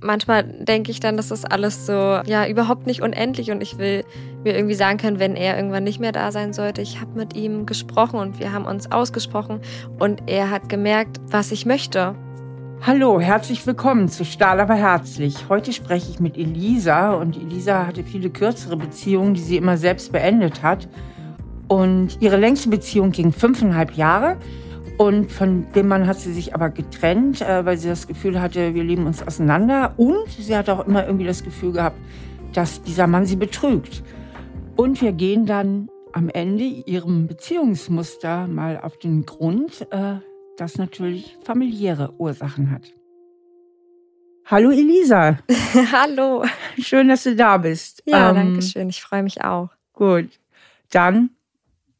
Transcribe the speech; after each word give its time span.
Manchmal 0.00 0.42
denke 0.42 0.90
ich 0.90 0.98
dann, 0.98 1.16
das 1.16 1.30
ist 1.30 1.52
alles 1.52 1.86
so, 1.86 1.92
ja, 1.92 2.48
überhaupt 2.48 2.88
nicht 2.88 3.00
unendlich 3.00 3.52
und 3.52 3.62
ich 3.62 3.78
will 3.78 4.02
mir 4.42 4.56
irgendwie 4.56 4.74
sagen 4.74 4.98
können, 4.98 5.20
wenn 5.20 5.36
er 5.36 5.56
irgendwann 5.56 5.84
nicht 5.84 6.00
mehr 6.00 6.10
da 6.10 6.32
sein 6.32 6.52
sollte, 6.52 6.82
ich 6.82 7.00
habe 7.00 7.16
mit 7.16 7.36
ihm 7.36 7.64
gesprochen 7.64 8.18
und 8.18 8.40
wir 8.40 8.52
haben 8.52 8.64
uns 8.64 8.90
ausgesprochen 8.90 9.60
und 10.00 10.22
er 10.26 10.50
hat 10.50 10.68
gemerkt, 10.68 11.20
was 11.30 11.52
ich 11.52 11.64
möchte. 11.64 12.16
Hallo, 12.84 13.20
herzlich 13.20 13.64
willkommen 13.68 14.08
zu 14.08 14.24
Stahl 14.24 14.58
aber 14.58 14.74
herzlich. 14.74 15.48
Heute 15.48 15.72
spreche 15.72 16.10
ich 16.10 16.18
mit 16.18 16.36
Elisa 16.36 17.12
und 17.12 17.36
Elisa 17.36 17.86
hatte 17.86 18.02
viele 18.02 18.30
kürzere 18.30 18.76
Beziehungen, 18.76 19.34
die 19.34 19.40
sie 19.40 19.56
immer 19.56 19.76
selbst 19.76 20.10
beendet 20.10 20.64
hat. 20.64 20.88
Und 21.68 22.18
ihre 22.20 22.36
längste 22.36 22.68
Beziehung 22.68 23.12
ging 23.12 23.30
fünfeinhalb 23.30 23.92
Jahre. 23.92 24.38
Und 24.98 25.30
von 25.30 25.70
dem 25.74 25.86
Mann 25.86 26.08
hat 26.08 26.18
sie 26.18 26.32
sich 26.32 26.56
aber 26.56 26.70
getrennt, 26.70 27.40
äh, 27.40 27.64
weil 27.64 27.78
sie 27.78 27.88
das 27.88 28.08
Gefühl 28.08 28.40
hatte, 28.40 28.74
wir 28.74 28.82
leben 28.82 29.06
uns 29.06 29.22
auseinander. 29.24 29.94
Und 29.96 30.28
sie 30.28 30.56
hat 30.56 30.68
auch 30.68 30.86
immer 30.88 31.06
irgendwie 31.06 31.24
das 31.24 31.44
Gefühl 31.44 31.72
gehabt, 31.72 31.98
dass 32.52 32.82
dieser 32.82 33.06
Mann 33.06 33.24
sie 33.24 33.36
betrügt. 33.36 34.02
Und 34.74 35.00
wir 35.00 35.12
gehen 35.12 35.46
dann 35.46 35.88
am 36.12 36.28
Ende 36.28 36.64
ihrem 36.64 37.28
Beziehungsmuster 37.28 38.48
mal 38.48 38.80
auf 38.80 38.98
den 38.98 39.24
Grund, 39.24 39.86
äh, 39.92 40.16
das 40.56 40.78
natürlich 40.78 41.38
familiäre 41.44 42.14
Ursachen 42.18 42.72
hat. 42.72 42.92
Hallo 44.46 44.70
Elisa. 44.70 45.38
Hallo. 45.92 46.44
Schön, 46.76 47.06
dass 47.06 47.22
du 47.22 47.36
da 47.36 47.58
bist. 47.58 48.02
Ja, 48.04 48.30
ähm, 48.30 48.34
danke 48.34 48.62
schön. 48.62 48.88
Ich 48.88 49.00
freue 49.00 49.22
mich 49.22 49.44
auch. 49.44 49.68
Gut. 49.92 50.40
Dann 50.90 51.30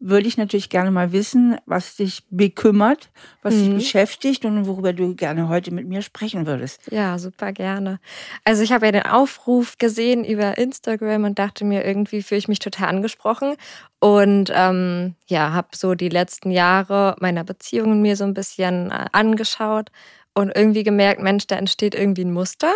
würde 0.01 0.29
ich 0.29 0.37
natürlich 0.37 0.71
gerne 0.71 0.93
mal 0.93 1.11
wissen, 1.11 1.57
was 1.67 1.97
dich 1.97 2.23
bekümmert, 2.31 3.11
was 3.43 3.55
mhm. 3.55 3.65
dich 3.65 3.75
beschäftigt 3.75 4.45
und 4.45 4.67
worüber 4.67 4.93
du 4.93 5.17
gerne 5.17 5.49
heute 5.49 5.73
mit 5.73 5.89
mir 5.89 6.03
sprechen 6.03 6.47
würdest. 6.47 6.81
Ja, 6.93 7.19
super 7.19 7.53
gerne. 7.53 7.99
Also 8.45 8.63
ich 8.63 8.73
habe 8.73 8.87
ja 8.87 8.93
den 8.93 9.07
Aufruf 9.07 9.77
gesehen 9.79 10.25
über 10.25 10.57
Instagram 10.57 11.25
und 11.25 11.39
dachte 11.39 11.65
mir, 11.65 11.85
irgendwie 11.85 12.23
fühle 12.23 12.39
ich 12.39 12.49
mich 12.49 12.61
total 12.61 12.89
angesprochen 12.89 13.57
und 13.99 14.53
ähm, 14.55 15.17
ja, 15.27 15.53
habe 15.53 15.69
so 15.75 15.95
die 15.95 16.11
letzten 16.11 16.53
Jahre 16.53 17.17
meiner 17.19 17.43
Beziehungen 17.43 18.01
mir 18.01 18.17
so 18.17 18.25
ein 18.25 18.35
bisschen 18.35 18.93
äh, 18.93 19.07
angeschaut 19.11 19.91
und 20.33 20.53
irgendwie 20.55 20.85
gemerkt, 20.85 21.21
Mensch, 21.21 21.49
da 21.49 21.57
entsteht 21.57 21.97
irgendwie 21.97 22.25
ein 22.25 22.33
Muster 22.33 22.73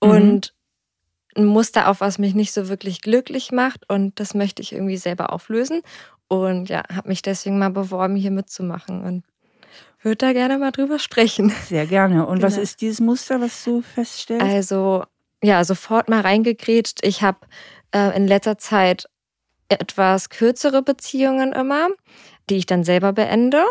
mhm. 0.00 0.10
und 0.10 0.54
ein 1.34 1.46
Muster, 1.46 1.88
auf 1.88 2.00
was 2.00 2.18
mich 2.18 2.34
nicht 2.34 2.52
so 2.52 2.68
wirklich 2.68 3.00
glücklich 3.00 3.50
macht 3.50 3.88
und 3.90 4.20
das 4.20 4.34
möchte 4.34 4.62
ich 4.62 4.72
irgendwie 4.72 4.98
selber 4.98 5.32
auflösen 5.32 5.80
und 6.32 6.70
ja, 6.70 6.82
habe 6.90 7.10
mich 7.10 7.20
deswegen 7.20 7.58
mal 7.58 7.68
beworben, 7.68 8.16
hier 8.16 8.30
mitzumachen 8.30 9.02
und 9.04 9.22
würde 10.00 10.16
da 10.16 10.32
gerne 10.32 10.56
mal 10.56 10.70
drüber 10.70 10.98
sprechen. 10.98 11.52
Sehr 11.68 11.86
gerne. 11.86 12.26
Und 12.26 12.36
genau. 12.36 12.46
was 12.46 12.56
ist 12.56 12.80
dieses 12.80 13.00
Muster, 13.00 13.42
was 13.42 13.62
du 13.64 13.82
feststellst? 13.82 14.42
Also, 14.42 15.04
ja, 15.44 15.62
sofort 15.62 16.08
mal 16.08 16.22
reingegrätscht. 16.22 17.00
Ich 17.04 17.20
habe 17.20 17.40
äh, 17.94 18.16
in 18.16 18.26
letzter 18.26 18.56
Zeit 18.56 19.10
etwas 19.68 20.30
kürzere 20.30 20.82
Beziehungen 20.82 21.52
immer, 21.52 21.88
die 22.48 22.56
ich 22.56 22.64
dann 22.64 22.82
selber 22.82 23.12
beende, 23.12 23.62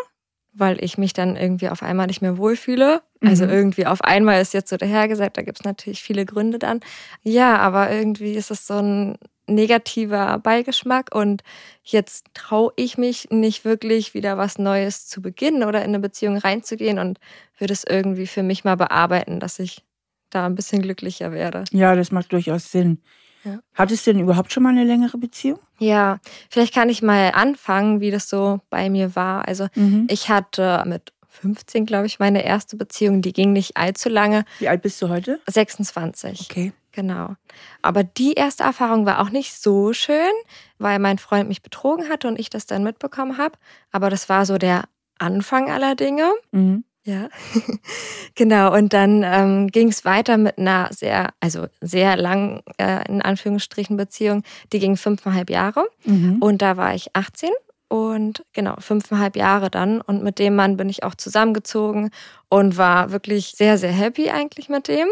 weil 0.53 0.83
ich 0.83 0.99
mich 0.99 1.13
dann 1.13 1.35
irgendwie 1.35 1.69
auf 1.69 1.81
einmal 1.81 2.05
nicht 2.05 2.21
mehr 2.21 2.37
wohlfühle. 2.37 3.01
Also 3.21 3.45
mhm. 3.45 3.51
irgendwie 3.51 3.87
auf 3.87 4.03
einmal 4.03 4.39
ist 4.39 4.53
jetzt 4.53 4.69
so 4.69 4.77
dahergesagt, 4.77 5.35
da 5.35 5.41
gibt 5.41 5.59
es 5.59 5.65
natürlich 5.65 6.03
viele 6.03 6.27
Gründe 6.27 6.59
dann. 6.59 6.81
Ja, 7.23 7.57
aber 7.57 7.91
irgendwie 7.91 8.33
ist 8.33 8.51
es 8.51 8.67
so 8.67 8.75
ein 8.75 9.17
negativer 9.47 10.39
Beigeschmack 10.39 11.13
und 11.13 11.43
jetzt 11.83 12.25
traue 12.33 12.71
ich 12.75 12.97
mich 12.97 13.29
nicht 13.31 13.65
wirklich 13.65 14.13
wieder 14.13 14.37
was 14.37 14.57
Neues 14.57 15.07
zu 15.07 15.21
beginnen 15.21 15.63
oder 15.63 15.79
in 15.79 15.89
eine 15.89 15.99
Beziehung 15.99 16.37
reinzugehen 16.37 16.99
und 16.99 17.19
würde 17.57 17.73
es 17.73 17.83
irgendwie 17.87 18.27
für 18.27 18.43
mich 18.43 18.63
mal 18.63 18.75
bearbeiten, 18.77 19.39
dass 19.39 19.59
ich 19.59 19.83
da 20.29 20.45
ein 20.45 20.55
bisschen 20.55 20.81
glücklicher 20.81 21.31
werde. 21.31 21.65
Ja, 21.71 21.95
das 21.95 22.11
macht 22.11 22.31
durchaus 22.31 22.71
Sinn. 22.71 23.01
Ja. 23.43 23.59
Hattest 23.73 24.05
du 24.05 24.13
denn 24.13 24.21
überhaupt 24.21 24.53
schon 24.53 24.63
mal 24.63 24.69
eine 24.69 24.83
längere 24.83 25.17
Beziehung? 25.17 25.59
Ja, 25.79 26.19
vielleicht 26.49 26.73
kann 26.73 26.89
ich 26.89 27.01
mal 27.01 27.31
anfangen, 27.31 27.99
wie 27.99 28.11
das 28.11 28.29
so 28.29 28.61
bei 28.69 28.89
mir 28.89 29.15
war. 29.15 29.47
Also 29.47 29.67
mhm. 29.75 30.07
ich 30.09 30.29
hatte 30.29 30.83
mit 30.85 31.11
15, 31.27 31.85
glaube 31.85 32.05
ich, 32.05 32.19
meine 32.19 32.43
erste 32.43 32.77
Beziehung, 32.77 33.21
die 33.21 33.33
ging 33.33 33.51
nicht 33.53 33.77
allzu 33.77 34.09
lange. 34.09 34.45
Wie 34.59 34.69
alt 34.69 34.81
bist 34.81 35.01
du 35.01 35.09
heute? 35.09 35.39
26. 35.47 36.41
Okay. 36.49 36.73
Genau. 36.91 37.35
Aber 37.81 38.03
die 38.03 38.33
erste 38.33 38.63
Erfahrung 38.63 39.05
war 39.05 39.21
auch 39.21 39.29
nicht 39.29 39.61
so 39.61 39.93
schön, 39.93 40.31
weil 40.77 40.99
mein 40.99 41.17
Freund 41.17 41.47
mich 41.47 41.61
betrogen 41.61 42.09
hatte 42.09 42.27
und 42.27 42.39
ich 42.39 42.49
das 42.49 42.65
dann 42.65 42.83
mitbekommen 42.83 43.37
habe. 43.37 43.57
Aber 43.91 44.09
das 44.09 44.29
war 44.29 44.45
so 44.45 44.57
der 44.57 44.83
Anfang 45.17 45.69
aller 45.69 45.95
Dinge. 45.95 46.31
Mhm. 46.51 46.83
Ja, 47.03 47.29
genau. 48.35 48.75
Und 48.75 48.93
dann 48.93 49.23
ähm, 49.25 49.67
ging 49.67 49.87
es 49.87 50.05
weiter 50.05 50.37
mit 50.37 50.59
einer 50.59 50.89
sehr, 50.91 51.29
also 51.39 51.67
sehr 51.79 52.15
lang, 52.15 52.61
äh, 52.77 53.07
in 53.07 53.21
Anführungsstrichen, 53.21 53.97
Beziehung. 53.97 54.43
Die 54.71 54.79
ging 54.79 54.97
fünfeinhalb 54.97 55.49
Jahre. 55.49 55.87
Mhm. 56.05 56.37
Und 56.41 56.61
da 56.61 56.77
war 56.77 56.93
ich 56.93 57.15
18 57.15 57.49
und 57.87 58.45
genau, 58.53 58.75
fünfeinhalb 58.79 59.35
Jahre 59.35 59.71
dann. 59.71 59.99
Und 59.99 60.23
mit 60.23 60.37
dem 60.37 60.55
Mann 60.55 60.77
bin 60.77 60.89
ich 60.89 61.03
auch 61.03 61.15
zusammengezogen 61.15 62.11
und 62.49 62.77
war 62.77 63.11
wirklich 63.11 63.53
sehr, 63.57 63.77
sehr 63.77 63.91
happy 63.91 64.29
eigentlich 64.29 64.69
mit 64.69 64.87
dem. 64.87 65.07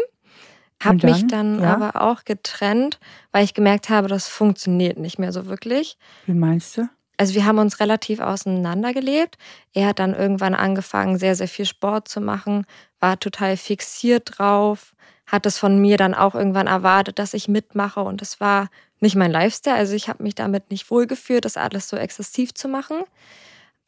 Habe 0.82 1.06
mich 1.06 1.26
dann 1.26 1.60
ja? 1.60 1.74
aber 1.74 2.00
auch 2.00 2.24
getrennt, 2.24 2.98
weil 3.32 3.44
ich 3.44 3.52
gemerkt 3.52 3.90
habe, 3.90 4.08
das 4.08 4.28
funktioniert 4.28 4.98
nicht 4.98 5.18
mehr 5.18 5.32
so 5.32 5.46
wirklich. 5.46 5.98
Wie 6.26 6.32
meinst 6.32 6.78
du? 6.78 6.88
Also 7.18 7.34
wir 7.34 7.44
haben 7.44 7.58
uns 7.58 7.80
relativ 7.80 8.20
auseinandergelebt. 8.20 9.36
Er 9.74 9.88
hat 9.88 9.98
dann 9.98 10.14
irgendwann 10.14 10.54
angefangen, 10.54 11.18
sehr, 11.18 11.34
sehr 11.34 11.48
viel 11.48 11.66
Sport 11.66 12.08
zu 12.08 12.22
machen, 12.22 12.64
war 12.98 13.20
total 13.20 13.58
fixiert 13.58 14.38
drauf, 14.38 14.94
hat 15.26 15.44
es 15.44 15.58
von 15.58 15.78
mir 15.82 15.98
dann 15.98 16.14
auch 16.14 16.34
irgendwann 16.34 16.66
erwartet, 16.66 17.18
dass 17.18 17.34
ich 17.34 17.46
mitmache 17.46 18.00
und 18.00 18.22
es 18.22 18.40
war 18.40 18.70
nicht 19.00 19.16
mein 19.16 19.30
Lifestyle. 19.30 19.76
Also 19.76 19.94
ich 19.94 20.08
habe 20.08 20.22
mich 20.22 20.34
damit 20.34 20.70
nicht 20.70 20.90
wohlgeführt, 20.90 21.44
das 21.44 21.58
alles 21.58 21.90
so 21.90 21.96
exzessiv 21.98 22.54
zu 22.54 22.68
machen. 22.68 23.02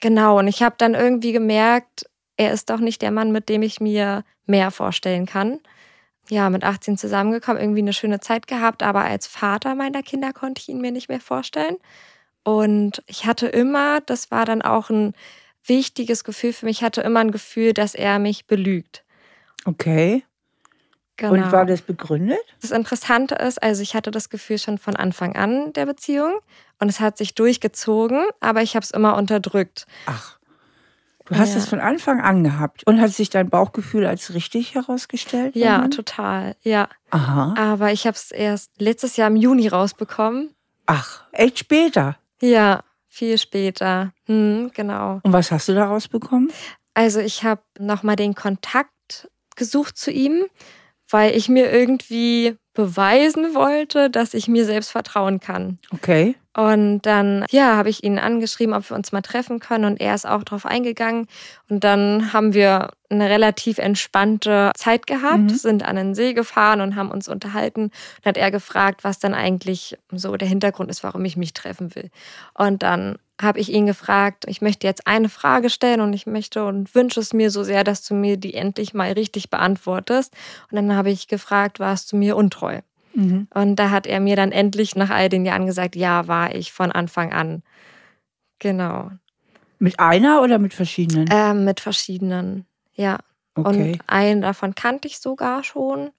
Genau, 0.03 0.39
und 0.39 0.47
ich 0.47 0.63
habe 0.63 0.75
dann 0.77 0.93
irgendwie 0.93 1.33
gemerkt, 1.33 2.05
er 2.37 2.53
ist 2.53 2.69
doch 2.69 2.81
nicht 2.81 3.01
der 3.01 3.13
Mann, 3.13 3.33
mit 3.33 3.49
dem 3.49 3.63
ich 3.63 3.81
mir 3.81 4.25
mehr 4.45 4.71
vorstellen 4.71 5.25
kann 5.25 5.59
ja, 6.29 6.51
mit 6.51 6.65
18 6.65 6.97
zusammengekommen, 6.97 7.61
irgendwie 7.61 7.81
eine 7.81 7.93
schöne 7.93 8.21
Zeit 8.21 8.47
gehabt, 8.47 8.83
aber 8.83 9.03
als 9.03 9.27
Vater 9.27 9.75
meiner 9.75 10.03
Kinder 10.03 10.33
konnte 10.33 10.61
ich 10.61 10.69
ihn 10.69 10.81
mir 10.81 10.93
nicht 10.93 11.09
mehr 11.09 11.21
vorstellen. 11.21 11.77
Und 12.45 13.03
ich 13.07 13.27
hatte 13.27 13.47
immer, 13.47 14.01
das 14.01 14.31
war 14.31 14.45
dann 14.45 14.63
auch 14.63 14.91
ein 14.91 15.15
wichtiges 15.65 16.25
Gefühl 16.25 16.53
für 16.53 16.67
mich, 16.67 16.83
hatte 16.83 17.03
immer 17.03 17.21
ein 17.21 17.31
Gefühl, 17.31 17.73
dass 17.73 17.95
er 17.95 18.19
mich 18.19 18.47
belügt. 18.47 19.05
Okay. 19.65 20.25
Genau. 21.17 21.35
Und 21.35 21.53
war 21.53 21.67
das 21.67 21.83
begründet? 21.83 22.41
Das 22.63 22.71
Interessante 22.71 23.37
ist, 23.37 23.63
also 23.63 23.83
ich 23.83 23.95
hatte 23.95 24.11
das 24.11 24.29
Gefühl 24.29 24.59
schon 24.59 24.79
von 24.79 24.97
Anfang 24.97 25.37
an 25.37 25.73
der 25.75 25.87
Beziehung 25.87 26.33
und 26.81 26.89
es 26.89 27.01
hat 27.01 27.17
sich 27.19 27.35
durchgezogen, 27.35 28.25
aber 28.41 28.63
ich 28.63 28.75
habe 28.75 28.83
es 28.83 28.91
immer 28.91 29.17
unterdrückt. 29.17 29.87
Ach. 30.07 30.39
Du 31.27 31.37
hast 31.37 31.53
ja. 31.53 31.59
es 31.59 31.69
von 31.69 31.81
Anfang 31.81 32.21
an 32.21 32.45
gehabt. 32.45 32.87
Und 32.87 33.01
hat 33.01 33.11
sich 33.11 33.31
dein 33.31 33.49
Bauchgefühl 33.49 34.07
als 34.07 34.35
richtig 34.35 34.75
herausgestellt? 34.75 35.55
Ja, 35.57 35.89
total. 35.89 36.57
Ja. 36.63 36.89
Aha. 37.11 37.55
Aber 37.57 37.93
ich 37.93 38.07
habe 38.07 38.17
es 38.17 38.31
erst 38.31 38.71
letztes 38.79 39.17
Jahr 39.17 39.29
im 39.29 39.37
Juni 39.37 39.69
rausbekommen. 39.69 40.51
Ach, 40.87 41.23
echt 41.33 41.59
später? 41.59 42.17
Ja, 42.41 42.83
viel 43.09 43.39
später. 43.39 44.13
Hm, 44.27 44.71
genau. 44.75 45.21
Und 45.23 45.33
was 45.33 45.51
hast 45.51 45.69
du 45.69 45.75
da 45.75 45.87
rausbekommen? 45.87 46.51
Also 46.95 47.21
ich 47.21 47.45
habe 47.45 47.63
nochmal 47.79 48.17
den 48.17 48.35
Kontakt 48.35 49.29
gesucht 49.57 49.97
zu 49.97 50.11
ihm, 50.11 50.45
weil 51.09 51.37
ich 51.37 51.49
mir 51.49 51.71
irgendwie 51.71 52.57
beweisen 52.75 53.55
wollte, 53.55 54.11
dass 54.11 54.35
ich 54.35 54.49
mir 54.49 54.65
selbst 54.65 54.91
vertrauen 54.91 55.41
kann. 55.41 55.79
Okay. 55.93 56.37
Und 56.55 57.03
dann, 57.03 57.47
ja, 57.51 57.77
habe 57.77 57.89
ich 57.89 58.05
ihn 58.05 58.19
angeschrieben, 58.19 58.75
ob 58.75 58.91
wir 58.91 58.97
uns 58.97 59.11
mal 59.13 59.23
treffen 59.23 59.59
können 59.59 59.87
und 59.87 60.01
er 60.01 60.15
ist 60.15 60.27
auch 60.27 60.43
drauf 60.43 60.67
eingegangen. 60.67 61.27
Und 61.71 61.83
dann 61.83 62.33
haben 62.35 62.53
wir 62.53 62.91
eine 63.09 63.29
relativ 63.31 63.79
entspannte 63.79 64.71
Zeit 64.77 65.07
gehabt, 65.07 65.39
mhm. 65.39 65.49
sind 65.51 65.83
an 65.83 65.97
den 65.97 66.15
See 66.15 66.35
gefahren 66.35 66.83
und 66.83 66.95
haben 66.95 67.11
uns 67.11 67.29
unterhalten. 67.29 67.85
Und 67.85 68.27
hat 68.27 68.37
er 68.37 68.51
gefragt, 68.51 69.03
was 69.03 69.19
dann 69.19 69.33
eigentlich 69.33 69.97
so 70.11 70.37
der 70.37 70.49
Hintergrund 70.49 70.91
ist, 70.91 71.03
warum 71.03 71.25
ich 71.25 71.39
mich 71.39 71.55
treffen 71.55 71.95
will. 71.95 72.11
Und 72.55 72.83
dann 72.83 73.17
habe 73.41 73.59
ich 73.59 73.71
ihn 73.71 73.87
gefragt, 73.87 74.45
ich 74.47 74.61
möchte 74.61 74.87
jetzt 74.87 75.07
eine 75.07 75.29
Frage 75.29 75.71
stellen 75.71 76.01
und 76.01 76.13
ich 76.13 76.27
möchte 76.27 76.65
und 76.65 76.95
wünsche 76.95 77.21
es 77.21 77.33
mir 77.33 77.51
so 77.51 77.65
sehr, 77.65 77.83
dass 77.83 78.07
du 78.07 78.15
mir 78.15 78.37
die 78.37 78.55
endlich 78.55 78.93
mal 78.93 79.13
richtig 79.13 79.49
beantwortest. 79.51 80.35
Und 80.71 80.77
dann 80.77 80.95
habe 80.95 81.11
ich 81.11 81.29
gefragt, 81.29 81.81
warst 81.81 82.13
du 82.13 82.17
mir 82.17 82.37
untreu? 82.37 82.81
Mhm. 83.15 83.49
Und 83.53 83.77
da 83.77 83.91
hat 83.91 84.07
er 84.07 84.21
mir 84.21 84.37
dann 84.37 84.53
endlich 84.53 84.97
nach 84.97 85.11
all 85.11 85.29
den 85.29 85.45
Jahren 85.45 85.67
gesagt, 85.67 85.97
ja, 85.97 86.29
war 86.29 86.55
ich 86.55 86.73
von 86.73 86.93
Anfang 86.93 87.33
an. 87.33 87.63
Genau. 88.59 89.11
Mit 89.79 89.99
einer 89.99 90.43
oder 90.43 90.59
mit 90.59 90.75
verschiedenen? 90.75 91.29
Ähm, 91.33 91.65
mit 91.65 91.81
verschiedenen, 91.81 92.67
ja. 92.95 93.19
Okay. 93.55 93.93
Und 93.93 94.01
einen 94.07 94.43
davon 94.43 94.75
kannte 94.75 95.09
ich 95.09 95.19
sogar 95.19 95.65
schon. 95.65 96.11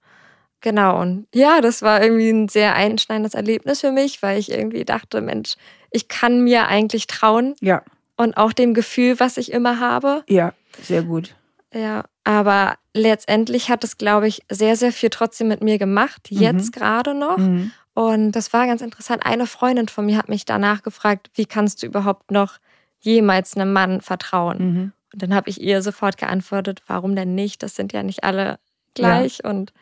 Genau, 0.60 1.00
und 1.00 1.26
ja, 1.34 1.60
das 1.60 1.82
war 1.82 2.02
irgendwie 2.02 2.30
ein 2.30 2.48
sehr 2.48 2.74
einschneidendes 2.74 3.34
Erlebnis 3.34 3.80
für 3.80 3.92
mich, 3.92 4.22
weil 4.22 4.38
ich 4.38 4.50
irgendwie 4.50 4.84
dachte, 4.84 5.20
Mensch, 5.20 5.56
ich 5.90 6.08
kann 6.08 6.42
mir 6.42 6.68
eigentlich 6.68 7.06
trauen. 7.06 7.54
Ja. 7.60 7.82
Und 8.16 8.36
auch 8.36 8.52
dem 8.52 8.72
Gefühl, 8.74 9.18
was 9.20 9.36
ich 9.36 9.52
immer 9.52 9.80
habe. 9.80 10.22
Ja, 10.28 10.54
sehr 10.80 11.02
gut. 11.02 11.34
Ja, 11.72 12.04
aber 12.24 12.76
letztendlich 12.94 13.68
hat 13.70 13.84
es, 13.84 13.98
glaube 13.98 14.26
ich, 14.28 14.42
sehr, 14.50 14.76
sehr 14.76 14.92
viel 14.92 15.10
trotzdem 15.10 15.48
mit 15.48 15.62
mir 15.62 15.78
gemacht, 15.78 16.28
jetzt 16.30 16.74
Mhm. 16.74 16.78
gerade 16.80 17.14
noch. 17.14 17.38
Mhm. 17.38 17.70
Und 17.92 18.32
das 18.32 18.52
war 18.52 18.66
ganz 18.66 18.82
interessant. 18.82 19.24
Eine 19.24 19.46
Freundin 19.46 19.88
von 19.88 20.06
mir 20.06 20.16
hat 20.18 20.28
mich 20.28 20.44
danach 20.44 20.82
gefragt, 20.82 21.30
wie 21.34 21.46
kannst 21.46 21.82
du 21.82 21.86
überhaupt 21.86 22.30
noch 22.30 22.58
jemals 23.00 23.56
einem 23.56 23.72
Mann 23.72 24.00
vertrauen? 24.00 24.58
Mhm. 24.58 24.92
Und 25.12 25.22
dann 25.22 25.34
habe 25.34 25.48
ich 25.48 25.60
ihr 25.60 25.80
sofort 25.82 26.18
geantwortet, 26.18 26.82
warum 26.88 27.14
denn 27.14 27.34
nicht? 27.36 27.62
Das 27.62 27.76
sind 27.76 27.92
ja 27.92 28.02
nicht 28.02 28.24
alle 28.24 28.58
gleich. 28.94 29.44
Und 29.44 29.72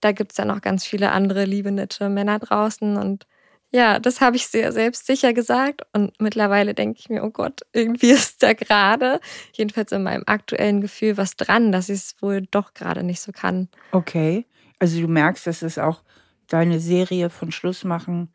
da 0.00 0.12
gibt 0.12 0.32
es 0.32 0.38
ja 0.38 0.44
noch 0.44 0.60
ganz 0.60 0.84
viele 0.84 1.12
andere 1.12 1.44
liebe, 1.46 1.70
nette 1.72 2.08
Männer 2.10 2.38
draußen. 2.40 2.96
Und 2.98 3.26
ja, 3.72 3.98
das 3.98 4.20
habe 4.20 4.36
ich 4.36 4.46
sehr 4.46 4.70
selbstsicher 4.70 5.32
gesagt. 5.32 5.82
Und 5.92 6.12
mittlerweile 6.20 6.74
denke 6.74 7.00
ich 7.00 7.08
mir, 7.08 7.24
oh 7.24 7.30
Gott, 7.30 7.62
irgendwie 7.72 8.10
ist 8.12 8.42
da 8.42 8.52
gerade, 8.52 9.20
jedenfalls 9.52 9.92
in 9.92 10.02
meinem 10.02 10.24
aktuellen 10.26 10.80
Gefühl, 10.80 11.16
was 11.16 11.36
dran, 11.36 11.72
dass 11.72 11.88
ich 11.88 11.98
es 11.98 12.16
wohl 12.20 12.42
doch 12.42 12.74
gerade 12.74 13.02
nicht 13.02 13.20
so 13.20 13.32
kann. 13.32 13.68
Okay. 13.92 14.46
Also 14.78 15.00
du 15.00 15.08
merkst, 15.08 15.46
dass 15.46 15.62
es 15.62 15.78
auch 15.78 16.02
deine 16.48 16.80
Serie 16.80 17.30
von 17.30 17.50
Schlussmachen 17.50 18.32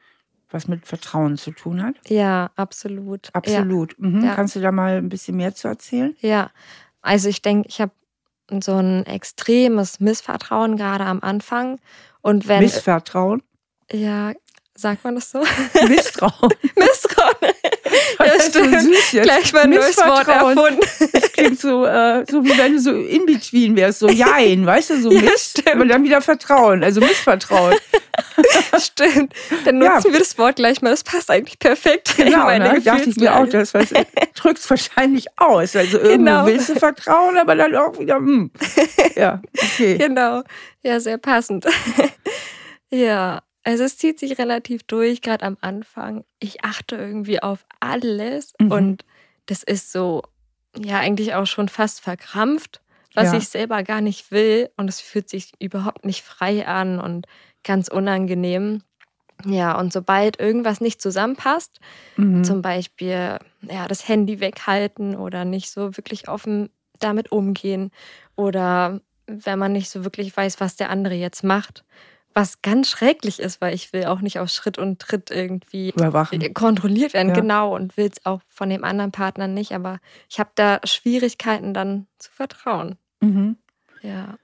was 0.49 0.67
mit 0.69 0.85
Vertrauen 0.87 1.37
zu 1.37 1.51
tun 1.51 1.83
hat? 1.83 1.95
Ja, 2.07 2.51
absolut. 2.55 3.29
Absolut. 3.33 3.99
Mhm. 3.99 4.23
Ja. 4.23 4.35
Kannst 4.35 4.55
du 4.55 4.61
da 4.61 4.71
mal 4.71 4.97
ein 4.97 5.09
bisschen 5.09 5.35
mehr 5.35 5.53
zu 5.53 5.67
erzählen? 5.67 6.15
Ja, 6.21 6.29
ja. 6.29 6.51
also 7.01 7.27
ich 7.27 7.41
denke, 7.41 7.67
ich 7.67 7.81
habe 7.81 7.91
so 8.63 8.77
ein 8.77 9.05
extremes 9.05 9.99
Missvertrauen 9.99 10.77
gerade 10.77 11.03
am 11.03 11.19
Anfang. 11.21 11.79
Und 12.21 12.47
wenn. 12.47 12.61
Missvertrauen? 12.61 13.43
ja, 13.91 14.33
sagt 14.77 15.03
man 15.03 15.15
das 15.15 15.31
so? 15.31 15.43
Misstrauen. 15.87 16.53
Misstrauen. 16.75 17.35
Das 18.17 18.27
Ja, 18.27 18.33
ist 18.33 18.53
so 18.53 18.59
stimmt. 18.59 18.81
süß 18.81 19.11
jetzt. 19.13 19.23
Gleich 19.23 19.53
mal 19.53 19.61
ein 19.63 19.69
neues 19.69 19.97
Wort 19.97 20.27
erfunden. 20.27 20.79
Das 21.13 21.31
klingt 21.31 21.59
so, 21.59 21.85
äh, 21.85 22.25
so 22.29 22.43
wie 22.43 22.57
wenn 22.57 22.73
du 22.73 22.79
so 22.79 22.91
in 22.91 23.25
between 23.25 23.75
wärst, 23.77 23.99
so 23.99 24.09
Jein, 24.09 24.65
weißt 24.65 24.89
du, 24.89 25.01
so 25.01 25.11
Ja, 25.13 25.21
Mist, 25.21 25.51
stimmt. 25.59 25.71
aber 25.75 25.85
dann 25.85 26.03
wieder 26.03 26.21
Vertrauen, 26.21 26.83
also 26.83 26.99
Missvertrauen. 26.99 27.75
Stimmt. 28.77 29.33
Dann 29.65 29.81
Ja. 29.81 29.95
nutzen 29.95 30.11
wir 30.11 30.19
das 30.19 30.37
Wort 30.37 30.57
gleich 30.57 30.81
mal. 30.81 30.89
Das 30.89 31.03
passt 31.03 31.31
eigentlich 31.31 31.59
perfekt 31.59 32.15
in 32.19 32.25
Genau, 32.25 32.43
meine 32.45 32.73
ne? 32.73 32.81
dachte 32.81 33.09
ich 33.09 33.15
mir 33.15 33.35
auch, 33.35 33.47
das 33.47 33.71
drückt 34.35 34.59
es 34.59 34.69
wahrscheinlich 34.69 35.27
aus. 35.37 35.75
Also 35.75 35.97
irgendwo 35.97 36.17
Genau. 36.17 36.45
willst 36.45 36.69
du 36.69 36.75
vertrauen, 36.75 37.37
aber 37.37 37.55
dann 37.55 37.73
auch 37.75 37.97
wieder, 37.99 38.15
hm. 38.17 38.51
Ja, 39.15 39.41
okay. 39.57 39.97
Genau. 39.97 40.43
Ja, 40.83 40.99
sehr 40.99 41.17
passend. 41.19 41.65
ja, 42.89 43.41
also 43.67 43.83
es 43.83 43.97
zieht 43.97 44.17
sich 44.17 44.37
relativ 44.39 44.83
durch, 44.83 45.21
gerade 45.21 45.45
am 45.45 45.57
Anfang. 45.59 46.23
Ich 46.39 46.63
achte 46.63 46.95
irgendwie 46.95 47.41
auf 47.43 47.65
alles 47.81 48.53
Mhm. 48.61 48.71
und 48.71 49.05
das 49.45 49.61
ist 49.63 49.91
so, 49.91 50.23
ja, 50.77 50.99
eigentlich 50.99 51.33
auch 51.33 51.45
schon 51.45 51.67
fast 51.67 51.99
verkrampft, 52.01 52.81
was 53.13 53.33
Ja. 53.33 53.37
ich 53.37 53.49
selber 53.49 53.83
gar 53.83 53.99
nicht 54.01 54.31
will 54.31 54.69
und 54.77 54.87
es 54.89 55.01
fühlt 55.01 55.29
sich 55.29 55.51
überhaupt 55.59 56.05
nicht 56.05 56.23
frei 56.23 56.65
an 56.65 56.99
und 56.99 57.27
ganz 57.63 57.89
unangenehm. 57.89 58.83
Ja, 59.45 59.77
und 59.77 59.91
sobald 59.91 60.39
irgendwas 60.39 60.79
nicht 60.81 61.01
zusammenpasst, 61.01 61.79
Mhm. 62.15 62.43
zum 62.45 62.61
Beispiel 62.61 63.37
ja, 63.63 63.87
das 63.87 64.07
Handy 64.07 64.39
weghalten 64.39 65.15
oder 65.15 65.43
nicht 65.45 65.69
so 65.69 65.97
wirklich 65.97 66.29
offen 66.29 66.69
damit 66.99 67.31
umgehen 67.33 67.91
oder 68.35 69.01
wenn 69.27 69.59
man 69.59 69.73
nicht 69.73 69.89
so 69.89 70.03
wirklich 70.05 70.35
weiß, 70.35 70.59
was 70.61 70.77
der 70.77 70.89
andere 70.89 71.13
jetzt 71.15 71.43
macht, 71.43 71.83
was 72.37 72.61
ganz 72.61 72.87
schrecklich 72.87 73.39
ist, 73.39 73.61
weil 73.61 73.73
ich 73.73 73.93
will 73.93 74.05
auch 74.05 74.21
nicht 74.21 74.37
auf 74.37 74.49
Schritt 74.49 74.77
und 74.77 74.99
Tritt 74.99 75.31
irgendwie 75.31 75.89
Überwachen. 75.89 76.53
kontrolliert 76.53 77.13
werden, 77.15 77.29
Ja. 77.29 77.33
genau, 77.35 77.75
und 77.75 77.97
will 77.97 78.09
es 78.13 78.23
auch 78.27 78.41
von 78.47 78.69
dem 78.69 78.83
anderen 78.83 79.11
Partner 79.11 79.47
nicht, 79.47 79.71
aber 79.73 79.97
ich 80.29 80.39
habe 80.39 80.51
da 80.53 80.79
Schwierigkeiten 80.83 81.73
dann 81.73 82.05
zu 82.19 82.31
vertrauen. 82.31 82.97
Mhm. 83.21 83.57
Ja. 84.03 84.35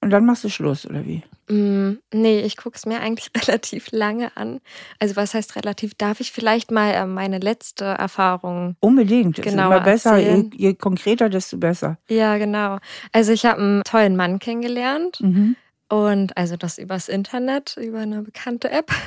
Und 0.00 0.10
dann 0.10 0.26
machst 0.26 0.42
du 0.42 0.48
Schluss, 0.48 0.84
oder 0.84 1.04
wie? 1.06 1.22
Mm, 1.48 1.98
nee, 2.12 2.40
ich 2.40 2.56
gucke 2.56 2.76
es 2.76 2.86
mir 2.86 3.00
eigentlich 3.00 3.30
relativ 3.48 3.92
lange 3.92 4.36
an. 4.36 4.60
Also 4.98 5.14
was 5.16 5.32
heißt 5.34 5.54
relativ? 5.54 5.94
Darf 5.94 6.18
ich 6.20 6.32
vielleicht 6.32 6.70
mal 6.72 6.90
äh, 6.92 7.06
meine 7.06 7.38
letzte 7.38 7.84
Erfahrung 7.84 8.76
Unbedingt. 8.80 9.38
Immer 9.38 9.80
besser, 9.80 10.18
je, 10.18 10.50
je 10.54 10.74
konkreter, 10.74 11.28
desto 11.28 11.56
besser. 11.56 11.98
Ja, 12.08 12.36
genau. 12.38 12.78
Also 13.12 13.32
ich 13.32 13.46
habe 13.46 13.60
einen 13.60 13.82
tollen 13.84 14.16
Mann 14.16 14.40
kennengelernt 14.40 15.20
Mhm. 15.20 15.54
Und 15.88 16.36
also 16.36 16.56
das 16.56 16.78
übers 16.78 17.08
Internet, 17.08 17.76
über 17.76 18.00
eine 18.00 18.22
bekannte 18.22 18.70
App. 18.70 18.90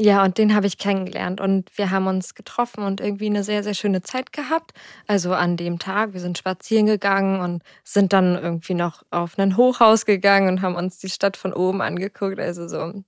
Ja, 0.00 0.24
und 0.24 0.38
den 0.38 0.54
habe 0.54 0.68
ich 0.68 0.78
kennengelernt 0.78 1.40
und 1.40 1.76
wir 1.76 1.90
haben 1.90 2.06
uns 2.06 2.36
getroffen 2.36 2.84
und 2.84 3.00
irgendwie 3.00 3.26
eine 3.26 3.42
sehr, 3.42 3.64
sehr 3.64 3.74
schöne 3.74 4.00
Zeit 4.00 4.32
gehabt. 4.32 4.72
Also 5.08 5.34
an 5.34 5.56
dem 5.56 5.80
Tag, 5.80 6.12
wir 6.12 6.20
sind 6.20 6.38
spazieren 6.38 6.86
gegangen 6.86 7.40
und 7.40 7.64
sind 7.82 8.12
dann 8.12 8.36
irgendwie 8.36 8.74
noch 8.74 9.02
auf 9.10 9.36
ein 9.38 9.56
Hochhaus 9.56 10.06
gegangen 10.06 10.48
und 10.48 10.62
haben 10.62 10.76
uns 10.76 10.98
die 10.98 11.08
Stadt 11.08 11.36
von 11.36 11.52
oben 11.52 11.82
angeguckt. 11.82 12.38
Also 12.38 12.68
so, 12.68 13.02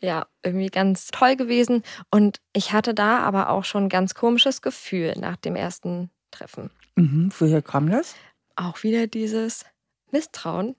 ja, 0.00 0.26
irgendwie 0.42 0.66
ganz 0.66 1.08
toll 1.12 1.36
gewesen. 1.36 1.84
Und 2.10 2.40
ich 2.52 2.72
hatte 2.72 2.92
da 2.92 3.20
aber 3.20 3.50
auch 3.50 3.64
schon 3.64 3.84
ein 3.84 3.88
ganz 3.88 4.14
komisches 4.14 4.60
Gefühl 4.60 5.14
nach 5.16 5.36
dem 5.36 5.54
ersten 5.54 6.10
Treffen. 6.32 6.70
Mhm. 6.96 7.30
Woher 7.38 7.62
kam 7.62 7.88
das? 7.88 8.16
auch 8.56 8.82
wieder 8.82 9.06
dieses 9.06 9.64
Misstrauen. 10.10 10.76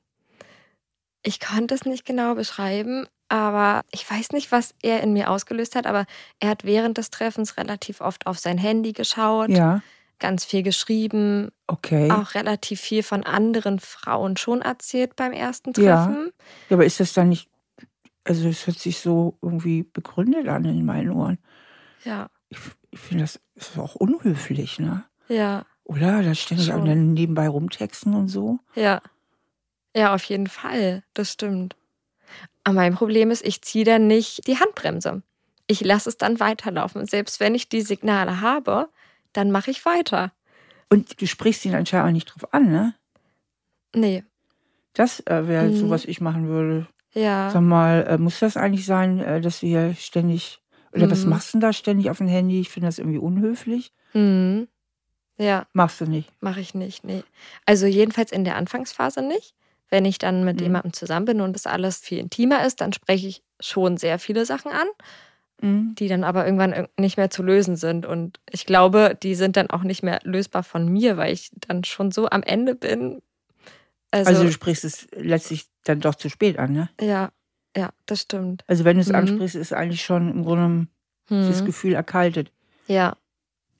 Ich 1.23 1.39
konnte 1.39 1.73
es 1.73 1.85
nicht 1.85 2.05
genau 2.05 2.35
beschreiben, 2.35 3.07
aber 3.29 3.81
ich 3.91 4.09
weiß 4.09 4.31
nicht, 4.31 4.51
was 4.51 4.75
er 4.83 5.01
in 5.01 5.13
mir 5.13 5.29
ausgelöst 5.29 5.75
hat, 5.75 5.87
aber 5.87 6.05
er 6.39 6.49
hat 6.49 6.65
während 6.65 6.97
des 6.97 7.09
Treffens 7.09 7.57
relativ 7.57 8.01
oft 8.01 8.27
auf 8.27 8.37
sein 8.39 8.57
Handy 8.57 8.91
geschaut, 8.93 9.49
Ja, 9.49 9.81
ganz 10.19 10.45
viel 10.45 10.63
geschrieben, 10.63 11.49
okay. 11.67 12.11
auch 12.11 12.33
relativ 12.35 12.79
viel 12.81 13.03
von 13.03 13.23
anderen 13.23 13.79
Frauen 13.79 14.37
schon 14.37 14.61
erzählt 14.61 15.15
beim 15.15 15.31
ersten 15.31 15.71
Ja. 15.81 16.05
Treffen. 16.05 16.31
Ja, 16.69 16.75
aber 16.75 16.85
ist 16.85 16.99
das 16.99 17.13
dann 17.13 17.29
nicht, 17.29 17.49
also 18.25 18.47
es 18.47 18.67
hört 18.67 18.77
sich 18.79 18.99
so 18.99 19.37
irgendwie 19.41 19.83
begründet 19.83 20.47
an 20.47 20.65
in 20.65 20.85
meinen 20.85 21.09
Ohren. 21.11 21.39
Ja, 22.03 22.27
Ich, 22.49 22.59
ich 22.91 22.99
finde, 22.99 23.23
das 23.23 23.39
ist 23.55 23.77
auch 23.79 23.95
unhöflich, 23.95 24.77
ne? 24.79 25.05
ja, 25.29 25.65
Oder? 25.85 26.21
Da 26.21 26.35
ständig 26.35 26.71
auch 26.73 26.83
dann 26.83 27.13
nebenbei 27.13 27.47
rumtexten 27.47 28.13
und 28.13 28.27
so. 28.27 28.59
ja. 28.75 29.01
Ja, 29.95 30.13
auf 30.15 30.23
jeden 30.25 30.47
Fall, 30.47 31.03
das 31.13 31.31
stimmt. 31.31 31.75
Aber 32.63 32.75
mein 32.75 32.95
Problem 32.95 33.29
ist, 33.31 33.45
ich 33.45 33.61
ziehe 33.61 33.85
dann 33.85 34.07
nicht 34.07 34.47
die 34.47 34.59
Handbremse. 34.59 35.21
Ich 35.67 35.81
lasse 35.81 36.09
es 36.09 36.17
dann 36.17 36.39
weiterlaufen. 36.39 37.01
Und 37.01 37.09
selbst 37.09 37.39
wenn 37.39 37.55
ich 37.55 37.69
die 37.69 37.81
Signale 37.81 38.41
habe, 38.41 38.89
dann 39.33 39.51
mache 39.51 39.71
ich 39.71 39.85
weiter. 39.85 40.31
Und 40.89 41.21
du 41.21 41.27
sprichst 41.27 41.65
ihn 41.65 41.75
anscheinend 41.75 42.07
auch 42.07 42.11
nicht 42.13 42.25
drauf 42.25 42.53
an, 42.53 42.71
ne? 42.71 42.95
Nee, 43.95 44.23
Das 44.95 45.21
äh, 45.21 45.47
wäre 45.47 45.71
so, 45.73 45.85
Mhm. 45.85 45.89
was 45.89 46.05
ich 46.05 46.21
machen 46.21 46.47
würde. 46.47 46.87
ja. 47.13 47.49
Sag 47.51 47.61
mal, 47.61 48.05
äh, 48.07 48.17
muss 48.17 48.39
das 48.39 48.57
eigentlich 48.57 48.85
sein, 48.85 49.19
äh, 49.19 49.41
dass 49.41 49.59
hier 49.59 49.95
ständig, 49.95 50.61
oder 50.93 51.09
was 51.09 51.23
Mhm. 51.23 51.29
machst 51.31 51.49
du 51.49 51.51
denn 51.53 51.61
da 51.61 51.73
ständig 51.73 52.09
auf 52.11 52.17
dem 52.19 52.27
Handy? 52.27 52.59
Ich 52.61 52.69
finde 52.69 52.87
das 52.87 52.99
irgendwie 52.99 53.17
unhöflich. 53.19 53.91
Mhm. 54.13 54.67
Ja, 55.37 55.65
Machst 55.73 55.99
du 56.01 56.05
nicht. 56.05 56.31
mache 56.41 56.59
ich 56.59 56.75
nicht. 56.75 57.03
Nee. 57.03 57.23
Also 57.65 57.87
jedenfalls 57.87 58.31
in 58.31 58.43
der 58.45 58.55
Anfangsphase 58.55 59.21
nicht. 59.23 59.55
Wenn 59.93 60.05
ich 60.05 60.17
dann 60.17 60.43
mit 60.43 60.57
Mhm. 60.57 60.63
jemandem 60.63 60.91
zusammen 60.93 61.27
bin 61.27 61.39
und 61.41 61.53
das 61.53 61.67
alles 61.67 61.99
viel 61.99 62.17
intimer 62.17 62.65
ist, 62.65 62.81
dann 62.81 62.93
spreche 62.93 63.27
ich 63.27 63.43
schon 63.59 63.97
sehr 63.97 64.17
viele 64.17 64.43
Sachen 64.43 64.71
an, 64.71 64.87
Mhm. 65.61 65.93
die 65.99 66.07
dann 66.07 66.23
aber 66.23 66.45
irgendwann 66.45 66.73
irg- 66.73 66.89
nicht 66.99 67.15
mehr 67.15 67.29
zu 67.29 67.43
lösen 67.43 67.75
sind. 67.75 68.07
Und 68.07 68.39
ich 68.49 68.65
glaube, 68.65 69.15
die 69.21 69.35
sind 69.35 69.55
dann 69.55 69.69
auch 69.69 69.83
nicht 69.83 70.01
mehr 70.01 70.19
lösbar 70.23 70.63
von 70.63 70.87
mir, 70.91 71.15
weil 71.17 71.31
ich 71.31 71.51
dann 71.67 71.83
schon 71.83 72.09
so 72.09 72.27
am 72.27 72.41
Ende 72.41 72.73
bin. 72.73 73.21
Also, 74.09 74.29
Also, 74.31 74.43
du 74.45 74.51
sprichst 74.51 74.83
es 74.83 75.07
letztlich 75.11 75.67
dann 75.83 75.99
doch 75.99 76.15
zu 76.15 76.27
spät 76.29 76.57
an, 76.57 76.73
ne? 76.73 76.89
ja, 76.99 77.29
ja, 77.77 77.91
das 78.07 78.21
stimmt. 78.21 78.63
Also 78.65 78.85
wenn 78.85 78.95
du 78.97 79.01
es 79.01 79.09
Mhm. 79.09 79.15
ansprichst, 79.15 79.55
ist 79.55 79.73
eigentlich 79.73 80.03
schon 80.03 80.31
im 80.31 80.43
Grunde 80.43 80.87
das 81.29 81.61
Mhm. 81.61 81.65
Gefühl 81.65 81.93
erkaltet. 81.93 82.51
Ja. 82.87 83.15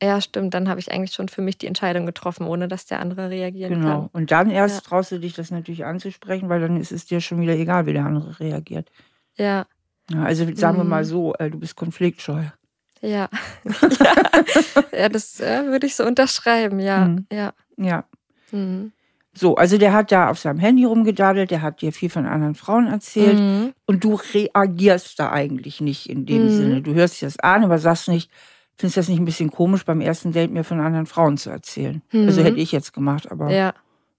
Ja, 0.03 0.19
stimmt. 0.19 0.53
Dann 0.53 0.67
habe 0.67 0.79
ich 0.79 0.91
eigentlich 0.91 1.13
schon 1.13 1.29
für 1.29 1.41
mich 1.41 1.57
die 1.57 1.67
Entscheidung 1.67 2.05
getroffen, 2.05 2.45
ohne 2.45 2.67
dass 2.67 2.85
der 2.85 2.99
andere 2.99 3.29
reagieren 3.29 3.73
Genau. 3.75 4.01
kann. 4.01 4.09
Und 4.11 4.31
dann 4.31 4.49
erst 4.49 4.75
Ja. 4.83 4.89
traust 4.89 5.11
du 5.11 5.19
dich 5.19 5.33
das 5.33 5.49
natürlich 5.51 5.85
anzusprechen, 5.85 6.49
weil 6.49 6.59
dann 6.61 6.75
ist 6.77 6.91
es 6.91 7.05
dir 7.05 7.21
schon 7.21 7.39
wieder 7.41 7.53
egal, 7.53 7.85
wie 7.85 7.93
der 7.93 8.05
andere 8.05 8.39
reagiert. 8.39 8.89
Ja, 9.37 9.65
Ja, 10.09 10.23
also 10.23 10.45
sagen 10.55 10.77
wir 10.77 10.83
mal 10.83 11.03
Mhm. 11.03 11.07
so, 11.07 11.33
äh, 11.35 11.49
du 11.49 11.57
bist 11.59 11.75
konfliktscheu. 11.77 12.43
ja. 13.01 13.29
ja. 13.99 14.15
ja, 14.91 15.09
das 15.09 15.39
äh, 15.39 15.65
würde 15.67 15.87
ich 15.87 15.95
so 15.95 16.05
unterschreiben, 16.05 16.79
ja. 16.79 17.05
Mhm. 17.07 17.25
Ja. 17.31 17.53
Ja. 17.77 18.03
Mhm. 18.51 18.91
So, 19.35 19.55
also 19.55 19.77
der 19.79 19.93
hat 19.93 20.11
da 20.11 20.29
auf 20.29 20.37
seinem 20.39 20.59
Handy 20.59 20.83
rumgedaddelt, 20.83 21.49
der 21.49 21.61
hat 21.63 21.81
dir 21.81 21.91
viel 21.91 22.09
von 22.09 22.25
anderen 22.27 22.53
Frauen 22.55 22.87
erzählt 22.87 23.39
Mhm. 23.39 23.73
und 23.87 24.03
du 24.03 24.19
reagierst 24.33 25.17
da 25.19 25.31
eigentlich 25.31 25.81
nicht 25.81 26.07
in 26.09 26.25
dem 26.25 26.43
Mhm. 26.43 26.49
Sinne. 26.49 26.81
Du 26.81 26.93
hörst 26.93 27.19
dir 27.21 27.25
das 27.27 27.39
an, 27.39 27.63
aber 27.63 27.79
sagst 27.79 28.09
nicht, 28.09 28.29
findest 28.77 28.97
das 28.97 29.07
nicht 29.09 29.19
ein 29.19 29.25
bisschen 29.25 29.51
komisch, 29.51 29.85
beim 29.85 30.01
ersten 30.01 30.31
Date 30.31 30.51
mir 30.51 30.63
von 30.63 30.79
anderen 30.79 31.05
Frauen 31.05 31.37
zu 31.37 31.49
erzählen. 31.49 32.01
Also 32.11 32.41
Mhm. 32.41 32.45
hätte 32.45 32.59
ich 32.59 32.71
jetzt 32.71 32.93
gemacht, 32.93 33.31
aber 33.31 33.51
Ja. 33.51 33.73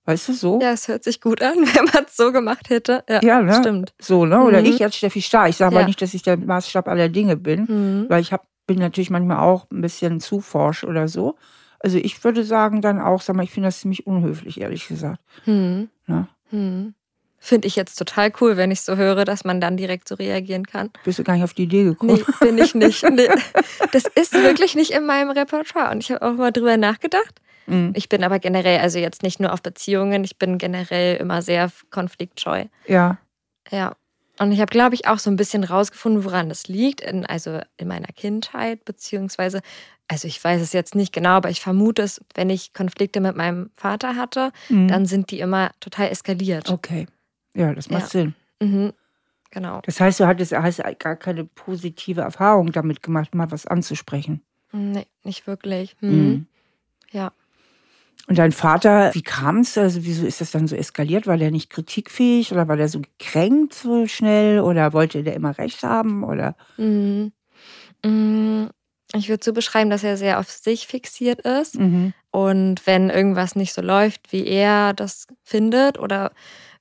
weißt 0.05 0.29
du 0.29 0.33
so? 0.33 0.61
ja, 0.61 0.71
es 0.73 0.89
hört 0.89 1.05
sich 1.05 1.21
gut 1.21 1.43
an, 1.43 1.55
wenn 1.75 1.85
man 1.93 2.05
es 2.07 2.17
so 2.17 2.31
gemacht 2.33 2.71
hätte. 2.71 3.05
Ja, 3.09 3.21
Ja, 3.23 3.43
ne? 3.43 3.55
stimmt. 3.55 3.95
So, 4.01 4.27
ne? 4.27 4.43
Oder 4.43 4.61
Mhm. 4.61 4.67
ich 4.67 4.83
als 4.83 4.97
Steffi 4.97 5.23
Starr. 5.23 5.49
Ich 5.49 5.57
sage 5.57 5.75
Ja. 5.75 5.81
aber 5.81 5.87
nicht, 5.89 6.01
dass 6.01 6.15
ich 6.15 6.23
der 6.23 6.37
Maßstab 6.37 6.89
aller 6.89 7.09
Dinge 7.09 7.37
bin, 7.37 7.63
Mhm. 7.69 8.07
weil 8.09 8.21
ich 8.21 8.33
hab, 8.33 8.47
bin 8.67 8.79
natürlich 8.79 9.11
manchmal 9.11 9.39
auch 9.39 9.71
ein 9.71 9.81
bisschen 9.81 10.21
zu 10.21 10.41
forsch 10.41 10.85
oder 10.85 11.09
so. 11.09 11.37
Also 11.81 11.99
ich 11.99 12.23
würde 12.25 12.45
sagen 12.45 12.81
dann 12.81 12.99
auch, 13.01 13.21
sag 13.21 13.37
mal, 13.37 13.43
ich 13.43 13.51
finde 13.51 13.69
das 13.69 13.81
ziemlich 13.81 14.07
unhöflich, 14.07 14.61
ehrlich 14.61 14.89
gesagt. 14.89 15.21
Hm. 15.45 15.89
Ja? 16.07 16.29
Finde 17.47 17.69
ich 17.69 17.77
jetzt 17.77 17.97
total 17.97 18.33
cool, 18.41 18.57
wenn 18.57 18.71
ich 18.71 18.81
so 18.81 18.97
höre, 18.97 19.27
dass 19.27 19.45
man 19.45 19.61
dann 19.61 19.77
direkt 19.77 20.09
so 20.09 20.15
reagieren 20.15 20.67
kann. 20.67 20.89
Bist 21.05 21.19
du 21.19 21.25
gar 21.25 21.35
nicht 21.35 21.45
auf 21.45 21.53
die 21.53 21.65
Idee 21.65 21.85
gekommen? 21.85 22.15
Nee, 22.15 22.47
bin 22.47 22.57
ich 22.57 22.75
nicht. 22.75 23.03
Nee. 23.11 23.29
Das 23.93 24.05
ist 24.15 24.33
wirklich 24.33 24.75
nicht 24.75 24.93
in 24.93 25.05
meinem 25.05 25.29
Repertoire. 25.31 25.91
Und 25.91 26.03
ich 26.03 26.11
habe 26.11 26.23
auch 26.27 26.33
mal 26.33 26.53
drüber 26.53 26.79
nachgedacht. 26.79 27.43
Mhm. 27.67 27.93
Ich 27.95 28.09
bin 28.09 28.25
aber 28.25 28.39
generell, 28.39 28.79
also 28.81 28.99
jetzt 28.99 29.23
nicht 29.23 29.41
nur 29.41 29.53
auf 29.53 29.61
Beziehungen, 29.63 30.25
ich 30.25 30.39
bin 30.39 30.57
generell 30.57 31.17
immer 31.17 31.43
sehr 31.43 31.71
konfliktscheu. 31.91 32.65
Ja. 32.87 33.19
Ja. 33.71 33.95
Und 34.39 34.51
ich 34.51 34.61
habe, 34.61 34.71
glaube 34.71 34.95
ich, 34.95 35.07
auch 35.07 35.19
so 35.19 35.29
ein 35.31 35.37
bisschen 35.37 35.65
rausgefunden, 35.65 36.25
woran 36.25 36.49
das 36.49 36.67
liegt. 36.67 37.03
In, 37.03 37.27
also 37.27 37.61
in 37.77 37.89
meiner 37.89 38.09
Kindheit, 38.17 38.87
beziehungsweise, 38.87 39.61
also 40.09 40.27
ich 40.27 40.43
weiß 40.43 40.63
es 40.63 40.73
jetzt 40.73 40.95
nicht 40.95 41.13
genau, 41.13 41.31
aber 41.37 41.51
ich 41.51 41.61
vermute 41.61 42.01
es, 42.03 42.21
wenn 42.35 42.49
ich 42.49 42.73
Konflikte 42.73 43.21
mit 43.21 43.37
meinem 43.37 43.69
Vater 43.77 44.17
hatte, 44.17 44.51
Mhm. 44.71 44.89
dann 44.89 45.05
sind 45.07 45.31
die 45.31 45.41
immer 45.41 45.71
total 45.81 46.09
eskaliert. 46.11 46.71
Okay. 46.71 47.07
Ja, 47.55 47.73
das 47.75 47.91
macht 47.91 48.03
Ja. 48.03 48.09
Sinn. 48.09 48.35
Mhm. 48.61 48.93
Genau. 49.51 49.81
Das 49.85 50.01
heißt, 50.01 50.19
du 50.21 50.27
hattest, 50.27 50.53
hast 50.53 50.83
gar 50.99 51.17
keine 51.17 51.45
positive 51.45 52.21
Erfahrung 52.23 52.73
damit 52.73 53.03
gemacht, 53.03 53.35
mal 53.35 53.51
was 53.53 53.67
anzusprechen. 53.67 54.43
Nee, 54.73 55.07
nicht 55.23 55.47
wirklich. 55.47 55.97
Mhm. 56.01 56.11
Mhm. 56.11 56.47
Ja. 57.13 57.33
Und 58.27 58.39
dein 58.39 58.53
Vater, 58.53 59.15
wie 59.15 59.23
kam 59.23 59.59
es? 59.61 59.77
Also 59.79 60.05
wieso 60.05 60.27
ist 60.27 60.41
das 60.41 60.51
dann 60.51 60.67
so 60.67 60.75
eskaliert? 60.75 61.27
War 61.27 61.37
der 61.37 61.51
nicht 61.51 61.71
kritikfähig 61.71 62.53
oder 62.53 62.67
war 62.69 62.77
der 62.77 62.89
so 62.89 63.01
gekränkt 63.01 63.75
so 63.75 64.07
schnell 64.07 64.61
oder 64.61 64.93
wollte 64.93 65.23
der 65.23 65.35
immer 65.35 65.57
recht 65.59 65.83
haben 65.83 66.25
oder? 66.25 66.57
Mhm. 66.79 67.33
Mm, 68.05 68.67
Ich 69.15 69.29
würde 69.29 69.45
so 69.45 69.53
beschreiben, 69.53 69.91
dass 69.91 70.03
er 70.03 70.17
sehr 70.17 70.41
auf 70.41 70.51
sich 70.51 70.87
fixiert 70.89 71.41
ist. 71.43 71.79
Mhm. 71.79 72.15
Und 72.33 72.85
wenn 72.87 73.11
irgendwas 73.11 73.55
nicht 73.55 73.73
so 73.75 73.83
läuft, 73.83 74.33
wie 74.33 74.47
er 74.47 74.93
das 74.95 75.27
findet 75.45 75.99
oder 75.99 76.33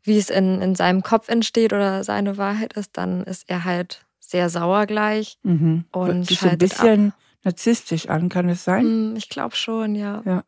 wie 0.04 0.18
es 0.18 0.30
in, 0.30 0.62
in 0.62 0.76
seinem 0.76 1.02
Kopf 1.02 1.30
entsteht 1.30 1.74
oder 1.74 2.04
seine 2.04 2.38
Wahrheit 2.38 2.74
ist, 2.74 2.98
dann 2.98 3.24
ist 3.24 3.50
er 3.50 3.64
halt 3.64 4.06
sehr 4.20 4.50
sauer 4.50 4.86
gleich. 4.86 5.38
Mhm. 5.44 5.86
Und 5.92 6.30
so 6.30 6.48
ein 6.48 6.58
bisschen 6.58 7.14
narzisstisch 7.44 8.10
an, 8.10 8.30
kann 8.30 8.50
es 8.50 8.64
sein? 8.64 9.14
Mm, 9.14 9.16
Ich 9.16 9.30
glaube 9.30 9.56
schon, 9.56 9.96
ja. 9.96 10.44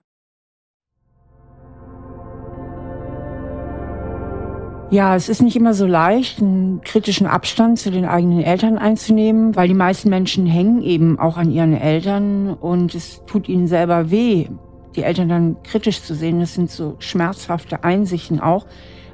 Ja, 4.92 5.16
es 5.16 5.30
ist 5.30 5.42
nicht 5.42 5.56
immer 5.56 5.74
so 5.74 5.88
leicht, 5.88 6.40
einen 6.40 6.82
kritischen 6.82 7.26
Abstand 7.26 7.80
zu 7.80 7.90
den 7.92 8.06
eigenen 8.06 8.42
Eltern 8.42 8.78
einzunehmen, 8.78 9.56
weil 9.56 9.68
die 9.68 9.74
meisten 9.74 10.10
Menschen 10.10 10.46
hängen 10.46 10.84
eben 10.84 11.20
auch 11.20 11.38
an 11.38 11.52
ihren 11.52 11.74
Eltern 11.74 12.54
und 12.54 12.94
es 12.94 13.22
tut 13.26 13.50
ihnen 13.50 13.68
selber 13.68 14.12
weh, 14.12 14.48
die 14.96 15.04
Eltern 15.04 15.28
dann 15.28 15.64
kritisch 15.64 16.02
zu 16.02 16.14
sehen. 16.14 16.40
Das 16.40 16.54
sind 16.54 16.70
so 16.70 16.96
schmerzhafte 17.00 17.84
Einsichten 17.84 18.40
auch. 18.40 18.68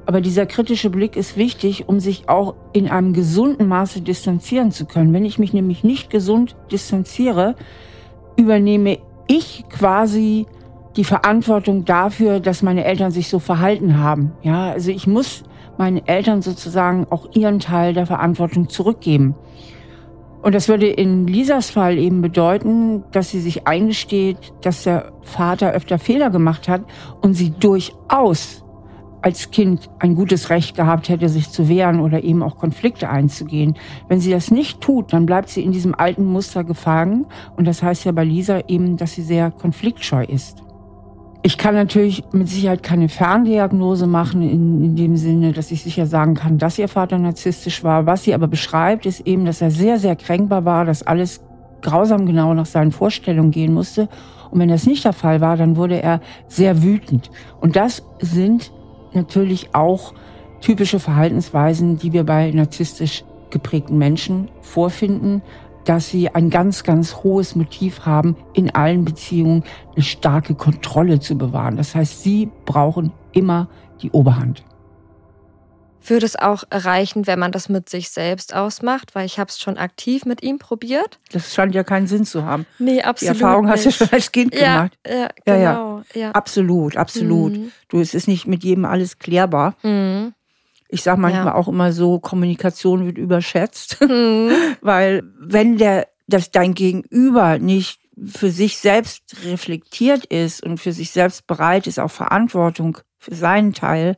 Aber 0.05 0.21
dieser 0.21 0.45
kritische 0.45 0.89
Blick 0.89 1.15
ist 1.15 1.37
wichtig, 1.37 1.87
um 1.87 1.99
sich 1.99 2.27
auch 2.27 2.55
in 2.73 2.89
einem 2.89 3.13
gesunden 3.13 3.67
Maße 3.67 4.01
distanzieren 4.01 4.71
zu 4.71 4.85
können. 4.85 5.13
Wenn 5.13 5.25
ich 5.25 5.39
mich 5.39 5.53
nämlich 5.53 5.83
nicht 5.83 6.09
gesund 6.09 6.55
distanziere, 6.71 7.55
übernehme 8.35 8.97
ich 9.27 9.63
quasi 9.69 10.47
die 10.95 11.03
Verantwortung 11.03 11.85
dafür, 11.85 12.39
dass 12.39 12.63
meine 12.63 12.83
Eltern 12.83 13.11
sich 13.11 13.29
so 13.29 13.39
verhalten 13.39 13.99
haben. 13.99 14.33
Ja, 14.41 14.71
also 14.71 14.91
ich 14.91 15.07
muss 15.07 15.43
meinen 15.77 16.05
Eltern 16.05 16.41
sozusagen 16.41 17.07
auch 17.09 17.29
ihren 17.33 17.59
Teil 17.59 17.93
der 17.93 18.05
Verantwortung 18.05 18.69
zurückgeben. 18.69 19.35
Und 20.41 20.55
das 20.55 20.67
würde 20.67 20.87
in 20.87 21.27
Lisas 21.27 21.69
Fall 21.69 21.97
eben 21.97 22.21
bedeuten, 22.21 23.03
dass 23.11 23.29
sie 23.29 23.39
sich 23.39 23.67
eingesteht, 23.67 24.37
dass 24.61 24.83
der 24.83 25.13
Vater 25.21 25.71
öfter 25.71 25.99
Fehler 25.99 26.31
gemacht 26.31 26.67
hat 26.67 26.81
und 27.21 27.35
sie 27.35 27.51
durchaus 27.51 28.60
als 29.21 29.51
Kind 29.51 29.89
ein 29.99 30.15
gutes 30.15 30.49
Recht 30.49 30.75
gehabt 30.75 31.09
hätte, 31.09 31.29
sich 31.29 31.49
zu 31.49 31.69
wehren 31.69 31.99
oder 31.99 32.23
eben 32.23 32.41
auch 32.43 32.57
Konflikte 32.57 33.09
einzugehen. 33.09 33.75
Wenn 34.07 34.19
sie 34.19 34.31
das 34.31 34.51
nicht 34.51 34.81
tut, 34.81 35.13
dann 35.13 35.25
bleibt 35.25 35.49
sie 35.49 35.63
in 35.63 35.71
diesem 35.71 35.93
alten 35.93 36.25
Muster 36.25 36.63
gefangen. 36.63 37.25
Und 37.55 37.65
das 37.65 37.83
heißt 37.83 38.05
ja 38.05 38.11
bei 38.11 38.23
Lisa 38.23 38.61
eben, 38.67 38.97
dass 38.97 39.13
sie 39.13 39.21
sehr 39.21 39.51
konfliktscheu 39.51 40.23
ist. 40.23 40.63
Ich 41.43 41.57
kann 41.57 41.73
natürlich 41.73 42.23
mit 42.31 42.49
Sicherheit 42.49 42.83
keine 42.83 43.09
Ferndiagnose 43.09 44.05
machen 44.05 44.43
in, 44.43 44.83
in 44.83 44.95
dem 44.95 45.17
Sinne, 45.17 45.53
dass 45.53 45.71
ich 45.71 45.81
sicher 45.81 46.05
sagen 46.05 46.35
kann, 46.35 46.59
dass 46.59 46.77
ihr 46.77 46.87
Vater 46.87 47.17
narzisstisch 47.17 47.83
war. 47.83 48.05
Was 48.05 48.23
sie 48.23 48.35
aber 48.35 48.47
beschreibt, 48.47 49.07
ist 49.07 49.21
eben, 49.21 49.45
dass 49.45 49.61
er 49.61 49.71
sehr, 49.71 49.97
sehr 49.97 50.15
kränkbar 50.15 50.65
war, 50.65 50.85
dass 50.85 51.01
alles 51.01 51.41
grausam 51.81 52.27
genau 52.27 52.53
nach 52.53 52.67
seinen 52.67 52.91
Vorstellungen 52.91 53.49
gehen 53.49 53.73
musste. 53.73 54.07
Und 54.51 54.59
wenn 54.59 54.69
das 54.69 54.85
nicht 54.85 55.03
der 55.03 55.13
Fall 55.13 55.41
war, 55.41 55.57
dann 55.57 55.77
wurde 55.77 56.01
er 56.01 56.21
sehr 56.47 56.83
wütend. 56.83 57.31
Und 57.59 57.75
das 57.75 58.03
sind 58.19 58.71
natürlich 59.13 59.73
auch 59.73 60.13
typische 60.61 60.99
Verhaltensweisen, 60.99 61.97
die 61.97 62.13
wir 62.13 62.23
bei 62.23 62.51
narzisstisch 62.51 63.23
geprägten 63.49 63.97
Menschen 63.97 64.49
vorfinden, 64.61 65.41
dass 65.85 66.09
sie 66.09 66.29
ein 66.29 66.49
ganz, 66.49 66.83
ganz 66.83 67.17
hohes 67.23 67.55
Motiv 67.55 68.05
haben, 68.05 68.35
in 68.53 68.69
allen 68.69 69.03
Beziehungen 69.03 69.63
eine 69.95 70.03
starke 70.03 70.55
Kontrolle 70.55 71.19
zu 71.19 71.37
bewahren. 71.37 71.75
Das 71.77 71.95
heißt, 71.95 72.23
sie 72.23 72.49
brauchen 72.65 73.11
immer 73.33 73.67
die 74.01 74.11
Oberhand. 74.11 74.63
Würde 76.05 76.25
es 76.25 76.35
auch 76.35 76.63
erreichen, 76.69 77.27
wenn 77.27 77.37
man 77.39 77.51
das 77.51 77.69
mit 77.69 77.89
sich 77.89 78.09
selbst 78.09 78.55
ausmacht, 78.55 79.13
weil 79.13 79.25
ich 79.25 79.37
habe 79.39 79.49
es 79.49 79.59
schon 79.59 79.77
aktiv 79.77 80.25
mit 80.25 80.41
ihm 80.41 80.57
probiert. 80.57 81.19
Das 81.31 81.53
scheint 81.53 81.75
ja 81.75 81.83
keinen 81.83 82.07
Sinn 82.07 82.25
zu 82.25 82.43
haben. 82.43 82.65
Nee, 82.79 82.95
Die 82.95 83.03
absolut. 83.03 83.35
Erfahrung 83.35 83.67
hast 83.69 83.85
du 83.85 83.89
nicht. 83.89 83.97
schon 83.97 84.09
als 84.11 84.31
Kind 84.31 84.55
ja, 84.55 84.59
gemacht. 84.87 84.97
ja, 85.07 85.13
Ja, 85.13 85.29
ja. 85.55 85.73
genau. 85.73 86.01
Ja, 86.13 86.31
Absolut, 86.31 86.97
absolut. 86.97 87.53
Mhm. 87.53 87.71
Du, 87.87 87.99
es 88.01 88.13
ist 88.13 88.27
nicht 88.27 88.47
mit 88.47 88.63
jedem 88.63 88.85
alles 88.85 89.19
klärbar. 89.19 89.75
Mhm. 89.83 90.33
Ich 90.89 91.03
sage 91.03 91.21
manchmal 91.21 91.53
auch 91.53 91.67
immer 91.69 91.93
so, 91.93 92.19
Kommunikation 92.19 93.05
wird 93.05 93.17
überschätzt. 93.17 93.97
Mhm. 94.07 94.51
Weil 94.81 95.23
wenn 95.39 95.77
der, 95.77 96.07
dass 96.27 96.51
dein 96.51 96.73
Gegenüber 96.73 97.59
nicht 97.59 97.99
für 98.25 98.51
sich 98.51 98.77
selbst 98.77 99.35
reflektiert 99.45 100.25
ist 100.25 100.61
und 100.63 100.79
für 100.79 100.91
sich 100.91 101.11
selbst 101.11 101.47
bereit 101.47 101.87
ist, 101.87 101.99
auch 101.99 102.11
Verantwortung 102.11 102.97
für 103.19 103.33
seinen 103.35 103.73
Teil 103.73 104.17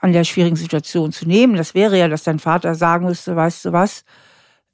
an 0.00 0.12
der 0.12 0.24
schwierigen 0.24 0.56
Situation 0.56 1.12
zu 1.12 1.26
nehmen, 1.26 1.56
das 1.56 1.74
wäre 1.74 1.98
ja, 1.98 2.08
dass 2.08 2.22
dein 2.22 2.38
Vater 2.38 2.74
sagen 2.74 3.06
müsste, 3.06 3.34
weißt 3.36 3.64
du 3.66 3.72
was, 3.72 4.04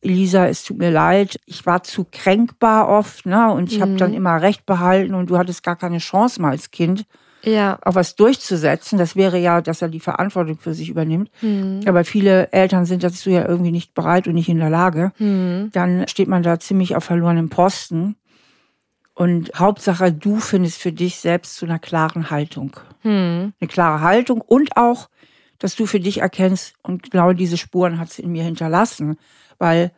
Elisa, 0.02 0.46
es 0.48 0.64
tut 0.64 0.76
mir 0.78 0.90
leid, 0.90 1.40
ich 1.46 1.64
war 1.64 1.82
zu 1.82 2.04
kränkbar 2.10 2.88
oft, 2.88 3.24
ne, 3.24 3.50
und 3.52 3.72
ich 3.72 3.80
habe 3.80 3.92
Mhm. 3.92 3.96
dann 3.96 4.12
immer 4.14 4.42
Recht 4.42 4.66
behalten 4.66 5.14
und 5.14 5.30
du 5.30 5.38
hattest 5.38 5.62
gar 5.62 5.76
keine 5.76 5.96
Chance 5.98 6.42
mal 6.42 6.50
als 6.50 6.70
Kind, 6.70 7.06
Ja. 7.42 7.78
auch 7.86 7.94
was 7.94 8.14
durchzusetzen. 8.16 8.98
Das 8.98 9.16
wäre 9.16 9.38
ja, 9.38 9.62
dass 9.62 9.80
er 9.80 9.88
die 9.88 10.00
Verantwortung 10.00 10.58
für 10.58 10.74
sich 10.74 10.90
übernimmt. 10.90 11.30
Mhm. 11.40 11.80
Aber 11.86 12.04
viele 12.04 12.52
Eltern 12.52 12.84
sind 12.84 13.02
dazu 13.02 13.30
ja 13.30 13.48
irgendwie 13.48 13.70
nicht 13.70 13.94
bereit 13.94 14.26
und 14.28 14.34
nicht 14.34 14.48
in 14.50 14.58
der 14.58 14.68
Lage. 14.70 15.12
Mhm. 15.18 15.70
Dann 15.72 16.06
steht 16.08 16.28
man 16.28 16.42
da 16.42 16.60
ziemlich 16.60 16.96
auf 16.96 17.04
verlorenem 17.04 17.48
Posten. 17.48 18.16
Und 19.14 19.52
Hauptsache, 19.56 20.12
du 20.12 20.36
findest 20.40 20.82
für 20.82 20.90
dich 20.92 21.16
selbst 21.16 21.56
zu 21.56 21.66
einer 21.66 21.78
klaren 21.78 22.30
Haltung. 22.30 22.72
Mhm. 23.04 23.52
Eine 23.60 23.68
klare 23.68 24.00
Haltung 24.00 24.40
und 24.40 24.76
auch, 24.76 25.08
dass 25.64 25.76
du 25.76 25.86
für 25.86 25.98
dich 25.98 26.18
erkennst, 26.20 26.74
und 26.82 27.10
genau 27.10 27.32
diese 27.32 27.56
Spuren 27.56 27.98
hat 27.98 28.10
sie 28.10 28.20
in 28.22 28.32
mir 28.32 28.44
hinterlassen. 28.44 29.16
Weil 29.58 29.92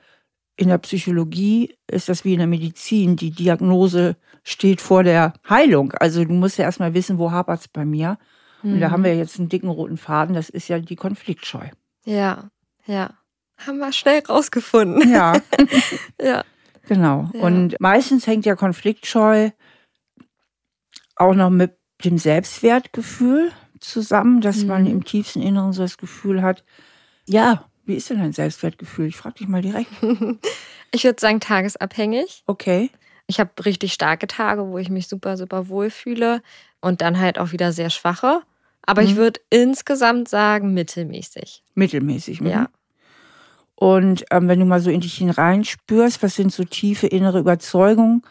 in 0.57 0.69
der 0.69 0.79
Psychologie 0.79 1.75
ist 1.91 2.09
das 2.09 2.25
wie 2.25 2.35
in 2.35 2.39
der 2.39 2.47
Medizin. 2.47 3.17
Die 3.17 3.33
Diagnose 3.33 4.17
steht 4.45 4.81
vor 4.81 5.03
der 5.03 5.33
Heilung. 5.49 5.91
Also 5.95 6.25
du 6.25 6.33
musst 6.33 6.57
ja 6.59 6.65
erstmal 6.67 6.95
wissen, 6.95 7.19
wo 7.19 7.33
hapert 7.33 7.61
es 7.63 7.67
bei 7.69 7.85
mir. 7.85 8.17
Und 8.63 8.79
da 8.81 8.87
Mhm. 8.89 8.93
haben 8.93 9.05
wir 9.05 9.17
jetzt 9.17 9.41
einen 9.41 9.49
dicken 9.49 9.69
roten 9.69 9.97
Faden, 9.97 10.37
das 10.37 10.49
ist 10.51 10.69
ja 10.69 10.79
die 10.79 10.95
Konfliktscheu. 10.95 11.67
Ja, 12.05 12.49
ja. 12.87 13.11
Haben 13.59 13.79
wir 13.79 13.93
schnell 13.93 14.21
rausgefunden. 14.21 15.11
Ja, 15.13 15.41
Ja. 16.23 16.45
genau. 16.87 17.29
Ja. 17.35 17.41
Und 17.43 17.75
meistens 17.81 18.29
hängt 18.29 18.47
ja 18.47 18.55
Konfliktscheu 18.55 19.51
auch 21.17 21.35
noch 21.35 21.51
mit 21.51 21.77
dem 22.05 22.19
Selbstwertgefühl 22.19 23.51
zusammen, 23.81 24.41
dass 24.41 24.65
man 24.65 24.85
Mhm. 24.85 24.91
im 24.91 25.05
tiefsten 25.05 25.43
Inneren 25.43 25.73
so 25.73 25.83
das 25.83 25.99
Gefühl 25.99 26.43
hat, 26.43 26.65
ja, 27.27 27.65
wie 27.85 27.95
ist 27.95 28.11
denn 28.11 28.19
dein 28.19 28.33
Selbstwertgefühl? 28.33 29.07
Ich 29.07 29.17
frage 29.17 29.37
dich 29.37 29.49
mal 29.49 29.63
direkt. 29.63 29.91
Ich 30.93 31.05
würde 31.05 31.21
sagen, 31.21 31.41
tagesabhängig. 31.41 32.43
Okay. 32.47 32.91
Ich 33.27 33.41
habe 33.41 33.51
richtig 33.67 33.93
starke 33.93 34.29
Tage, 34.29 34.67
wo 34.69 34.79
ich 34.79 34.89
mich 34.89 35.09
super, 35.09 35.37
super 35.37 35.69
wohl 35.69 35.91
fühle 35.91 36.41
und 36.81 37.03
dann 37.03 37.19
halt 37.19 37.39
auch 37.39 37.51
wieder 37.53 37.73
sehr 37.73 37.91
schwache. 37.91 38.41
Aber 38.83 39.03
ich 39.03 39.15
Mhm. 39.15 39.17
würde 39.17 39.41
insgesamt 39.51 40.29
sagen, 40.29 40.73
mittelmäßig. 40.75 41.65
Mittelmäßig. 41.75 42.41
mhm. 42.41 42.47
Ja. 42.47 42.69
Und 43.75 44.25
ähm, 44.31 44.49
wenn 44.49 44.61
du 44.61 44.65
mal 44.65 44.81
so 44.81 44.91
in 44.91 45.01
dich 45.01 45.15
hineinspürst, 45.19 46.23
was 46.23 46.37
sind 46.37 46.53
so 46.53 46.65
tiefe 46.65 47.09
innere 47.09 47.41
Überzeugungen 47.41 48.23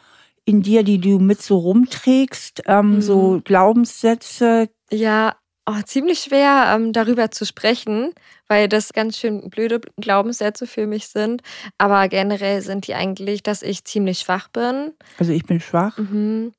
in 0.46 0.62
dir, 0.62 0.84
die 0.84 1.00
du 1.00 1.20
mit 1.20 1.42
so 1.42 1.58
rumträgst, 1.58 2.62
ähm, 2.68 2.96
Mhm. 2.96 3.02
so 3.02 3.42
Glaubenssätze, 3.44 4.70
Ja, 4.92 5.36
oh, 5.66 5.82
ziemlich 5.84 6.20
schwer 6.20 6.72
ähm, 6.76 6.94
darüber 6.94 7.32
zu 7.32 7.46
sprechen, 7.46 8.14
weil 8.48 8.70
das 8.70 8.94
ganz 8.94 9.18
schön 9.18 9.50
blöde 9.50 9.82
Glaubenssätze 10.00 10.68
für 10.68 10.86
mich 10.86 11.08
sind. 11.08 11.42
Aber 11.80 12.08
generell 12.08 12.62
sind 12.62 12.86
die 12.88 12.94
eigentlich, 12.94 13.42
dass 13.42 13.64
ich 13.64 13.84
ziemlich 13.84 14.20
schwach 14.20 14.48
bin. 14.50 14.94
also 15.18 15.32
ich 15.32 15.46
bin 15.46 15.60
schwach. 15.60 15.98
Mhm. 15.98 16.54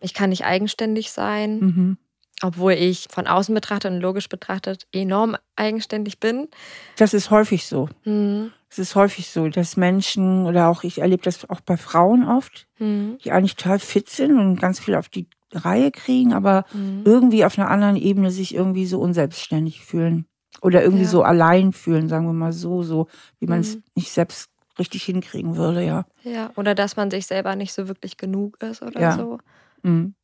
Ich 0.00 0.14
kann 0.14 0.30
nicht 0.30 0.44
eigenständig 0.44 1.10
sein, 1.10 1.58
mhm. 1.60 1.98
Obwohl 2.42 2.72
ich 2.72 3.06
von 3.10 3.26
außen 3.26 3.54
betrachtet 3.54 3.92
und 3.92 4.00
logisch 4.00 4.28
betrachtet 4.28 4.86
enorm 4.92 5.36
eigenständig 5.56 6.20
bin. 6.20 6.48
Das 6.96 7.14
ist 7.14 7.30
häufig 7.30 7.66
so. 7.66 7.88
Mhm. 8.04 8.52
Es 8.70 8.78
ist 8.78 8.94
häufig 8.94 9.28
so, 9.30 9.48
dass 9.48 9.76
Menschen, 9.76 10.46
oder 10.46 10.68
auch 10.68 10.84
ich 10.84 11.00
erlebe 11.00 11.22
das 11.22 11.48
auch 11.48 11.60
bei 11.60 11.76
Frauen 11.76 12.28
oft, 12.28 12.66
mhm. 12.78 13.18
die 13.24 13.32
eigentlich 13.32 13.56
total 13.56 13.78
fit 13.78 14.08
sind 14.08 14.38
und 14.38 14.60
ganz 14.60 14.78
viel 14.78 14.94
auf 14.94 15.08
die 15.08 15.26
Reihe 15.52 15.90
kriegen, 15.90 16.34
aber 16.34 16.64
mhm. 16.72 17.02
irgendwie 17.04 17.44
auf 17.44 17.58
einer 17.58 17.70
anderen 17.70 17.96
Ebene 17.96 18.30
sich 18.30 18.54
irgendwie 18.54 18.86
so 18.86 19.00
unselbstständig 19.00 19.80
fühlen. 19.80 20.26
Oder 20.60 20.82
irgendwie 20.82 21.04
ja. 21.04 21.08
so 21.08 21.22
allein 21.22 21.72
fühlen, 21.72 22.08
sagen 22.08 22.26
wir 22.26 22.32
mal 22.32 22.52
so, 22.52 22.82
so 22.82 23.06
wie 23.38 23.46
man 23.46 23.60
es 23.60 23.76
mhm. 23.76 23.82
nicht 23.94 24.10
selbst 24.10 24.50
richtig 24.78 25.02
hinkriegen 25.04 25.56
würde, 25.56 25.84
ja. 25.84 26.04
Ja, 26.22 26.50
oder 26.56 26.74
dass 26.74 26.96
man 26.96 27.10
sich 27.10 27.26
selber 27.26 27.56
nicht 27.56 27.72
so 27.72 27.88
wirklich 27.88 28.16
genug 28.16 28.62
ist 28.62 28.82
oder 28.82 29.00
ja. 29.00 29.16
so. 29.16 29.38
Mhm. 29.82 30.14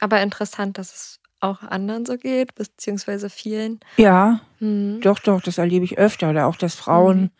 Aber 0.00 0.20
interessant, 0.22 0.78
dass 0.78 0.94
es 0.94 1.20
auch 1.40 1.62
anderen 1.62 2.06
so 2.06 2.16
geht, 2.16 2.54
beziehungsweise 2.54 3.30
vielen. 3.30 3.80
Ja, 3.96 4.40
mhm. 4.58 5.00
doch, 5.00 5.18
doch, 5.18 5.40
das 5.40 5.58
erlebe 5.58 5.84
ich 5.84 5.98
öfter. 5.98 6.30
Oder 6.30 6.46
auch, 6.46 6.56
dass 6.56 6.74
Frauen 6.74 7.20
mhm. 7.20 7.30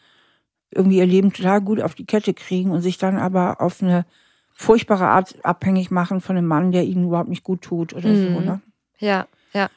irgendwie 0.71 0.99
ihr 0.99 1.07
Leben 1.07 1.33
total 1.33 1.61
gut 1.61 1.81
auf 1.81 1.95
die 1.95 2.07
Kette 2.07 2.35
kriegen 2.35 2.71
und 2.71 2.83
sich 2.83 2.99
dann 2.99 3.19
aber 3.19 3.61
auf 3.61 3.83
eine 3.83 4.07
furchtbare 4.53 5.07
Art 5.07 5.37
abhängig 5.43 5.91
machen 5.91 6.21
von 6.21 6.37
einem 6.37 6.47
Mann, 6.47 6.73
der 6.73 6.85
ihnen 6.85 7.07
überhaupt 7.07 7.31
nicht 7.31 7.45
gut 7.45 7.63
tut 7.63 7.95
oder 7.95 8.15
so. 8.15 8.31
Mhm. 8.31 8.45
Ne? 8.45 8.61
Ja, 8.99 9.27
ja. 9.53 9.69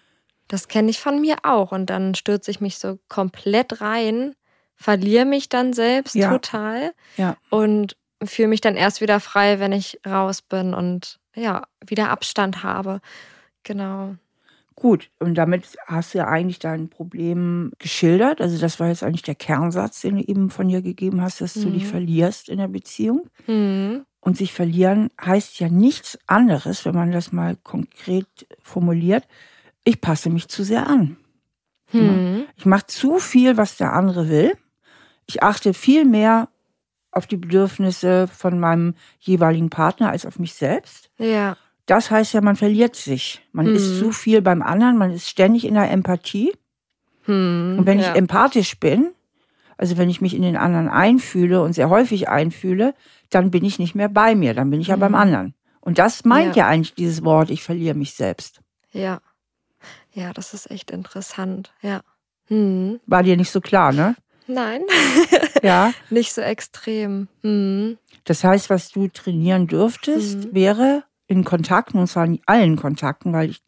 Das 0.47 0.67
kenne 0.67 0.89
ich 0.89 0.99
von 0.99 1.21
mir 1.21 1.37
auch. 1.43 1.71
Und 1.71 1.89
dann 1.89 2.15
stürze 2.15 2.51
ich 2.51 2.61
mich 2.61 2.77
so 2.77 2.99
komplett 3.07 3.81
rein, 3.81 4.35
verliere 4.75 5.25
mich 5.25 5.49
dann 5.49 5.73
selbst 5.73 6.15
ja. 6.15 6.31
total 6.31 6.93
ja. 7.17 7.37
und 7.49 7.97
fühle 8.23 8.49
mich 8.49 8.61
dann 8.61 8.75
erst 8.75 9.01
wieder 9.01 9.19
frei, 9.19 9.59
wenn 9.59 9.71
ich 9.71 9.99
raus 10.05 10.41
bin 10.41 10.73
und 10.73 11.19
ja, 11.35 11.63
wieder 11.85 12.09
Abstand 12.09 12.63
habe. 12.63 13.01
Genau. 13.63 14.15
Gut, 14.75 15.11
und 15.19 15.35
damit 15.35 15.77
hast 15.85 16.13
du 16.13 16.17
ja 16.19 16.27
eigentlich 16.27 16.59
dein 16.59 16.89
Problem 16.89 17.71
geschildert. 17.77 18.41
Also 18.41 18.59
das 18.59 18.79
war 18.79 18.87
jetzt 18.87 19.03
eigentlich 19.03 19.21
der 19.21 19.35
Kernsatz, 19.35 20.01
den 20.01 20.17
du 20.17 20.23
eben 20.23 20.49
von 20.49 20.67
dir 20.67 20.81
gegeben 20.81 21.21
hast, 21.21 21.41
dass 21.41 21.55
mhm. 21.55 21.61
du 21.63 21.69
dich 21.71 21.83
mhm. 21.83 21.89
verlierst 21.89 22.49
in 22.49 22.57
der 22.57 22.67
Beziehung. 22.67 23.29
Mhm. 23.45 24.05
Und 24.19 24.37
sich 24.37 24.53
verlieren 24.53 25.09
heißt 25.23 25.59
ja 25.59 25.69
nichts 25.69 26.17
anderes, 26.27 26.85
wenn 26.85 26.95
man 26.95 27.11
das 27.11 27.31
mal 27.31 27.55
konkret 27.61 28.47
formuliert. 28.63 29.27
Ich 29.83 30.01
passe 30.01 30.29
mich 30.29 30.47
zu 30.47 30.63
sehr 30.63 30.87
an. 30.87 31.17
Mhm. 31.91 32.45
Ich 32.55 32.65
mache 32.65 32.87
zu 32.87 33.19
viel, 33.19 33.57
was 33.57 33.77
der 33.77 33.93
andere 33.93 34.29
will. 34.29 34.57
Ich 35.27 35.43
achte 35.43 35.73
viel 35.73 36.05
mehr 36.05 36.49
auf 37.13 37.27
die 37.27 37.37
Bedürfnisse 37.37 38.27
von 38.27 38.59
meinem 38.59 38.95
jeweiligen 39.19 39.69
Partner 39.69 40.09
als 40.09 40.25
auf 40.25 40.39
mich 40.39 40.53
selbst. 40.53 41.09
Ja. 41.17 41.57
Das 41.85 42.11
heißt 42.11 42.33
ja, 42.33 42.41
man 42.41 42.55
verliert 42.55 42.95
sich. 42.95 43.41
Man 43.51 43.67
hm. 43.67 43.75
ist 43.75 43.99
zu 43.99 44.11
viel 44.11 44.41
beim 44.41 44.61
anderen, 44.61 44.97
man 44.97 45.11
ist 45.11 45.29
ständig 45.29 45.65
in 45.65 45.75
der 45.75 45.91
Empathie. 45.91 46.53
Hm, 47.25 47.75
und 47.79 47.85
wenn 47.85 47.99
ja. 47.99 48.11
ich 48.11 48.17
empathisch 48.17 48.79
bin, 48.79 49.11
also 49.77 49.97
wenn 49.97 50.09
ich 50.09 50.21
mich 50.21 50.35
in 50.35 50.41
den 50.41 50.57
anderen 50.57 50.89
einfühle 50.89 51.61
und 51.61 51.73
sehr 51.73 51.89
häufig 51.89 52.29
einfühle, 52.29 52.93
dann 53.29 53.51
bin 53.51 53.65
ich 53.65 53.79
nicht 53.79 53.95
mehr 53.95 54.09
bei 54.09 54.35
mir, 54.35 54.53
dann 54.53 54.69
bin 54.69 54.81
ich 54.81 54.87
ja 54.87 54.95
beim 54.95 55.13
hm. 55.13 55.21
anderen. 55.21 55.53
Und 55.81 55.99
das 55.99 56.23
meint 56.23 56.55
ja. 56.55 56.63
ja 56.63 56.69
eigentlich 56.69 56.95
dieses 56.95 57.23
Wort, 57.25 57.49
ich 57.49 57.63
verliere 57.63 57.95
mich 57.95 58.13
selbst. 58.13 58.61
Ja. 58.91 59.19
Ja, 60.13 60.31
das 60.31 60.53
ist 60.53 60.71
echt 60.71 60.91
interessant, 60.91 61.73
ja. 61.81 62.01
Hm. 62.47 62.99
War 63.05 63.23
dir 63.23 63.35
nicht 63.35 63.51
so 63.51 63.59
klar, 63.59 63.91
ne? 63.91 64.15
Nein. 64.47 64.81
ja. 65.63 65.93
Nicht 66.09 66.33
so 66.33 66.41
extrem. 66.41 67.27
Hm. 67.41 67.97
Das 68.25 68.43
heißt, 68.43 68.69
was 68.69 68.89
du 68.89 69.07
trainieren 69.07 69.67
dürftest, 69.67 70.43
hm. 70.43 70.53
wäre 70.53 71.03
in 71.27 71.43
Kontakten, 71.43 71.99
und 71.99 72.07
zwar 72.07 72.25
in 72.25 72.39
allen 72.45 72.75
Kontakten, 72.75 73.33
weil 73.33 73.49
ich, 73.49 73.61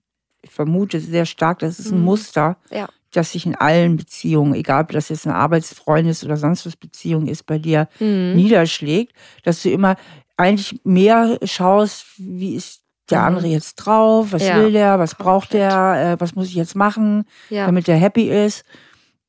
vermute 0.47 0.99
sehr 0.99 1.25
stark, 1.25 1.59
das 1.59 1.79
ist 1.79 1.91
ein 1.91 1.99
mhm. 1.99 2.05
Muster, 2.05 2.57
ja. 2.69 2.87
das 3.11 3.31
sich 3.31 3.45
in 3.45 3.55
allen 3.55 3.97
Beziehungen, 3.97 4.53
egal 4.53 4.83
ob 4.83 4.91
das 4.91 5.09
jetzt 5.09 5.27
eine 5.27 5.35
Arbeitsfreundes- 5.35 6.23
oder 6.23 6.37
sonst 6.37 6.65
was 6.65 6.75
Beziehung 6.75 7.27
ist, 7.27 7.45
bei 7.45 7.57
dir 7.57 7.87
mhm. 7.99 8.33
niederschlägt, 8.35 9.13
dass 9.43 9.63
du 9.63 9.71
immer 9.71 9.95
eigentlich 10.37 10.79
mehr 10.83 11.39
schaust, 11.43 12.05
wie 12.17 12.55
ist 12.55 12.81
der 13.09 13.21
mhm. 13.21 13.25
andere 13.25 13.47
jetzt 13.47 13.75
drauf, 13.75 14.27
was 14.31 14.43
ja. 14.43 14.57
will 14.59 14.71
der, 14.71 14.99
was 14.99 15.15
braucht 15.15 15.53
der, 15.53 16.13
äh, 16.13 16.21
was 16.21 16.35
muss 16.35 16.47
ich 16.47 16.55
jetzt 16.55 16.75
machen, 16.75 17.25
ja. 17.49 17.65
damit 17.65 17.87
der 17.87 17.97
happy 17.97 18.29
ist 18.29 18.65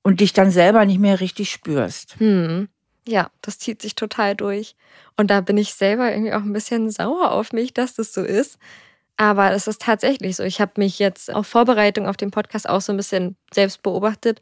und 0.06 0.20
dich 0.20 0.32
dann 0.32 0.52
selber 0.52 0.84
nicht 0.84 1.00
mehr 1.00 1.18
richtig 1.18 1.50
spürst. 1.50 2.20
Mhm. 2.20 2.68
Ja, 3.08 3.28
das 3.42 3.58
zieht 3.58 3.82
sich 3.82 3.96
total 3.96 4.36
durch. 4.36 4.76
Und 5.16 5.32
da 5.32 5.40
bin 5.40 5.58
ich 5.58 5.74
selber 5.74 6.12
irgendwie 6.12 6.32
auch 6.32 6.42
ein 6.42 6.52
bisschen 6.52 6.92
sauer 6.92 7.32
auf 7.32 7.52
mich, 7.52 7.74
dass 7.74 7.94
das 7.94 8.12
so 8.12 8.22
ist. 8.22 8.56
Aber 9.16 9.50
es 9.50 9.66
ist 9.66 9.82
tatsächlich 9.82 10.36
so. 10.36 10.44
Ich 10.44 10.60
habe 10.60 10.70
mich 10.76 11.00
jetzt 11.00 11.34
auf 11.34 11.48
Vorbereitung 11.48 12.06
auf 12.06 12.16
den 12.16 12.30
Podcast 12.30 12.68
auch 12.68 12.80
so 12.80 12.92
ein 12.92 12.96
bisschen 12.96 13.36
selbst 13.56 13.82
beobachtet. 13.82 14.40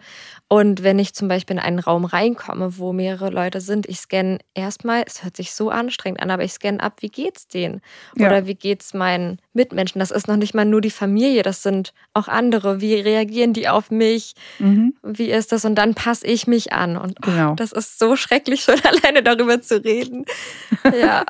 Und 0.49 0.83
wenn 0.83 0.99
ich 0.99 1.15
zum 1.15 1.29
Beispiel 1.29 1.57
in 1.57 1.63
einen 1.63 1.79
Raum 1.79 2.05
reinkomme, 2.05 2.77
wo 2.79 2.93
mehrere 2.93 3.31
Leute 3.31 3.63
sind, 3.63 3.89
ich 3.89 3.99
scanne 3.99 4.39
erstmal, 4.53 5.05
es 5.07 5.25
hört 5.25 5.37
sich 5.37 5.53
so 5.53 5.71
anstrengend 5.71 6.21
an, 6.21 6.31
aber 6.31 6.45
ich 6.45 6.53
scanne 6.53 6.81
ab, 6.81 6.99
wie 7.01 7.09
geht's 7.09 7.49
denen? 7.49 7.81
Ja. 8.17 8.27
Oder 8.27 8.47
wie 8.47 8.55
geht's 8.55 8.93
meinen 8.93 9.39
Mitmenschen? 9.55 9.99
Das 9.99 10.11
ist 10.11 10.29
noch 10.29 10.37
nicht 10.37 10.55
mal 10.55 10.67
nur 10.67 10.83
die 10.83 10.91
Familie, 10.91 11.43
das 11.43 11.63
sind 11.63 11.95
auch 12.13 12.29
andere. 12.29 12.83
Wie 12.83 12.95
reagieren 12.95 13.55
die 13.55 13.69
auf 13.69 13.91
mich? 13.91 14.35
Mhm. 14.59 14.95
Wie 15.03 15.31
ist 15.31 15.53
das? 15.53 15.65
Und 15.65 15.77
dann 15.77 15.95
passe 15.95 16.27
ich 16.27 16.47
mich 16.47 16.73
an. 16.73 16.99
Und 16.99 17.19
oh, 17.23 17.31
genau. 17.31 17.55
das 17.55 17.73
ist 17.73 17.99
so 17.99 18.15
schrecklich, 18.15 18.61
schon 18.65 18.81
alleine 18.85 19.23
darüber 19.23 19.63
zu 19.63 19.83
reden. 19.83 20.27
Ja. 20.95 21.25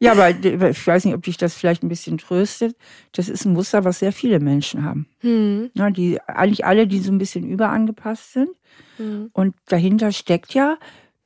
ja, 0.00 0.12
aber 0.12 0.30
ich 0.30 0.86
weiß 0.86 1.04
nicht, 1.04 1.14
ob 1.14 1.22
dich 1.22 1.36
das 1.36 1.54
vielleicht 1.54 1.84
ein 1.84 1.88
bisschen 1.88 2.18
tröstet 2.18 2.74
das 3.18 3.28
ist 3.28 3.44
ein 3.44 3.52
Muster, 3.52 3.84
was 3.84 3.98
sehr 3.98 4.12
viele 4.12 4.38
Menschen 4.38 4.84
haben. 4.84 5.06
Hm. 5.20 5.70
Ja, 5.74 5.90
die, 5.90 6.20
eigentlich 6.26 6.64
alle, 6.64 6.86
die 6.86 7.00
so 7.00 7.10
ein 7.18 7.20
bisschen 7.20 7.48
überangepasst 7.48 8.32
sind. 8.32 8.50
Hm. 8.96 9.30
Und 9.32 9.54
dahinter 9.66 10.12
steckt 10.12 10.54
ja, 10.54 10.78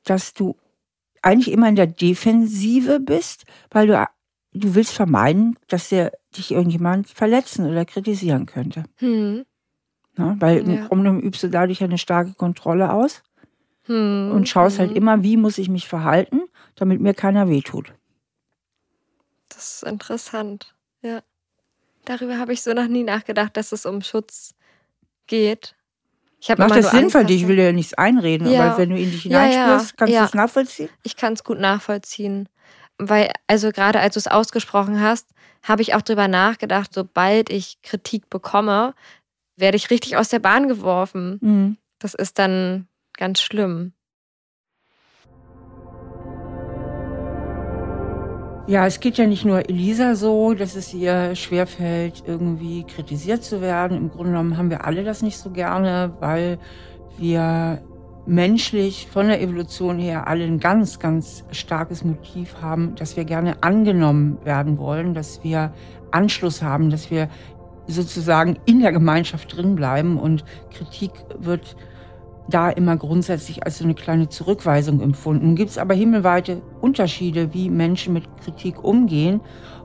dass 0.05 0.35
du 0.35 0.57
eigentlich 1.22 1.52
immer 1.52 1.68
in 1.68 1.76
der 1.76 1.87
Defensive 1.87 3.00
bist, 3.00 3.44
weil 3.70 3.87
du, 3.87 4.09
du 4.52 4.74
willst 4.74 4.92
vermeiden, 4.92 5.59
dass 5.68 5.88
der, 5.88 6.12
dich 6.37 6.50
irgendjemand 6.50 7.09
verletzen 7.09 7.70
oder 7.70 7.85
kritisieren 7.85 8.46
könnte. 8.46 8.85
Hm. 8.96 9.44
Ja, 10.18 10.37
weil 10.40 10.59
im 10.59 10.74
ja. 10.74 10.87
Grunde 10.87 11.11
übst 11.11 11.42
du 11.42 11.48
dadurch 11.48 11.83
eine 11.83 11.98
starke 11.98 12.35
Kontrolle 12.35 12.92
aus 12.92 13.22
hm. 13.85 14.33
und 14.33 14.48
schaust 14.48 14.78
halt 14.78 14.90
hm. 14.90 14.96
immer, 14.96 15.22
wie 15.22 15.37
muss 15.37 15.59
ich 15.59 15.68
mich 15.68 15.88
verhalten, 15.88 16.42
damit 16.74 17.00
mir 17.00 17.14
keiner 17.14 17.48
wehtut. 17.48 17.94
Das 19.48 19.76
ist 19.76 19.83
interessant, 19.85 20.74
ja. 21.02 21.22
Darüber 22.05 22.38
habe 22.38 22.52
ich 22.52 22.62
so 22.62 22.72
noch 22.72 22.88
nie 22.88 23.05
nachgedacht, 23.05 23.57
dass 23.57 23.70
es 23.70 23.87
um 23.87 24.02
Schutz 24.02 24.55
geht. 25.26 25.76
Ich 26.42 26.59
Macht 26.59 26.74
das 26.74 26.90
Sinn 26.90 27.09
für 27.09 27.24
dich? 27.24 27.42
Ich 27.42 27.48
will 27.48 27.55
dir 27.55 27.66
ja 27.66 27.72
nichts 27.72 27.94
einreden, 27.94 28.50
ja. 28.50 28.64
aber 28.64 28.78
wenn 28.78 28.90
du 28.90 28.96
in 28.96 29.12
dich 29.12 29.22
hineinspürst, 29.22 29.96
kannst 29.96 30.12
du 30.12 30.24
es 30.24 30.35
nachvollziehen? 30.35 30.88
Ich 31.05 31.16
kann 31.16 31.35
es 31.35 31.44
gut 31.44 31.61
nachvollziehen. 31.61 32.48
Weil, 32.98 33.31
also 33.46 33.70
gerade 33.70 34.00
als 34.00 34.14
du 34.14 34.18
es 34.18 34.26
ausgesprochen 34.26 35.00
hast, 35.00 35.28
habe 35.62 35.83
ich 35.83 35.94
auch 35.94 36.02
darüber 36.02 36.26
nachgedacht, 36.26 36.92
sobald 36.92 37.48
ich 37.48 37.81
Kritik 37.83 38.28
bekomme, 38.28 38.94
werde 39.57 39.76
ich 39.76 39.90
richtig 39.90 40.16
aus 40.16 40.31
der 40.31 40.40
Bahn 40.40 40.66
geworfen. 40.66 41.38
Mhm. 41.40 41.76
Das 42.00 42.14
ist 42.14 42.40
dann 42.40 42.88
ganz 43.16 43.40
schlimm. 43.40 43.92
Ja, 48.68 48.87
es 48.87 49.01
geht 49.01 49.18
ja 49.18 49.27
nicht 49.27 49.44
nur 49.44 49.68
Elisa 49.68 50.14
so, 50.14 50.55
dass 50.55 50.77
es 50.77 50.94
ihr 50.94 51.35
schwerfällt, 51.35 52.22
irgendwie 52.25 52.85
kritisiert 52.85 53.42
zu 53.42 53.61
werden. 53.61 53.96
Im 53.96 54.09
Grunde 54.09 54.31
genommen 54.31 54.57
haben 54.57 54.70
wir 54.70 54.85
alle 54.85 55.03
das 55.03 55.20
nicht 55.20 55.37
so 55.37 55.51
gerne, 55.51 56.12
weil 56.20 56.61
wir 57.18 57.83
menschlich 58.25 59.09
von 59.11 59.27
der 59.27 59.42
Evolution 59.42 59.98
her 59.98 60.29
alle 60.29 60.44
ein 60.44 60.61
ganz, 60.61 61.01
ganz 61.01 61.44
starkes 61.51 62.05
Motiv 62.05 62.55
haben, 62.62 62.94
dass 62.94 63.16
wir 63.16 63.25
gerne 63.25 63.61
angenommen 63.64 64.38
werden 64.44 64.79
wollen, 64.79 65.12
dass 65.12 65.42
wir 65.42 65.75
Anschluss 66.12 66.62
haben, 66.62 66.88
dass 66.88 67.11
wir 67.11 67.29
sozusagen 67.88 68.59
in 68.64 68.81
der 68.81 68.92
Gemeinschaft 68.92 69.57
drin 69.57 69.75
bleiben 69.75 70.18
und 70.18 70.44
Kritik 70.70 71.11
wird 71.37 71.77
da 72.48 72.70
immer 72.70 72.96
grundsätzlich 72.96 73.64
als 73.64 73.78
so 73.78 73.85
eine 73.85 73.94
kleine 73.94 74.28
Zurückweisung 74.28 75.00
empfunden. 75.00 75.55
Gibt 75.55 75.70
es 75.70 75.78
aber 75.78 75.94
himmelweite 75.94 76.61
Unterschiede, 76.81 77.55
wie 77.55 77.70
Menschen 77.70 78.12
mit 78.12 78.24
Kritik 78.42 78.83
umgehen. 78.83 79.40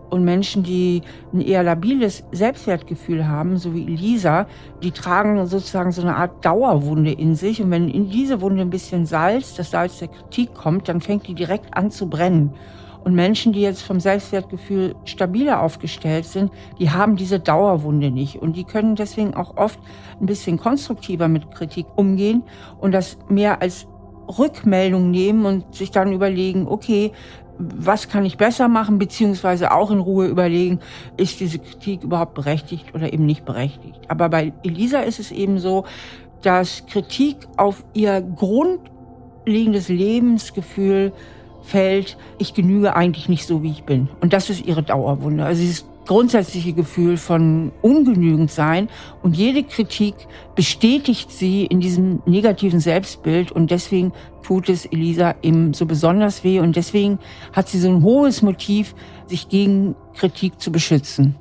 Und 0.10 0.24
Menschen, 0.24 0.64
die 0.64 1.02
ein 1.34 1.42
eher 1.42 1.64
labiles 1.64 2.24
Selbstwertgefühl 2.32 3.28
haben, 3.28 3.58
so 3.58 3.74
wie 3.74 3.84
Elisa, 3.84 4.48
die 4.82 4.92
tragen 4.92 5.46
sozusagen 5.48 5.92
so 5.92 6.02
eine 6.02 6.16
Art 6.16 6.46
Dauerwunde 6.46 7.12
in 7.12 7.36
sich. 7.36 7.62
Und 7.62 7.72
wenn 7.72 7.90
in 7.90 8.10
diese 8.10 8.40
Wunde 8.40 8.62
ein 8.62 8.70
bisschen 8.70 9.06
Salz, 9.06 9.56
das 9.56 9.72
Salz 9.72 10.00
der 10.00 10.08
Kritik 10.08 10.54
kommt, 10.54 10.88
dann 10.88 11.02
fängt 11.02 11.28
die 11.28 11.34
direkt 11.34 11.76
an 11.76 11.92
zu 11.92 12.10
brennen. 12.10 12.54
Und 13.08 13.16
Menschen, 13.16 13.54
die 13.54 13.62
jetzt 13.62 13.84
vom 13.84 14.02
Selbstwertgefühl 14.02 14.94
stabiler 15.06 15.62
aufgestellt 15.62 16.26
sind, 16.26 16.52
die 16.78 16.90
haben 16.92 17.16
diese 17.16 17.40
Dauerwunde 17.40 18.12
nicht. 18.12 18.36
Und 18.36 18.58
die 18.58 18.66
können 18.66 18.98
deswegen 18.98 19.34
auch 19.34 19.56
oft 19.56 19.80
ein 20.20 20.26
bisschen 20.26 20.58
konstruktiver 20.58 21.30
mit 21.30 21.50
Kritik 21.52 21.86
umgehen 21.96 22.44
und 22.82 22.92
das 22.92 23.18
mehr 23.30 23.62
als 23.62 23.88
Rückmeldung 24.38 25.10
nehmen 25.10 25.46
und 25.46 25.74
sich 25.74 25.92
dann 25.92 26.12
überlegen, 26.12 26.68
okay, 26.68 27.14
was 27.58 28.10
kann 28.10 28.26
ich 28.26 28.36
besser 28.36 28.68
machen, 28.68 29.00
beziehungsweise 29.00 29.72
auch 29.72 29.90
in 29.90 30.00
Ruhe 30.00 30.28
überlegen, 30.28 30.82
ist 31.16 31.40
diese 31.40 31.60
Kritik 31.60 32.04
überhaupt 32.04 32.34
berechtigt 32.34 32.94
oder 32.94 33.14
eben 33.14 33.26
nicht 33.26 33.46
berechtigt. 33.46 34.02
Aber 34.10 34.28
bei 34.28 34.52
Elisa 34.66 35.00
ist 35.00 35.22
es 35.22 35.32
eben 35.32 35.60
so, 35.60 35.86
dass 36.42 36.86
Kritik 36.88 37.38
auf 37.56 37.86
ihr 37.94 38.20
grundlegendes 38.20 39.88
Lebensgefühl 39.88 41.14
fällt, 41.68 42.18
ich 42.38 42.54
genüge 42.54 42.96
eigentlich 42.96 43.30
nicht 43.30 43.46
so, 43.46 43.62
wie 43.64 43.72
ich 43.72 43.84
bin. 43.84 44.10
Und 44.22 44.34
das 44.34 44.50
ist 44.50 44.66
ihre 44.66 44.84
Dauerwunde. 44.84 45.46
Also 45.46 45.62
dieses 45.62 45.86
grundsätzliche 46.08 46.74
Gefühl 46.74 47.18
von 47.18 47.72
ungenügend 47.82 48.50
sein 48.50 48.90
und 49.22 49.36
jede 49.36 49.64
Kritik 49.64 50.16
bestätigt 50.56 51.32
sie 51.32 51.66
in 51.66 51.82
diesem 51.82 52.22
negativen 52.26 52.80
Selbstbild 52.80 53.52
und 53.52 53.72
deswegen 53.72 54.14
tut 54.42 54.70
es 54.70 54.86
Elisa 54.86 55.36
eben 55.42 55.74
so 55.74 55.86
besonders 55.86 56.46
weh 56.46 56.60
und 56.60 56.78
deswegen 56.78 57.20
hat 57.52 57.68
sie 57.68 57.80
so 57.80 57.90
ein 57.90 58.04
hohes 58.04 58.42
Motiv, 58.42 58.96
sich 59.26 59.50
gegen 59.50 59.96
Kritik 60.16 60.62
zu 60.62 60.72
beschützen. 60.72 61.36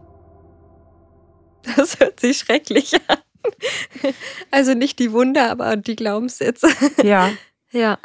Das 1.77 1.99
hört 1.99 2.21
sich 2.21 2.39
schrecklich 2.39 2.95
an. 3.09 3.19
Also 4.51 4.75
nicht 4.75 4.99
die 4.99 5.13
Wunder, 5.13 5.51
aber 5.51 5.77
die 5.77 5.97
Glaubenssätze. 5.97 6.69
Ja. 7.03 7.31
Ja. 7.71 7.99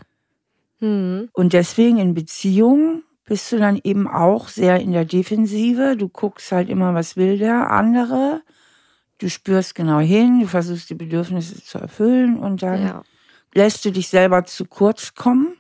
Hm. 0.82 1.30
Und 1.32 1.54
deswegen 1.54 1.98
in 1.98 2.13
Beziehungen 2.13 3.04
bist 3.26 3.52
du 3.52 3.58
dann 3.58 3.80
eben 3.84 4.08
auch 4.08 4.50
sehr 4.50 4.82
in 4.82 4.91
der 4.91 5.06
Defensive. 5.06 5.96
Du 5.96 6.10
guckst 6.10 6.52
halt 6.52 6.70
immer, 6.70 6.94
was 6.94 7.15
will 7.15 7.38
der 7.38 7.72
andere. 7.72 8.41
Du 9.20 9.30
spürst 9.30 9.76
genau 9.76 10.00
hin, 10.00 10.41
du 10.41 10.48
versuchst 10.48 10.89
die 10.89 10.96
Bedürfnisse 10.96 11.63
zu 11.63 11.78
erfüllen 11.78 12.38
und 12.38 12.63
dann 12.63 12.82
ja. 12.82 13.04
lässt 13.54 13.86
du 13.86 13.91
dich 13.91 14.10
selber 14.10 14.44
zu 14.46 14.65
kurz 14.65 15.13
kommen. 15.13 15.56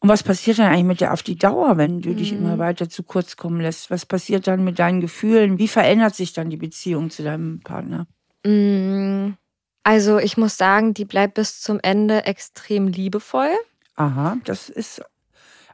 Und 0.00 0.08
was 0.08 0.22
passiert 0.22 0.58
dann 0.58 0.66
eigentlich 0.66 0.84
mit 0.84 1.00
dir 1.00 1.12
auf 1.12 1.22
die 1.22 1.36
Dauer, 1.36 1.78
wenn 1.78 2.02
du 2.02 2.10
mhm. 2.10 2.16
dich 2.16 2.32
immer 2.32 2.58
weiter 2.58 2.90
zu 2.90 3.04
kurz 3.04 3.36
kommen 3.36 3.60
lässt? 3.60 3.90
Was 3.90 4.04
passiert 4.04 4.46
dann 4.46 4.64
mit 4.64 4.78
deinen 4.78 5.00
Gefühlen? 5.00 5.58
Wie 5.58 5.68
verändert 5.68 6.14
sich 6.14 6.32
dann 6.32 6.50
die 6.50 6.56
Beziehung 6.56 7.08
zu 7.08 7.22
deinem 7.22 7.60
Partner? 7.60 8.06
Mhm. 8.44 9.36
Also 9.82 10.18
ich 10.18 10.36
muss 10.36 10.56
sagen, 10.56 10.94
die 10.94 11.04
bleibt 11.04 11.34
bis 11.34 11.60
zum 11.60 11.80
Ende 11.82 12.24
extrem 12.24 12.88
liebevoll. 12.88 13.50
Aha, 13.96 14.36
das 14.44 14.68
ist 14.68 15.02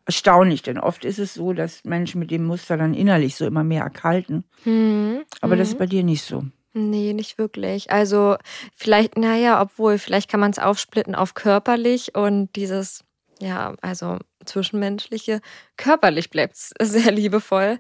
erstaunlich, 0.07 0.63
denn 0.63 0.79
oft 0.79 1.05
ist 1.05 1.19
es 1.19 1.35
so, 1.35 1.53
dass 1.53 1.85
Menschen 1.85 2.19
mit 2.19 2.31
dem 2.31 2.45
Muster 2.45 2.77
dann 2.77 2.95
innerlich 2.95 3.37
so 3.37 3.47
immer 3.47 3.63
mehr 3.63 3.83
erkalten. 3.83 4.45
Mhm. 4.65 5.23
Aber 5.41 5.57
das 5.57 5.69
ist 5.69 5.79
bei 5.79 5.87
dir 5.87 6.03
nicht 6.03 6.23
so. 6.23 6.45
Nee, 6.73 7.13
nicht 7.13 7.39
wirklich. 7.39 7.91
Also 7.91 8.37
vielleicht, 8.75 9.19
naja, 9.19 9.61
obwohl, 9.61 9.99
vielleicht 9.99 10.31
kann 10.31 10.41
man 10.41 10.51
es 10.51 10.59
aufsplitten 10.59 11.15
auf 11.15 11.35
körperlich 11.35 12.15
und 12.15 12.55
dieses, 12.57 13.05
ja, 13.41 13.75
also 13.83 14.19
zwischenmenschliche. 14.45 15.41
Körperlich 15.77 16.31
bleibt 16.31 16.55
es 16.55 16.73
sehr 16.81 17.13
liebevoll, 17.13 17.79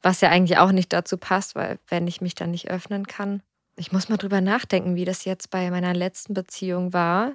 was 0.00 0.20
ja 0.20 0.30
eigentlich 0.30 0.58
auch 0.58 0.72
nicht 0.72 0.92
dazu 0.92 1.18
passt, 1.18 1.54
weil 1.54 1.78
wenn 1.88 2.06
ich 2.06 2.20
mich 2.20 2.34
dann 2.34 2.50
nicht 2.52 2.70
öffnen 2.70 3.06
kann, 3.06 3.42
ich 3.80 3.92
muss 3.92 4.10
mal 4.10 4.18
drüber 4.18 4.42
nachdenken, 4.42 4.94
wie 4.94 5.06
das 5.06 5.24
jetzt 5.24 5.50
bei 5.50 5.70
meiner 5.70 5.94
letzten 5.94 6.34
Beziehung 6.34 6.92
war. 6.92 7.32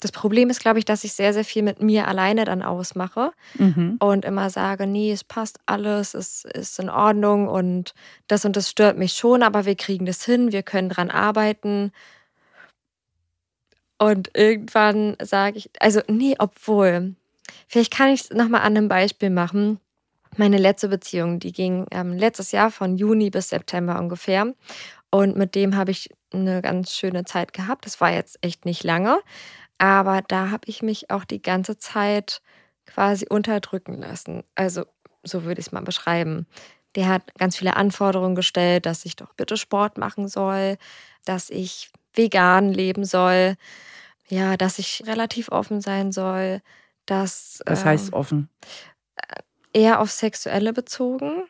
Das 0.00 0.12
Problem 0.12 0.48
ist, 0.48 0.60
glaube 0.60 0.78
ich, 0.78 0.84
dass 0.84 1.02
ich 1.02 1.14
sehr, 1.14 1.32
sehr 1.32 1.44
viel 1.44 1.62
mit 1.62 1.82
mir 1.82 2.06
alleine 2.06 2.44
dann 2.44 2.62
ausmache 2.62 3.32
mhm. 3.58 3.96
und 3.98 4.24
immer 4.24 4.50
sage, 4.50 4.86
nee, 4.86 5.10
es 5.10 5.24
passt 5.24 5.58
alles, 5.66 6.14
es 6.14 6.44
ist 6.44 6.78
in 6.78 6.90
Ordnung 6.90 7.48
und 7.48 7.94
das 8.28 8.44
und 8.44 8.56
das 8.56 8.70
stört 8.70 8.98
mich 8.98 9.14
schon, 9.14 9.42
aber 9.42 9.64
wir 9.64 9.74
kriegen 9.74 10.06
das 10.06 10.24
hin, 10.24 10.52
wir 10.52 10.62
können 10.62 10.90
dran 10.90 11.10
arbeiten. 11.10 11.90
Und 13.98 14.30
irgendwann 14.34 15.16
sage 15.22 15.58
ich, 15.58 15.70
also 15.80 16.02
nee, 16.06 16.36
obwohl, 16.38 17.14
vielleicht 17.66 17.92
kann 17.92 18.10
ich 18.10 18.22
es 18.22 18.30
nochmal 18.30 18.60
an 18.60 18.76
einem 18.76 18.88
Beispiel 18.88 19.30
machen. 19.30 19.80
Meine 20.36 20.58
letzte 20.58 20.88
Beziehung, 20.88 21.38
die 21.40 21.52
ging 21.52 21.86
ähm, 21.90 22.12
letztes 22.12 22.52
Jahr 22.52 22.70
von 22.70 22.96
Juni 22.96 23.30
bis 23.30 23.48
September 23.48 23.98
ungefähr. 23.98 24.52
Und 25.14 25.36
mit 25.36 25.54
dem 25.54 25.76
habe 25.76 25.92
ich 25.92 26.10
eine 26.32 26.60
ganz 26.60 26.92
schöne 26.92 27.24
Zeit 27.24 27.52
gehabt. 27.52 27.86
Das 27.86 28.00
war 28.00 28.10
jetzt 28.10 28.36
echt 28.40 28.64
nicht 28.64 28.82
lange, 28.82 29.20
aber 29.78 30.22
da 30.22 30.50
habe 30.50 30.64
ich 30.66 30.82
mich 30.82 31.08
auch 31.08 31.24
die 31.24 31.40
ganze 31.40 31.78
Zeit 31.78 32.42
quasi 32.84 33.24
unterdrücken 33.30 33.94
lassen. 33.94 34.42
Also 34.56 34.86
so 35.22 35.44
würde 35.44 35.60
ich 35.60 35.68
es 35.68 35.72
mal 35.72 35.84
beschreiben. 35.84 36.48
Der 36.96 37.06
hat 37.06 37.32
ganz 37.38 37.56
viele 37.56 37.76
Anforderungen 37.76 38.34
gestellt, 38.34 38.86
dass 38.86 39.04
ich 39.04 39.14
doch 39.14 39.34
bitte 39.34 39.56
Sport 39.56 39.98
machen 39.98 40.26
soll, 40.26 40.78
dass 41.24 41.48
ich 41.48 41.92
vegan 42.12 42.72
leben 42.72 43.04
soll, 43.04 43.54
ja, 44.26 44.56
dass 44.56 44.80
ich 44.80 45.04
relativ 45.06 45.48
offen 45.52 45.80
sein 45.80 46.10
soll, 46.10 46.60
dass. 47.06 47.62
Was 47.66 47.84
heißt 47.84 48.08
ähm, 48.08 48.14
offen? 48.14 48.48
Eher 49.72 50.00
auf 50.00 50.10
Sexuelle 50.10 50.72
bezogen 50.72 51.44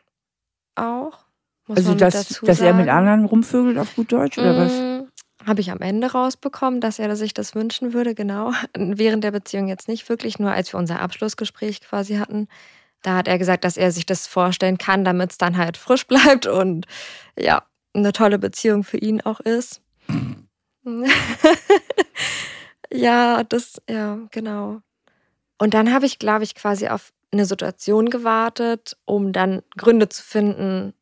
auch. 0.75 1.24
Muss 1.67 1.77
also, 1.79 1.95
dass, 1.95 2.41
dass 2.41 2.61
er 2.61 2.73
mit 2.73 2.89
anderen 2.89 3.25
rumvögelt 3.25 3.77
auf 3.77 3.95
gut 3.95 4.11
Deutsch 4.11 4.37
oder 4.37 4.55
was? 4.55 4.71
Mm, 4.71 5.47
Habe 5.47 5.61
ich 5.61 5.71
am 5.71 5.79
Ende 5.79 6.11
rausbekommen, 6.11 6.79
dass 6.79 6.99
er 6.99 7.15
sich 7.15 7.33
das 7.33 7.55
wünschen 7.55 7.93
würde, 7.93 8.13
genau. 8.13 8.51
Während 8.77 9.23
der 9.23 9.31
Beziehung 9.31 9.67
jetzt 9.67 9.87
nicht 9.87 10.07
wirklich, 10.07 10.37
nur 10.37 10.51
als 10.51 10.73
wir 10.73 10.79
unser 10.79 11.01
Abschlussgespräch 11.01 11.81
quasi 11.81 12.17
hatten. 12.17 12.47
Da 13.01 13.15
hat 13.17 13.27
er 13.27 13.37
gesagt, 13.37 13.63
dass 13.63 13.77
er 13.77 13.91
sich 13.91 14.05
das 14.05 14.27
vorstellen 14.27 14.77
kann, 14.77 15.03
damit 15.03 15.31
es 15.31 15.37
dann 15.37 15.57
halt 15.57 15.77
frisch 15.77 16.05
bleibt 16.07 16.45
und 16.45 16.85
ja, 17.37 17.63
eine 17.93 18.13
tolle 18.13 18.39
Beziehung 18.39 18.83
für 18.83 18.97
ihn 18.97 19.21
auch 19.21 19.39
ist. 19.39 19.81
ja, 22.91 23.43
das, 23.43 23.81
ja, 23.89 24.19
genau. 24.31 24.81
Und 25.57 25.73
dann 25.73 25.93
habe 25.93 26.05
ich, 26.05 26.19
glaube 26.19 26.43
ich, 26.43 26.53
quasi 26.53 26.89
auf 26.89 27.11
eine 27.31 27.45
Situation 27.45 28.09
gewartet, 28.09 28.97
um 29.05 29.33
dann 29.33 29.61
Gründe 29.77 30.09
zu 30.09 30.23
finden, 30.23 30.93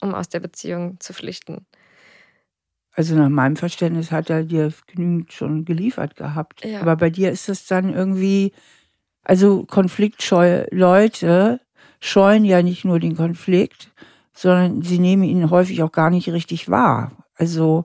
um 0.00 0.14
aus 0.14 0.28
der 0.28 0.40
Beziehung 0.40 0.98
zu 1.00 1.12
flüchten. 1.12 1.66
Also 2.92 3.14
nach 3.14 3.28
meinem 3.28 3.56
Verständnis 3.56 4.10
hat 4.10 4.30
er 4.30 4.42
dir 4.42 4.72
genügend 4.86 5.32
schon 5.32 5.66
geliefert 5.66 6.16
gehabt. 6.16 6.64
Ja. 6.64 6.80
Aber 6.80 6.96
bei 6.96 7.10
dir 7.10 7.30
ist 7.30 7.48
es 7.48 7.66
dann 7.66 7.92
irgendwie, 7.92 8.52
also 9.22 9.64
konfliktscheu 9.64 10.64
Leute 10.70 11.60
scheuen 12.00 12.44
ja 12.44 12.62
nicht 12.62 12.84
nur 12.86 12.98
den 12.98 13.14
Konflikt, 13.14 13.92
sondern 14.32 14.82
sie 14.82 14.98
nehmen 14.98 15.24
ihn 15.24 15.50
häufig 15.50 15.82
auch 15.82 15.92
gar 15.92 16.08
nicht 16.08 16.28
richtig 16.30 16.70
wahr. 16.70 17.12
Also 17.34 17.84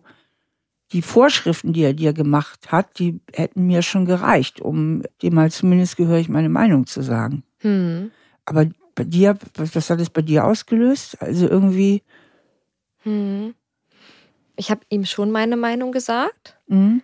die 0.94 1.02
Vorschriften, 1.02 1.74
die 1.74 1.84
er 1.84 1.94
dir 1.94 2.14
gemacht 2.14 2.72
hat, 2.72 3.00
die 3.00 3.22
hätten 3.34 3.68
mir 3.68 3.82
schon 3.82 4.06
gereicht, 4.06 4.62
um 4.62 5.04
dir 5.22 5.34
mal 5.34 5.52
zumindest 5.52 5.98
gehörig 5.98 6.30
meine 6.30 6.50
Meinung 6.50 6.86
zu 6.86 7.02
sagen. 7.02 7.44
Hm. 7.60 8.12
Aber 8.46 8.68
bei 8.96 9.04
dir, 9.04 9.38
was, 9.56 9.76
was 9.76 9.90
hat 9.90 10.00
es 10.00 10.10
bei 10.10 10.22
dir 10.22 10.46
ausgelöst? 10.46 11.22
Also 11.22 11.48
irgendwie. 11.48 12.04
Hm. 13.04 13.54
Ich 14.56 14.70
habe 14.70 14.82
ihm 14.90 15.06
schon 15.06 15.32
meine 15.32 15.58
Meinung 15.58 15.92
gesagt. 15.92 16.58
Mhm. 16.68 17.02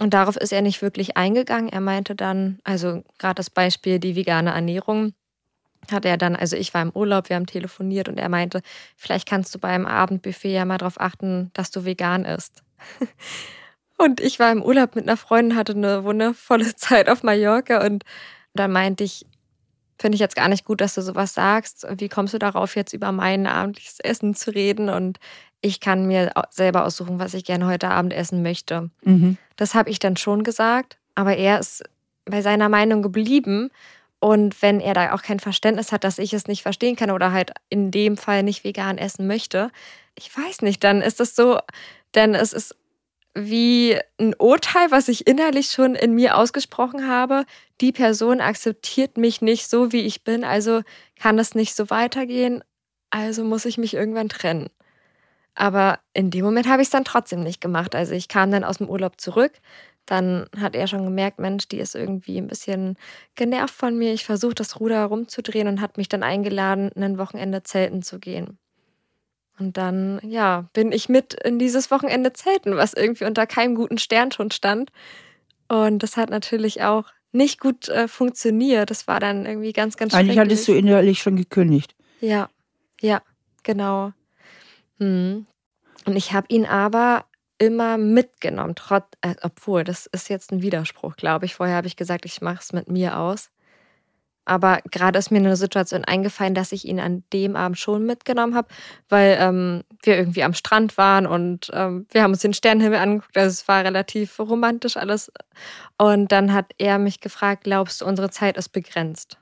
Und 0.00 0.14
darauf 0.14 0.36
ist 0.36 0.52
er 0.52 0.62
nicht 0.62 0.82
wirklich 0.82 1.16
eingegangen. 1.16 1.68
Er 1.68 1.80
meinte 1.80 2.14
dann, 2.14 2.58
also 2.62 3.02
gerade 3.18 3.34
das 3.34 3.50
Beispiel 3.50 3.98
die 3.98 4.14
vegane 4.14 4.50
Ernährung, 4.50 5.14
hat 5.90 6.04
er 6.04 6.16
dann, 6.16 6.36
also 6.36 6.56
ich 6.56 6.74
war 6.74 6.82
im 6.82 6.90
Urlaub, 6.90 7.28
wir 7.28 7.36
haben 7.36 7.46
telefoniert 7.46 8.08
und 8.08 8.18
er 8.18 8.28
meinte, 8.28 8.62
vielleicht 8.96 9.28
kannst 9.28 9.54
du 9.54 9.58
beim 9.58 9.86
Abendbuffet 9.86 10.52
ja 10.52 10.64
mal 10.64 10.78
darauf 10.78 11.00
achten, 11.00 11.50
dass 11.54 11.70
du 11.70 11.84
vegan 11.84 12.24
isst. 12.24 12.62
und 13.96 14.20
ich 14.20 14.38
war 14.38 14.52
im 14.52 14.62
Urlaub 14.62 14.94
mit 14.94 15.08
einer 15.08 15.16
Freundin, 15.16 15.56
hatte 15.56 15.72
eine 15.72 16.04
wundervolle 16.04 16.74
Zeit 16.76 17.08
auf 17.08 17.22
Mallorca 17.22 17.84
und 17.84 18.04
dann 18.54 18.70
meinte 18.72 19.04
ich, 19.04 19.26
finde 19.98 20.16
ich 20.16 20.20
jetzt 20.20 20.36
gar 20.36 20.48
nicht 20.48 20.64
gut, 20.64 20.80
dass 20.80 20.94
du 20.94 21.02
sowas 21.02 21.34
sagst. 21.34 21.86
Wie 21.96 22.08
kommst 22.08 22.34
du 22.34 22.38
darauf, 22.38 22.76
jetzt 22.76 22.92
über 22.92 23.12
mein 23.12 23.46
abendliches 23.46 24.00
Essen 24.00 24.34
zu 24.34 24.50
reden? 24.50 24.88
Und 24.88 25.18
ich 25.60 25.80
kann 25.80 26.06
mir 26.06 26.32
selber 26.50 26.84
aussuchen, 26.84 27.18
was 27.18 27.34
ich 27.34 27.44
gerne 27.44 27.66
heute 27.66 27.88
Abend 27.88 28.12
essen 28.12 28.42
möchte. 28.42 28.90
Mhm. 29.02 29.36
Das 29.56 29.74
habe 29.74 29.90
ich 29.90 29.98
dann 29.98 30.16
schon 30.16 30.44
gesagt, 30.44 30.98
aber 31.14 31.36
er 31.36 31.58
ist 31.58 31.82
bei 32.24 32.42
seiner 32.42 32.68
Meinung 32.68 33.02
geblieben. 33.02 33.70
Und 34.20 34.62
wenn 34.62 34.80
er 34.80 34.94
da 34.94 35.12
auch 35.14 35.22
kein 35.22 35.40
Verständnis 35.40 35.92
hat, 35.92 36.04
dass 36.04 36.18
ich 36.18 36.32
es 36.32 36.46
nicht 36.46 36.62
verstehen 36.62 36.96
kann 36.96 37.10
oder 37.10 37.32
halt 37.32 37.52
in 37.68 37.90
dem 37.90 38.16
Fall 38.16 38.42
nicht 38.42 38.64
vegan 38.64 38.98
essen 38.98 39.26
möchte, 39.26 39.70
ich 40.16 40.36
weiß 40.36 40.62
nicht, 40.62 40.82
dann 40.82 41.00
ist 41.00 41.20
das 41.20 41.36
so, 41.36 41.58
denn 42.14 42.34
es 42.34 42.52
ist 42.52 42.74
wie 43.46 43.98
ein 44.18 44.34
Urteil, 44.38 44.90
was 44.90 45.08
ich 45.08 45.26
innerlich 45.26 45.70
schon 45.70 45.94
in 45.94 46.14
mir 46.14 46.36
ausgesprochen 46.36 47.06
habe. 47.08 47.44
Die 47.80 47.92
Person 47.92 48.40
akzeptiert 48.40 49.16
mich 49.16 49.42
nicht 49.42 49.68
so, 49.68 49.92
wie 49.92 50.00
ich 50.02 50.24
bin, 50.24 50.44
also 50.44 50.82
kann 51.18 51.38
es 51.38 51.54
nicht 51.54 51.74
so 51.74 51.90
weitergehen, 51.90 52.62
also 53.10 53.44
muss 53.44 53.64
ich 53.64 53.78
mich 53.78 53.94
irgendwann 53.94 54.28
trennen. 54.28 54.68
Aber 55.54 55.98
in 56.14 56.30
dem 56.30 56.44
Moment 56.44 56.68
habe 56.68 56.82
ich 56.82 56.86
es 56.86 56.92
dann 56.92 57.04
trotzdem 57.04 57.42
nicht 57.42 57.60
gemacht. 57.60 57.94
Also 57.94 58.14
ich 58.14 58.28
kam 58.28 58.52
dann 58.52 58.64
aus 58.64 58.78
dem 58.78 58.88
Urlaub 58.88 59.20
zurück. 59.20 59.52
Dann 60.06 60.46
hat 60.58 60.76
er 60.76 60.86
schon 60.86 61.04
gemerkt, 61.04 61.38
Mensch, 61.40 61.68
die 61.68 61.80
ist 61.80 61.94
irgendwie 61.96 62.38
ein 62.38 62.46
bisschen 62.46 62.96
genervt 63.34 63.74
von 63.74 63.98
mir. 63.98 64.12
Ich 64.12 64.24
versuche 64.24 64.54
das 64.54 64.78
Ruder 64.80 64.96
herumzudrehen 64.96 65.68
und 65.68 65.80
hat 65.80 65.96
mich 65.96 66.08
dann 66.08 66.22
eingeladen, 66.22 66.90
ein 66.96 67.18
Wochenende 67.18 67.62
zelten 67.64 68.02
zu 68.02 68.20
gehen. 68.20 68.58
Und 69.58 69.76
dann, 69.76 70.20
ja, 70.22 70.68
bin 70.72 70.92
ich 70.92 71.08
mit 71.08 71.34
in 71.34 71.58
dieses 71.58 71.90
Wochenende 71.90 72.32
zelten, 72.32 72.76
was 72.76 72.94
irgendwie 72.94 73.24
unter 73.24 73.46
keinem 73.46 73.74
guten 73.74 73.98
Stern 73.98 74.30
schon 74.30 74.50
stand. 74.50 74.90
Und 75.68 76.02
das 76.02 76.16
hat 76.16 76.30
natürlich 76.30 76.82
auch 76.82 77.04
nicht 77.32 77.60
gut 77.60 77.88
äh, 77.88 78.08
funktioniert. 78.08 78.90
Das 78.90 79.08
war 79.08 79.20
dann 79.20 79.46
irgendwie 79.46 79.72
ganz, 79.72 79.96
ganz 79.96 80.12
schrecklich. 80.12 80.30
Eigentlich 80.30 80.38
hattest 80.38 80.68
du 80.68 80.72
innerlich 80.74 81.20
schon 81.20 81.36
gekündigt. 81.36 81.94
Ja, 82.20 82.48
ja, 83.00 83.20
genau. 83.64 84.12
Hm. 84.98 85.46
Und 86.06 86.16
ich 86.16 86.32
habe 86.32 86.46
ihn 86.48 86.64
aber 86.64 87.24
immer 87.58 87.98
mitgenommen, 87.98 88.74
trotz, 88.76 89.06
äh, 89.20 89.34
obwohl, 89.42 89.84
das 89.84 90.06
ist 90.06 90.28
jetzt 90.30 90.52
ein 90.52 90.62
Widerspruch, 90.62 91.16
glaube 91.16 91.46
ich. 91.46 91.54
Vorher 91.54 91.76
habe 91.76 91.88
ich 91.88 91.96
gesagt, 91.96 92.24
ich 92.24 92.40
mache 92.40 92.60
es 92.60 92.72
mit 92.72 92.88
mir 92.88 93.18
aus. 93.18 93.50
Aber 94.48 94.80
gerade 94.90 95.18
ist 95.18 95.30
mir 95.30 95.38
eine 95.38 95.56
Situation 95.56 96.04
eingefallen, 96.04 96.54
dass 96.54 96.72
ich 96.72 96.86
ihn 96.86 97.00
an 97.00 97.22
dem 97.32 97.54
Abend 97.54 97.78
schon 97.78 98.06
mitgenommen 98.06 98.54
habe, 98.54 98.68
weil 99.08 99.36
ähm, 99.38 99.84
wir 100.02 100.16
irgendwie 100.16 100.42
am 100.42 100.54
Strand 100.54 100.96
waren 100.96 101.26
und 101.26 101.70
ähm, 101.74 102.06
wir 102.10 102.22
haben 102.22 102.32
uns 102.32 102.40
den 102.40 102.54
Sternenhimmel 102.54 102.98
angeguckt. 102.98 103.36
Also 103.36 103.50
es 103.50 103.68
war 103.68 103.84
relativ 103.84 104.38
romantisch 104.38 104.96
alles. 104.96 105.30
Und 105.98 106.32
dann 106.32 106.54
hat 106.54 106.72
er 106.78 106.98
mich 106.98 107.20
gefragt, 107.20 107.64
glaubst 107.64 108.00
du, 108.00 108.06
unsere 108.06 108.30
Zeit 108.30 108.56
ist 108.56 108.70
begrenzt? 108.70 109.38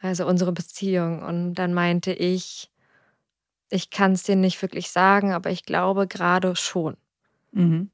Also 0.00 0.26
unsere 0.26 0.52
Beziehung. 0.52 1.22
Und 1.22 1.54
dann 1.54 1.74
meinte 1.74 2.12
ich, 2.12 2.70
ich 3.70 3.90
kann 3.90 4.12
es 4.12 4.22
dir 4.22 4.36
nicht 4.36 4.62
wirklich 4.62 4.90
sagen, 4.90 5.32
aber 5.32 5.50
ich 5.50 5.64
glaube 5.64 6.06
gerade 6.06 6.56
schon. 6.56 6.96
Mhm. 7.52 7.90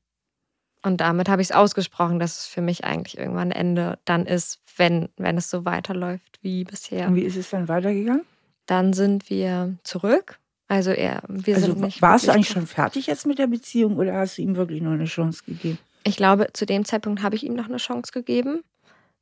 Und 0.82 1.00
damit 1.00 1.28
habe 1.28 1.42
ich 1.42 1.48
es 1.50 1.52
ausgesprochen, 1.56 2.18
dass 2.18 2.38
es 2.40 2.46
für 2.46 2.62
mich 2.62 2.84
eigentlich 2.84 3.18
irgendwann 3.18 3.48
ein 3.48 3.52
Ende 3.52 3.98
dann 4.06 4.24
ist, 4.26 4.60
wenn, 4.76 5.08
wenn 5.16 5.36
es 5.36 5.50
so 5.50 5.64
weiterläuft 5.64 6.38
wie 6.42 6.64
bisher. 6.64 7.06
Und 7.08 7.16
wie 7.16 7.22
ist 7.22 7.36
es 7.36 7.50
dann 7.50 7.68
weitergegangen? 7.68 8.24
Dann 8.66 8.92
sind 8.92 9.28
wir 9.28 9.76
zurück. 9.84 10.38
Also 10.68 10.92
er, 10.92 11.22
wir 11.28 11.56
Also 11.56 11.66
sind 11.72 11.80
nicht. 11.80 12.00
warst 12.00 12.26
du 12.26 12.30
eigentlich 12.32 12.48
schon 12.48 12.66
fertig 12.66 13.08
jetzt 13.08 13.26
mit 13.26 13.38
der 13.38 13.48
Beziehung 13.48 13.96
oder 13.98 14.14
hast 14.14 14.38
du 14.38 14.42
ihm 14.42 14.56
wirklich 14.56 14.80
noch 14.80 14.92
eine 14.92 15.04
Chance 15.06 15.42
gegeben? 15.44 15.78
Ich 16.04 16.16
glaube, 16.16 16.48
zu 16.54 16.64
dem 16.64 16.84
Zeitpunkt 16.84 17.22
habe 17.22 17.34
ich 17.36 17.44
ihm 17.44 17.54
noch 17.54 17.66
eine 17.68 17.76
Chance 17.78 18.12
gegeben. 18.12 18.62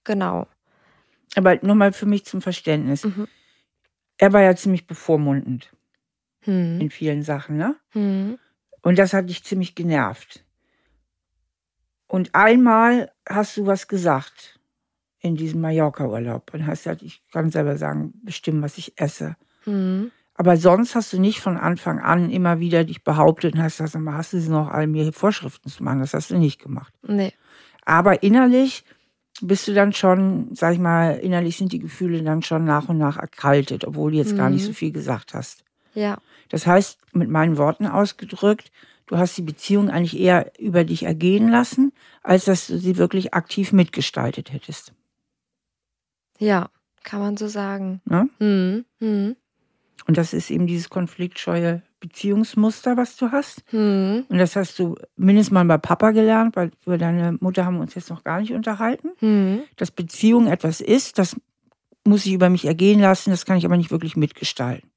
Genau. 0.04 0.46
Aber 1.34 1.56
nochmal 1.62 1.92
für 1.92 2.06
mich 2.06 2.24
zum 2.24 2.40
Verständnis. 2.40 3.04
Mhm. 3.04 3.26
Er 4.18 4.32
war 4.32 4.42
ja 4.42 4.54
ziemlich 4.54 4.86
bevormundend 4.86 5.70
Hm. 6.42 6.80
in 6.80 6.90
vielen 6.90 7.22
Sachen, 7.22 7.56
ne? 7.56 7.74
Hm. 7.90 8.38
Und 8.82 8.98
das 8.98 9.12
hat 9.12 9.28
dich 9.28 9.42
ziemlich 9.42 9.74
genervt. 9.74 10.44
Und 12.08 12.34
einmal 12.34 13.12
hast 13.28 13.56
du 13.56 13.66
was 13.66 13.86
gesagt 13.86 14.58
in 15.20 15.36
diesem 15.36 15.60
Mallorca-Urlaub 15.60 16.54
und 16.54 16.66
hast 16.66 16.84
gesagt, 16.84 17.02
ich 17.02 17.22
kann 17.32 17.50
selber 17.50 17.76
sagen, 17.76 18.12
bestimmen, 18.22 18.62
was 18.62 18.78
ich 18.78 18.98
esse. 19.00 19.36
Hm. 19.64 20.10
Aber 20.34 20.56
sonst 20.56 20.94
hast 20.94 21.12
du 21.12 21.20
nicht 21.20 21.40
von 21.40 21.56
Anfang 21.56 21.98
an 21.98 22.30
immer 22.30 22.60
wieder 22.60 22.84
dich 22.84 23.02
behauptet 23.02 23.54
und 23.54 23.62
hast 23.62 23.78
gesagt, 23.78 24.06
hast 24.06 24.32
du 24.32 24.40
sie 24.40 24.50
noch 24.50 24.68
all 24.68 24.86
mir 24.86 25.12
Vorschriften 25.12 25.68
zu 25.68 25.82
machen? 25.82 26.00
Das 26.00 26.14
hast 26.14 26.30
du 26.30 26.38
nicht 26.38 26.60
gemacht. 26.62 26.94
Nee. 27.02 27.32
Aber 27.84 28.22
innerlich 28.22 28.84
bist 29.40 29.66
du 29.66 29.74
dann 29.74 29.92
schon, 29.92 30.54
sag 30.54 30.74
ich 30.74 30.78
mal, 30.78 31.16
innerlich 31.18 31.56
sind 31.56 31.72
die 31.72 31.78
Gefühle 31.80 32.22
dann 32.22 32.42
schon 32.42 32.64
nach 32.64 32.88
und 32.88 32.98
nach 32.98 33.16
erkaltet, 33.18 33.84
obwohl 33.84 34.12
du 34.12 34.18
jetzt 34.18 34.36
gar 34.36 34.48
nicht 34.50 34.62
Mhm. 34.62 34.66
so 34.66 34.72
viel 34.72 34.92
gesagt 34.92 35.34
hast. 35.34 35.64
Ja. 35.94 36.18
Das 36.48 36.66
heißt, 36.66 36.98
mit 37.12 37.28
meinen 37.28 37.56
Worten 37.58 37.86
ausgedrückt, 37.86 38.70
du 39.08 39.18
hast 39.18 39.36
die 39.36 39.42
Beziehung 39.42 39.90
eigentlich 39.90 40.18
eher 40.18 40.52
über 40.58 40.84
dich 40.84 41.02
ergehen 41.02 41.48
lassen, 41.48 41.92
als 42.22 42.44
dass 42.44 42.68
du 42.68 42.78
sie 42.78 42.96
wirklich 42.96 43.34
aktiv 43.34 43.72
mitgestaltet 43.72 44.52
hättest. 44.52 44.92
Ja. 46.38 46.70
Kann 47.04 47.20
man 47.20 47.36
so 47.36 47.48
sagen. 47.48 48.02
Ne? 48.04 48.28
Hm. 48.38 48.84
Hm. 49.00 49.36
Und 50.06 50.18
das 50.18 50.34
ist 50.34 50.50
eben 50.50 50.66
dieses 50.66 50.90
konfliktscheue 50.90 51.82
Beziehungsmuster, 52.00 52.96
was 52.96 53.16
du 53.16 53.32
hast. 53.32 53.62
Hm. 53.70 54.26
Und 54.28 54.38
das 54.38 54.56
hast 54.56 54.78
du 54.78 54.96
mindestens 55.16 55.52
mal 55.52 55.64
bei 55.64 55.78
Papa 55.78 56.10
gelernt, 56.10 56.54
weil 56.56 56.70
über 56.84 56.98
deine 56.98 57.38
Mutter 57.40 57.64
haben 57.64 57.76
wir 57.76 57.82
uns 57.82 57.94
jetzt 57.94 58.10
noch 58.10 58.24
gar 58.24 58.40
nicht 58.40 58.52
unterhalten. 58.52 59.10
Hm. 59.20 59.62
Dass 59.76 59.90
Beziehung 59.90 60.48
etwas 60.48 60.80
ist, 60.80 61.18
das 61.18 61.36
muss 62.04 62.26
ich 62.26 62.32
über 62.32 62.50
mich 62.50 62.64
ergehen 62.64 63.00
lassen, 63.00 63.30
das 63.30 63.44
kann 63.44 63.56
ich 63.56 63.64
aber 63.64 63.76
nicht 63.76 63.90
wirklich 63.90 64.16
mitgestalten. 64.16 64.90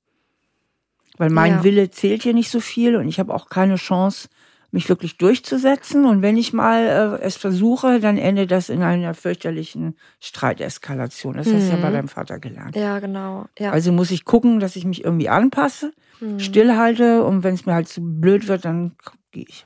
Weil 1.21 1.29
mein 1.29 1.51
Ja. 1.51 1.63
Wille 1.63 1.91
zählt 1.91 2.23
hier 2.23 2.33
nicht 2.33 2.49
so 2.49 2.59
viel 2.59 2.95
und 2.95 3.07
ich 3.07 3.19
habe 3.19 3.31
auch 3.31 3.47
keine 3.47 3.75
Chance, 3.75 4.27
mich 4.71 4.89
wirklich 4.89 5.17
durchzusetzen. 5.19 6.05
Und 6.05 6.23
wenn 6.23 6.35
ich 6.35 6.51
mal 6.51 7.19
äh, 7.21 7.23
es 7.23 7.37
versuche, 7.37 7.99
dann 7.99 8.17
endet 8.17 8.49
das 8.49 8.69
in 8.69 8.81
einer 8.81 9.13
fürchterlichen 9.13 9.95
Streiteskalation. 10.19 11.35
Das 11.37 11.45
hast 11.45 11.67
du 11.67 11.71
ja 11.71 11.77
Mhm. 11.77 11.81
bei 11.83 11.91
deinem 11.91 12.07
Vater 12.07 12.39
gelernt. 12.39 12.75
Ja, 12.75 12.97
genau. 12.99 13.45
Ja. 13.59 13.69
Also 13.71 13.91
muss 13.91 14.09
ich 14.09 14.25
gucken, 14.25 14.59
dass 14.59 14.75
ich 14.75 14.83
mich 14.85 15.03
irgendwie 15.03 15.29
anpasse, 15.29 15.93
Hm. 16.17 16.39
stillhalte 16.39 17.23
und 17.23 17.43
wenn 17.43 17.53
es 17.53 17.67
mir 17.67 17.75
halt 17.75 17.87
zu 17.87 18.01
blöd 18.01 18.47
wird, 18.47 18.65
dann 18.65 18.95
gehe 19.29 19.45
ich. 19.47 19.65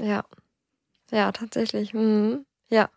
Ja. 0.00 0.24
Ja, 1.12 1.30
tatsächlich. 1.30 1.94
Mhm. 1.94 2.44
Ja. 2.68 2.88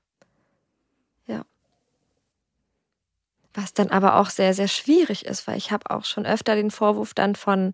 Was 3.54 3.74
dann 3.74 3.90
aber 3.90 4.16
auch 4.16 4.30
sehr, 4.30 4.54
sehr 4.54 4.68
schwierig 4.68 5.26
ist, 5.26 5.48
weil 5.48 5.58
ich 5.58 5.72
habe 5.72 5.90
auch 5.92 6.06
schon 6.06 6.26
öfter 6.26 6.56
den 6.56 6.72
Vorwurf 6.72 7.14
dann 7.14 7.36
von 7.36 7.74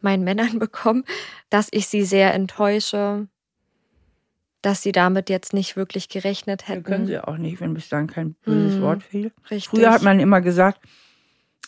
meinen 0.00 0.24
Männern 0.24 0.58
bekommen, 0.58 1.04
dass 1.50 1.68
ich 1.70 1.88
sie 1.88 2.04
sehr 2.04 2.32
enttäusche, 2.34 3.28
dass 4.62 4.82
sie 4.82 4.92
damit 4.92 5.30
jetzt 5.30 5.52
nicht 5.52 5.76
wirklich 5.76 6.08
gerechnet 6.08 6.68
hätten. 6.68 6.82
können 6.82 7.06
sie 7.06 7.18
auch 7.22 7.36
nicht, 7.36 7.60
wenn 7.60 7.74
bis 7.74 7.88
dann 7.88 8.06
kein 8.06 8.34
böses 8.34 8.78
Mhm. 8.78 8.82
Wort 8.82 9.02
fiel. 9.02 9.32
Richtig. 9.50 9.68
Früher 9.68 9.92
hat 9.92 10.02
man 10.02 10.20
immer 10.20 10.40
gesagt, 10.40 10.80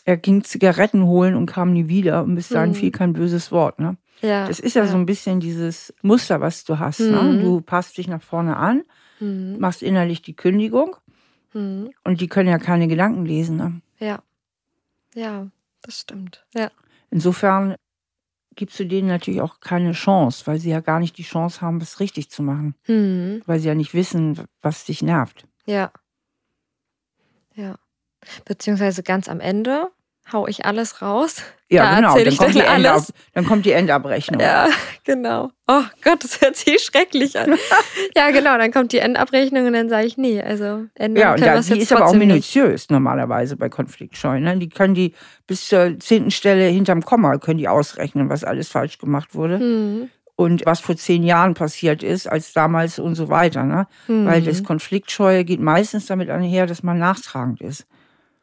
er 0.05 0.17
ging 0.17 0.43
Zigaretten 0.43 1.05
holen 1.05 1.35
und 1.35 1.47
kam 1.47 1.73
nie 1.73 1.89
wieder 1.89 2.23
und 2.25 2.35
bis 2.35 2.49
dahin 2.49 2.71
Mhm. 2.71 2.75
fiel 2.75 2.91
kein 2.91 3.13
böses 3.13 3.53
Wort. 3.53 3.79
Ne? 3.79 3.97
ja, 4.23 4.47
Das 4.47 4.59
ist 4.59 4.75
ja, 4.75 4.87
so 4.87 4.97
ein 4.97 5.07
bisschen 5.07 5.41
dieses 5.41 5.95
Muster, 6.03 6.41
was 6.41 6.65
du 6.65 6.79
hast. 6.79 7.01
Ne? 7.01 7.21
Mhm. 7.23 7.39
Du 7.41 7.61
passt 7.61 7.97
dich 7.99 8.09
nach 8.09 8.23
vorne 8.23 8.57
an, 8.57 8.83
Mhm. 9.21 9.59
machst 9.59 9.83
innerlich 9.83 10.23
die 10.23 10.35
Kündigung 10.35 10.97
Mhm. 11.53 11.91
und 12.05 12.21
die 12.21 12.29
können 12.29 12.49
ja 12.49 12.59
keine 12.59 12.89
Gedanken 12.89 13.25
lesen. 13.27 13.57
Ne? 13.57 13.81
Ja. 13.99 14.23
Ja, 15.15 15.49
das 15.83 16.01
stimmt. 16.01 16.47
Ja. 16.55 16.71
Insofern 17.11 17.75
gibst 18.57 18.79
du 18.79 18.87
denen 18.87 19.09
natürlich 19.09 19.41
auch 19.41 19.61
keine 19.61 19.93
Chance, 19.93 20.47
weil 20.47 20.59
sie 20.59 20.71
ja 20.71 20.81
gar 20.81 21.01
nicht 21.01 21.17
die 21.19 21.23
Chance 21.25 21.61
haben, 21.61 21.81
was 21.81 22.01
richtig 22.01 22.31
zu 22.31 22.43
machen, 22.43 22.75
Mhm. 22.87 23.43
weil 23.47 23.59
sie 23.61 23.69
ja 23.69 23.75
nicht 23.75 23.95
wissen, 23.95 24.39
was 24.63 24.85
dich 24.85 25.03
nervt. 25.03 25.47
Ja. 25.67 25.93
Ja. 27.55 27.79
Beziehungsweise 28.45 29.03
ganz 29.03 29.29
am 29.29 29.41
Ende 29.41 29.91
hau 30.33 30.47
ich 30.47 30.65
alles 30.65 31.03
raus. 31.03 31.43
Ja, 31.69 31.85
Da 31.85 31.97
genau. 31.97 32.15
Dann 32.17 32.27
ich 32.27 32.39
kommt, 32.39 32.55
die 32.55 32.59
dann 32.59 32.77
Endab 32.77 32.93
alles. 32.95 33.13
dann 33.33 33.45
kommt 33.47 33.65
die 33.67 33.73
Endabrechnung. 33.73 34.41
Ja, 34.41 34.69
genau. 35.05 35.51
Oh 35.69 35.83
Gott, 36.03 36.25
das 36.25 36.41
hört 36.41 36.57
sich 36.57 36.83
schrecklich 36.83 37.39
an. 37.39 37.55
ja, 38.17 38.31
genau, 38.33 38.59
dann 38.59 38.73
kommt 38.73 38.93
die 38.93 38.99
Endabrechnung 38.99 39.67
und 39.67 39.73
dann 39.75 39.89
sage 39.89 40.07
ich, 40.09 40.17
nee, 40.17 40.43
also 40.43 40.87
ändern 40.97 41.17
Ja, 41.23 41.35
und 41.35 41.41
da, 41.41 41.61
die 41.61 41.79
ist 41.79 41.93
aber 41.93 42.07
auch 42.07 42.11
trotzdem 42.11 42.27
nicht. 42.29 42.55
minutiös 42.55 42.91
normalerweise 42.91 43.57
bei 43.57 43.69
Konfliktscheuen. 43.69 44.43
Ne? 44.43 44.59
Die 44.59 44.69
können 44.69 44.95
die 44.95 45.15
bis 45.47 45.69
zur 45.69 45.97
zehnten 46.01 46.33
Stelle 46.33 46.65
hinterm 46.65 47.05
Komma 47.05 47.39
können 47.39 47.59
die 47.59 47.69
ausrechnen, 47.69 48.29
was 48.29 48.43
alles 48.43 48.69
falsch 48.69 48.99
gemacht 48.99 49.35
wurde 49.37 49.59
Hm, 49.61 50.11
und 50.35 50.65
was 50.67 50.81
vor 50.81 50.97
zehn 50.97 51.23
Jahren 51.23 51.55
passiert 51.55 52.03
ist, 52.03 52.27
als 52.27 52.53
damals 52.53 52.99
und 52.99 53.15
so 53.15 53.29
weiter. 53.29 53.63
Ne? 53.63 53.87
hm. 54.07 54.27
Weil 54.27 54.43
das 54.43 54.65
Konfliktscheue 54.65 55.45
geht 55.45 55.61
meistens 55.61 56.07
damit 56.07 56.31
einher, 56.31 56.67
dass 56.67 56.83
man 56.83 56.99
nachtragend 56.99 57.61
ist 57.61 57.87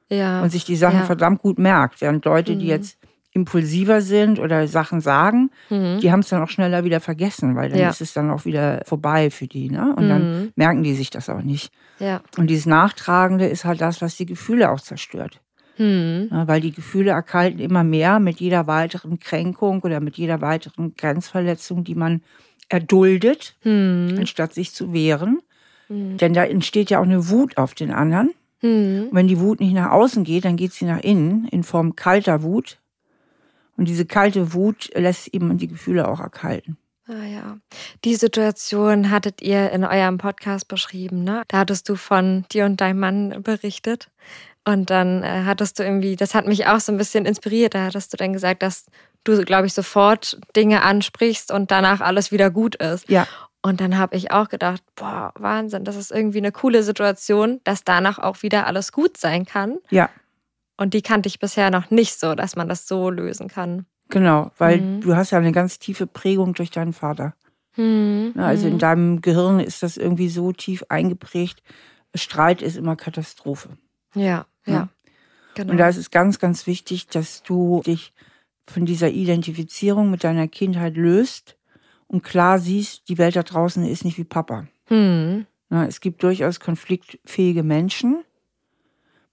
ja. 0.10 0.42
und 0.44 0.50
sich 0.50 0.66
die 0.66 0.76
Sachen 0.76 1.00
Ja. 1.00 1.06
verdammt 1.06 1.42
gut 1.42 1.60
merkt. 1.60 2.02
Während 2.02 2.26
Leute, 2.26 2.56
die 2.56 2.66
Mhm. 2.66 2.70
jetzt 2.72 2.98
impulsiver 3.34 4.02
sind 4.02 4.40
oder 4.40 4.68
Sachen 4.68 5.00
sagen, 5.00 5.52
hm. 5.70 6.00
die 6.02 6.12
haben 6.12 6.22
es 6.22 6.30
dann 6.30 6.42
auch 6.42 6.50
schneller 6.50 6.84
wieder 6.84 7.00
vergessen, 7.00 7.56
weil 7.56 7.70
dann 7.70 7.80
Ja. 7.80 7.90
ist 7.90 8.02
es 8.02 8.14
dann 8.14 8.32
auch 8.32 8.46
wieder 8.46 8.82
vorbei 8.86 9.30
für 9.30 9.46
die. 9.48 9.70
Ne? 9.70 9.94
Und 9.96 10.10
dann 10.10 10.22
Hm. 10.22 10.52
merken 10.56 10.82
die 10.84 10.96
sich 10.96 11.12
das 11.12 11.30
auch 11.30 11.44
nicht. 11.44 11.72
Ja. 12.00 12.22
Und 12.38 12.48
dieses 12.50 12.66
Nachtragende 12.66 13.46
ist 13.46 13.64
halt 13.64 13.80
das, 13.82 14.02
was 14.02 14.16
die 14.16 14.26
Gefühle 14.26 14.72
auch 14.72 14.82
zerstört. 14.82 15.40
Hm. 15.76 16.30
Ja, 16.32 16.48
weil 16.48 16.62
die 16.62 16.72
Gefühle 16.72 17.12
erkalten 17.12 17.60
immer 17.60 17.84
mehr 17.84 18.20
mit 18.20 18.40
jeder 18.40 18.66
weiteren 18.66 19.20
Kränkung 19.20 19.82
oder 19.82 20.00
mit 20.00 20.18
jeder 20.18 20.42
weiteren 20.42 20.96
Grenzverletzung, 20.96 21.84
die 21.84 21.94
man 21.94 22.24
erduldet, 22.70 23.56
Hm. 23.62 24.16
anstatt 24.18 24.54
sich 24.54 24.74
zu 24.74 24.94
wehren. 24.94 25.40
Hm. 25.88 26.18
Denn 26.18 26.34
da 26.34 26.44
entsteht 26.44 26.90
ja 26.90 27.00
auch 27.00 27.04
eine 27.04 27.30
Wut 27.30 27.58
auf 27.58 27.76
den 27.76 27.92
anderen. 27.92 28.32
Hm. 28.60 29.08
Und 29.10 29.16
wenn 29.16 29.28
die 29.28 29.40
Wut 29.40 29.60
nicht 29.60 29.74
nach 29.74 29.92
außen 29.92 30.24
geht, 30.24 30.46
dann 30.46 30.56
geht 30.56 30.74
sie 30.74 30.86
nach 30.86 31.02
innen 31.02 31.48
in 31.48 31.64
Form 31.64 31.96
kalter 31.96 32.44
Wut. 32.44 32.80
Und 33.78 33.88
diese 33.88 34.06
kalte 34.06 34.54
Wut 34.54 34.90
lässt 34.96 35.28
eben 35.34 35.58
die 35.58 35.68
Gefühle 35.68 36.08
auch 36.08 36.20
erkalten. 36.20 36.78
Ah 37.08 37.26
ja. 37.26 37.58
Die 38.04 38.16
Situation 38.16 39.12
hattet 39.12 39.42
ihr 39.42 39.72
in 39.72 39.86
eurem 39.86 40.18
Podcast 40.18 40.68
beschrieben, 40.68 41.24
ne? 41.24 41.44
Da 41.48 41.60
hattest 41.60 41.88
du 41.88 41.96
von 41.96 42.46
dir 42.52 42.66
und 42.66 42.82
deinem 42.82 43.00
Mann 43.00 43.44
berichtet. 43.44 44.10
Und 44.66 44.90
dann 44.90 45.24
äh, 45.24 45.44
hattest 45.46 45.80
du 45.80 45.84
irgendwie, 45.84 46.18
das 46.18 46.36
hat 46.36 46.46
mich 46.46 46.68
auch 46.68 46.82
so 46.82 46.92
ein 46.92 46.98
bisschen 46.98 47.26
inspiriert, 47.26 47.74
da 47.74 47.86
hattest 47.86 48.12
du 48.12 48.18
dann 48.18 48.34
gesagt, 48.34 48.62
dass 48.62 48.88
du, 49.24 49.42
glaube 49.44 49.68
ich, 49.68 49.74
sofort 49.74 50.38
Dinge 50.58 50.82
ansprichst 50.82 51.52
und 51.54 51.72
danach 51.72 52.02
alles 52.02 52.34
wieder 52.34 52.50
gut 52.50 52.76
ist. 52.76 53.10
Ja. 53.10 53.26
Und 53.68 53.82
dann 53.82 53.98
habe 53.98 54.16
ich 54.16 54.32
auch 54.32 54.48
gedacht, 54.48 54.82
boah, 54.96 55.34
Wahnsinn, 55.38 55.84
das 55.84 55.98
ist 55.98 56.10
irgendwie 56.12 56.38
eine 56.38 56.54
coole 56.54 56.84
Situation, 56.84 57.60
dass 57.66 57.84
danach 57.84 58.18
auch 58.18 58.42
wieder 58.42 58.66
alles 58.66 58.94
gut 58.94 59.18
sein 59.18 59.46
kann. 59.46 59.78
Ja, 59.90 60.10
Und 60.78 60.94
die 60.94 61.02
kannte 61.02 61.28
ich 61.28 61.40
bisher 61.40 61.70
noch 61.70 61.90
nicht 61.92 62.18
so, 62.18 62.34
dass 62.34 62.56
man 62.56 62.70
das 62.70 62.88
so 62.88 63.10
lösen 63.10 63.50
kann. 63.50 63.86
genau. 64.10 64.52
Weil 64.58 64.80
Mhm. 64.80 65.02
du 65.02 65.16
hast 65.18 65.32
ja 65.32 65.38
eine 65.38 65.52
ganz 65.52 65.80
tiefe 65.80 66.08
Prägung 66.08 66.54
durch 66.54 66.72
deinen 66.72 66.94
Vater. 66.94 67.34
Hm. 67.74 68.34
Ja, 68.38 68.44
Also 68.46 68.68
in 68.68 68.74
hm. 68.74 68.80
deinem 68.80 69.22
Gehirn 69.22 69.60
ist 69.60 69.84
das 69.84 69.98
irgendwie 69.98 70.30
so 70.30 70.54
tief 70.54 70.86
eingeprägt, 70.88 71.62
Streit 72.16 72.62
ist 72.62 72.78
immer 72.78 72.96
Katastrophe. 72.96 73.78
Ja, 74.16 74.46
ja. 74.66 74.74
ja. 74.74 74.90
Genau. 75.56 75.72
Und 75.72 75.78
da 75.78 75.90
ist 75.90 75.98
es 75.98 76.10
ganz, 76.10 76.40
ganz 76.40 76.68
wichtig, 76.68 77.08
dass 77.08 77.44
du 77.44 77.82
dich 77.86 78.14
von 78.66 78.86
dieser 78.86 79.10
Identifizierung 79.10 80.10
mit 80.10 80.24
deiner 80.24 80.48
Kindheit 80.48 80.96
löst 80.96 81.57
und 82.08 82.24
klar 82.24 82.60
siehst, 82.60 83.10
die 83.10 83.18
Welt 83.18 83.36
da 83.36 83.44
draußen 83.44 83.86
ist 83.86 84.06
nicht 84.06 84.18
wie 84.18 84.24
Papa. 84.24 84.68
Hm. 84.86 85.46
Na, 85.70 85.86
es 85.86 86.00
gibt 86.00 86.24
durchaus 86.24 86.60
konfliktfähige 86.60 87.64
Menschen, 87.64 88.24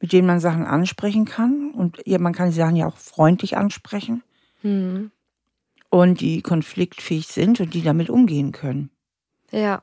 mit 0.00 0.12
denen 0.12 0.26
man 0.26 0.40
Sachen 0.40 0.64
ansprechen 0.64 1.24
kann. 1.24 1.70
Und 1.70 2.02
ja, 2.04 2.18
man 2.18 2.32
kann 2.32 2.50
die 2.50 2.56
Sachen 2.56 2.76
ja 2.76 2.86
auch 2.86 2.96
freundlich 2.96 3.56
ansprechen. 3.56 4.22
Hm. 4.62 5.12
Und 5.90 6.20
die 6.20 6.42
konfliktfähig 6.42 7.28
sind 7.28 7.60
und 7.60 7.72
die 7.72 7.82
damit 7.82 8.10
umgehen 8.10 8.50
können. 8.50 8.90
Ja. 9.52 9.82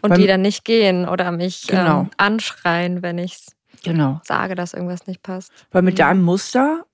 Und 0.00 0.10
Weil, 0.10 0.18
die 0.18 0.26
dann 0.26 0.40
nicht 0.40 0.64
gehen 0.64 1.06
oder 1.06 1.30
mich 1.30 1.66
genau. 1.66 2.02
ähm, 2.02 2.10
anschreien, 2.16 3.02
wenn 3.02 3.18
ich 3.18 3.46
genau. 3.82 4.20
sage, 4.24 4.54
dass 4.54 4.72
irgendwas 4.72 5.06
nicht 5.06 5.22
passt. 5.22 5.52
Weil 5.70 5.82
mit 5.82 5.94
mhm. 5.94 5.98
deinem 5.98 6.22
Muster 6.22 6.86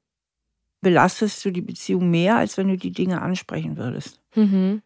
belastest 0.80 1.44
du 1.44 1.52
die 1.52 1.60
Beziehung 1.60 2.10
mehr, 2.10 2.36
als 2.36 2.56
wenn 2.56 2.68
du 2.68 2.76
die 2.76 2.90
Dinge 2.90 3.22
ansprechen 3.22 3.76
würdest. 3.76 4.20
Mhm. 4.34 4.82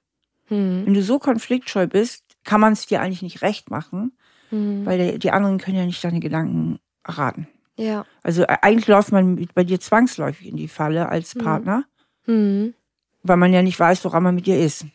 Mhm. 0.54 0.86
Wenn 0.86 0.94
du 0.94 1.02
so 1.02 1.18
konfliktscheu 1.18 1.86
bist, 1.86 2.24
kann 2.44 2.60
man 2.60 2.72
es 2.74 2.86
dir 2.86 3.00
eigentlich 3.00 3.22
nicht 3.22 3.42
recht 3.42 3.70
machen, 3.70 4.16
mhm. 4.50 4.86
weil 4.86 5.18
die 5.18 5.30
anderen 5.30 5.58
können 5.58 5.76
ja 5.76 5.86
nicht 5.86 6.04
deine 6.04 6.20
Gedanken 6.20 6.78
erraten. 7.02 7.48
Ja. 7.76 8.06
Also 8.22 8.42
äh, 8.42 8.56
eigentlich 8.62 8.86
läuft 8.86 9.10
man 9.10 9.48
bei 9.54 9.64
dir 9.64 9.80
zwangsläufig 9.80 10.46
in 10.46 10.56
die 10.56 10.68
Falle 10.68 11.08
als 11.08 11.34
mhm. 11.34 11.40
Partner, 11.40 11.84
mhm. 12.26 12.74
weil 13.22 13.36
man 13.36 13.52
ja 13.52 13.62
nicht 13.62 13.80
weiß, 13.80 14.04
woran 14.04 14.22
man 14.22 14.36
mit 14.36 14.46
dir 14.46 14.60
ist. 14.60 14.86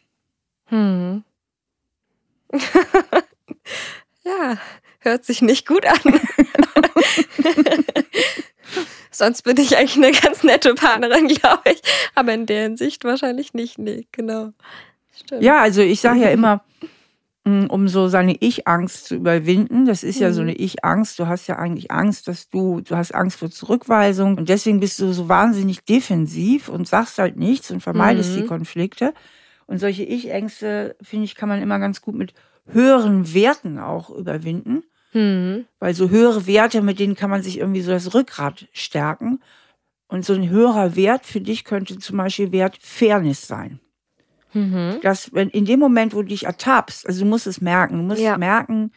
Mhm. 0.70 1.24
ja, 4.24 4.58
hört 5.00 5.26
sich 5.26 5.42
nicht 5.42 5.68
gut 5.68 5.86
an. 5.86 6.00
Sonst 9.12 9.42
bin 9.42 9.58
ich 9.58 9.76
eigentlich 9.76 9.98
eine 9.98 10.12
ganz 10.12 10.44
nette 10.44 10.74
Partnerin, 10.76 11.28
glaube 11.36 11.72
ich. 11.72 11.82
Aber 12.16 12.34
in 12.34 12.46
der 12.46 12.64
Hinsicht 12.64 13.04
wahrscheinlich 13.04 13.54
nicht. 13.54 13.78
Nee, 13.78 14.08
genau. 14.14 14.54
Stimmt. 15.20 15.44
Ja, 15.44 15.62
also 15.62 15.82
ich 15.82 16.02
sage 16.02 16.22
ja 16.22 16.30
immer, 16.32 16.64
mm, 17.46 17.66
um 17.66 17.88
so 17.88 18.08
seine 18.08 18.36
Ich-Angst 18.40 19.06
zu 19.06 19.16
überwinden. 19.16 19.86
Das 19.86 20.04
ist 20.04 20.20
ja 20.20 20.32
so 20.32 20.42
eine 20.42 20.52
mhm. 20.52 20.58
Ich-Angst. 20.60 21.20
Du 21.20 21.28
hast 21.28 21.48
ja 21.48 21.58
eigentlich 21.58 21.92
Angst, 21.92 22.28
dass 22.28 22.50
du, 22.50 22.82
du 22.82 22.96
hast 22.96 23.14
Angst 23.14 23.38
vor 23.38 23.50
Zurückweisung 23.50 24.38
und 24.38 24.50
deswegen 24.50 24.80
bist 24.80 25.00
du 25.00 25.12
so 25.14 25.30
wahnsinnig 25.30 25.84
defensiv 25.86 26.70
und 26.70 26.88
sagst 26.88 27.18
halt 27.18 27.38
nichts 27.38 27.72
und 27.72 27.82
vermeidest 27.82 28.36
mhm. 28.36 28.42
die 28.42 28.48
Konflikte. 28.48 29.14
Und 29.68 29.80
solche 29.80 30.04
Ich-Ängste, 30.04 30.96
finde 31.02 31.26
ich, 31.26 31.36
kann 31.36 31.50
man 31.50 31.62
immer 31.62 31.80
ganz 31.80 32.02
gut 32.02 32.16
mit 32.16 32.34
höheren 32.68 33.34
Werten 33.34 33.78
auch 33.78 34.10
überwinden. 34.10 34.84
Mhm. 35.14 35.66
Weil 35.80 35.94
so 35.94 36.10
höhere 36.10 36.48
Werte, 36.48 36.82
mit 36.82 37.00
denen 37.00 37.16
kann 37.16 37.30
man 37.30 37.44
sich 37.44 37.60
irgendwie 37.60 37.82
so 37.82 37.92
das 37.92 38.14
Rückgrat 38.14 38.68
stärken. 38.74 39.42
Und 40.08 40.26
so 40.26 40.34
ein 40.34 40.50
höherer 40.50 40.96
Wert 40.96 41.26
für 41.26 41.40
dich 41.40 41.64
könnte 41.66 42.00
zum 42.00 42.18
Beispiel 42.18 42.52
Wert 42.52 42.80
Fairness 42.82 43.48
sein. 43.48 43.80
Mhm. 44.54 45.00
Dass, 45.02 45.34
wenn 45.34 45.50
in 45.50 45.66
dem 45.66 45.80
Moment, 45.80 46.14
wo 46.14 46.22
du 46.22 46.30
dich 46.30 46.46
ertappst, 46.46 47.06
also 47.08 47.24
du 47.24 47.30
musst 47.30 47.48
es 47.48 47.62
merken, 47.62 47.98
du 47.98 48.04
musst 48.04 48.22
ja. 48.22 48.38
merken, 48.38 48.92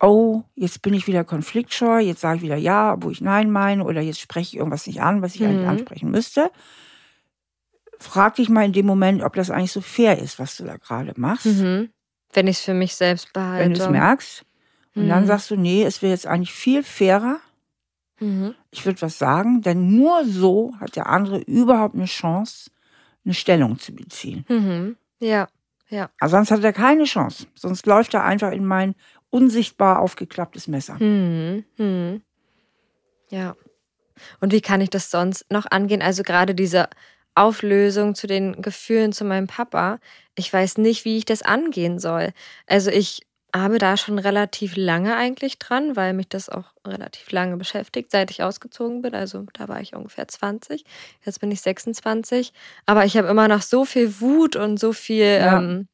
oh, 0.00 0.42
jetzt 0.54 0.82
bin 0.82 0.94
ich 0.94 1.06
wieder 1.06 1.24
konfliktscheu, 1.24 2.00
jetzt 2.00 2.20
sage 2.20 2.36
ich 2.36 2.42
wieder 2.42 2.56
ja, 2.56 2.96
wo 3.00 3.10
ich 3.10 3.20
nein 3.20 3.50
meine, 3.50 3.84
oder 3.84 4.00
jetzt 4.00 4.20
spreche 4.20 4.54
ich 4.54 4.56
irgendwas 4.56 4.86
nicht 4.86 5.00
an, 5.00 5.22
was 5.22 5.34
ich 5.34 5.40
mhm. 5.40 5.48
eigentlich 5.48 5.68
ansprechen 5.68 6.10
müsste. 6.10 6.50
Frag 7.98 8.34
dich 8.34 8.48
mal 8.48 8.64
in 8.64 8.72
dem 8.72 8.86
Moment, 8.86 9.22
ob 9.22 9.34
das 9.34 9.50
eigentlich 9.50 9.72
so 9.72 9.80
fair 9.80 10.18
ist, 10.18 10.38
was 10.38 10.56
du 10.56 10.64
da 10.64 10.76
gerade 10.76 11.14
machst. 11.16 11.46
Mhm. 11.46 11.90
Wenn 12.32 12.46
ich 12.46 12.58
es 12.58 12.64
für 12.64 12.74
mich 12.74 12.94
selbst 12.94 13.32
behalte. 13.32 13.64
Wenn 13.64 13.74
du 13.74 13.80
es 13.80 13.88
merkst. 13.88 14.44
Und 14.94 15.04
mhm. 15.04 15.08
dann 15.08 15.26
sagst 15.26 15.50
du, 15.50 15.56
nee, 15.56 15.82
es 15.82 16.02
wäre 16.02 16.12
jetzt 16.12 16.26
eigentlich 16.26 16.52
viel 16.52 16.82
fairer. 16.82 17.40
Mhm. 18.20 18.54
Ich 18.70 18.84
würde 18.84 19.00
was 19.00 19.18
sagen, 19.18 19.62
denn 19.62 19.96
nur 19.96 20.24
so 20.26 20.74
hat 20.78 20.96
der 20.96 21.06
andere 21.06 21.38
überhaupt 21.38 21.94
eine 21.94 22.04
Chance, 22.04 22.70
eine 23.26 23.34
Stellung 23.34 23.78
zu 23.78 23.94
beziehen. 23.94 24.46
Mhm. 24.48 24.96
Ja, 25.20 25.48
ja. 25.88 26.10
Also 26.18 26.36
sonst 26.36 26.50
hat 26.50 26.64
er 26.64 26.72
keine 26.72 27.04
Chance. 27.04 27.46
Sonst 27.54 27.86
läuft 27.86 28.14
er 28.14 28.24
einfach 28.24 28.52
in 28.52 28.64
mein 28.64 28.94
unsichtbar 29.30 30.00
aufgeklapptes 30.00 30.68
Messer. 30.68 30.94
Mhm. 31.02 31.64
Mhm. 31.76 32.22
Ja. 33.30 33.54
Und 34.40 34.52
wie 34.52 34.62
kann 34.62 34.80
ich 34.80 34.90
das 34.90 35.10
sonst 35.10 35.44
noch 35.50 35.66
angehen? 35.70 36.00
Also 36.00 36.22
gerade 36.22 36.54
diese 36.54 36.88
Auflösung 37.34 38.14
zu 38.14 38.26
den 38.26 38.62
Gefühlen 38.62 39.12
zu 39.12 39.24
meinem 39.24 39.46
Papa. 39.46 39.98
Ich 40.34 40.50
weiß 40.50 40.78
nicht, 40.78 41.04
wie 41.04 41.18
ich 41.18 41.26
das 41.26 41.42
angehen 41.42 41.98
soll. 41.98 42.32
Also 42.66 42.90
ich 42.90 43.25
habe 43.60 43.78
da 43.78 43.96
schon 43.96 44.18
relativ 44.18 44.76
lange 44.76 45.16
eigentlich 45.16 45.58
dran, 45.58 45.96
weil 45.96 46.12
mich 46.12 46.28
das 46.28 46.48
auch 46.48 46.72
relativ 46.86 47.30
lange 47.30 47.56
beschäftigt, 47.56 48.10
seit 48.10 48.30
ich 48.30 48.42
ausgezogen 48.42 49.02
bin. 49.02 49.14
Also 49.14 49.44
da 49.52 49.68
war 49.68 49.80
ich 49.80 49.94
ungefähr 49.94 50.28
20, 50.28 50.84
jetzt 51.24 51.40
bin 51.40 51.50
ich 51.50 51.60
26. 51.60 52.52
Aber 52.86 53.04
ich 53.04 53.16
habe 53.16 53.28
immer 53.28 53.48
noch 53.48 53.62
so 53.62 53.84
viel 53.84 54.20
Wut 54.20 54.56
und 54.56 54.78
so 54.78 54.92
viel 54.92 55.24
ja. 55.24 55.58
Ähm, 55.58 55.88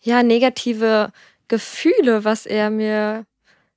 ja, 0.00 0.22
negative 0.22 1.12
Gefühle, 1.48 2.24
was 2.24 2.46
er 2.46 2.70
mir 2.70 3.26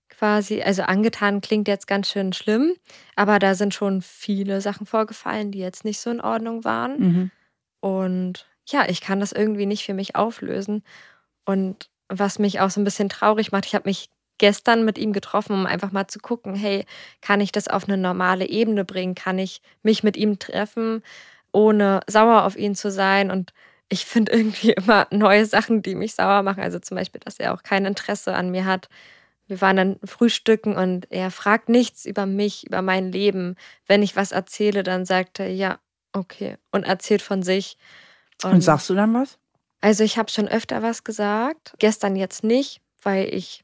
quasi, 0.10 0.62
also 0.62 0.84
angetan 0.84 1.42
klingt 1.42 1.68
jetzt 1.68 1.88
ganz 1.88 2.10
schön 2.10 2.34
schlimm, 2.34 2.76
aber 3.16 3.40
da 3.40 3.56
sind 3.56 3.74
schon 3.74 4.02
viele 4.02 4.62
Sachen 4.62 4.86
vorgefallen, 4.86 5.52
die 5.52 5.60
jetzt 5.60 5.84
nicht 5.84 6.00
so 6.00 6.12
in 6.12 6.22
Ordnung 6.22 6.64
waren. 6.64 7.00
Mhm. 7.00 7.32
Und 7.80 8.46
ja, 8.68 8.88
ich 8.88 9.02
kann 9.02 9.20
das 9.20 9.32
irgendwie 9.32 9.66
nicht 9.66 9.84
für 9.84 9.96
mich 9.96 10.16
auflösen. 10.16 10.84
Und 11.46 11.90
was 12.12 12.40
mich 12.40 12.60
auch 12.60 12.70
so 12.70 12.82
ein 12.82 12.84
bisschen 12.84 13.10
traurig 13.10 13.52
macht. 13.52 13.66
Ich 13.66 13.76
habe 13.76 13.88
mich 13.90 14.10
gestern 14.38 14.84
mit 14.84 14.98
ihm 14.98 15.14
getroffen, 15.14 15.54
um 15.54 15.66
einfach 15.66 15.92
mal 15.92 16.08
zu 16.08 16.20
gucken, 16.20 16.56
hey, 16.56 16.86
kann 17.22 17.42
ich 17.42 17.52
das 17.52 17.68
auf 17.68 17.88
eine 17.88 17.98
normale 17.98 18.48
Ebene 18.48 18.84
bringen? 18.86 19.16
Kann 19.16 19.40
ich 19.40 19.62
mich 19.84 20.04
mit 20.04 20.18
ihm 20.18 20.40
treffen, 20.40 21.04
ohne 21.52 22.02
sauer 22.08 22.44
auf 22.44 22.58
ihn 22.58 22.76
zu 22.76 22.92
sein? 22.92 23.32
Und 23.32 23.54
ich 23.88 24.06
finde 24.06 24.32
irgendwie 24.36 24.72
immer 24.72 25.08
neue 25.12 25.46
Sachen, 25.46 25.82
die 25.82 25.96
mich 25.96 26.16
sauer 26.16 26.44
machen. 26.44 26.64
Also 26.64 26.80
zum 26.80 26.98
Beispiel, 26.98 27.22
dass 27.24 27.40
er 27.40 27.54
auch 27.54 27.64
kein 27.64 27.86
Interesse 27.86 28.34
an 28.36 28.52
mir 28.52 28.66
hat. 28.66 28.90
Wir 29.48 29.62
waren 29.62 29.76
dann 29.76 30.00
frühstücken 30.04 30.76
und 30.76 31.12
er 31.12 31.30
fragt 31.30 31.70
nichts 31.70 32.06
über 32.06 32.26
mich, 32.26 32.66
über 32.66 32.82
mein 32.82 33.12
Leben. 33.12 33.56
Wenn 33.86 34.02
ich 34.02 34.16
was 34.16 34.32
erzähle, 34.32 34.84
dann 34.84 35.06
sagt 35.06 35.40
er, 35.40 35.52
ja, 35.52 35.80
okay, 36.14 36.58
und 36.72 36.84
erzählt 36.84 37.22
von 37.22 37.44
sich. 37.44 37.78
Und, 38.44 38.54
und 38.54 38.62
sagst 38.62 38.90
du 38.90 38.96
dann 38.96 39.14
was? 39.14 39.38
Also 39.82 40.04
ich 40.04 40.18
habe 40.18 40.30
schon 40.30 40.48
öfter 40.48 40.82
was 40.84 41.04
gesagt, 41.04 41.74
gestern 41.80 42.16
jetzt 42.16 42.44
nicht, 42.44 42.82
weil 43.02 43.34
ich 43.34 43.64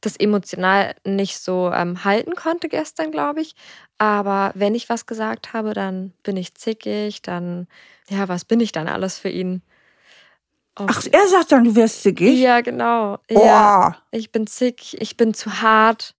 das 0.00 0.16
emotional 0.16 0.94
nicht 1.04 1.38
so 1.38 1.72
ähm, 1.72 2.04
halten 2.04 2.34
konnte 2.34 2.68
gestern, 2.68 3.10
glaube 3.10 3.40
ich. 3.40 3.56
Aber 3.98 4.52
wenn 4.54 4.76
ich 4.76 4.88
was 4.88 5.06
gesagt 5.06 5.52
habe, 5.52 5.74
dann 5.74 6.12
bin 6.22 6.36
ich 6.36 6.54
zickig, 6.54 7.22
dann, 7.22 7.66
ja, 8.08 8.28
was 8.28 8.44
bin 8.44 8.60
ich 8.60 8.70
dann 8.70 8.86
alles 8.86 9.18
für 9.18 9.28
ihn? 9.28 9.62
Ach, 10.76 11.04
er 11.10 11.26
sagt 11.26 11.50
dann, 11.50 11.64
du 11.64 11.74
wirst 11.74 12.02
zickig? 12.02 12.38
Ja, 12.38 12.60
genau. 12.60 13.18
Oh. 13.30 13.44
Ja, 13.44 13.96
ich 14.12 14.30
bin 14.30 14.46
zick, 14.46 14.94
ich 14.94 15.16
bin 15.16 15.34
zu 15.34 15.60
hart. 15.60 16.14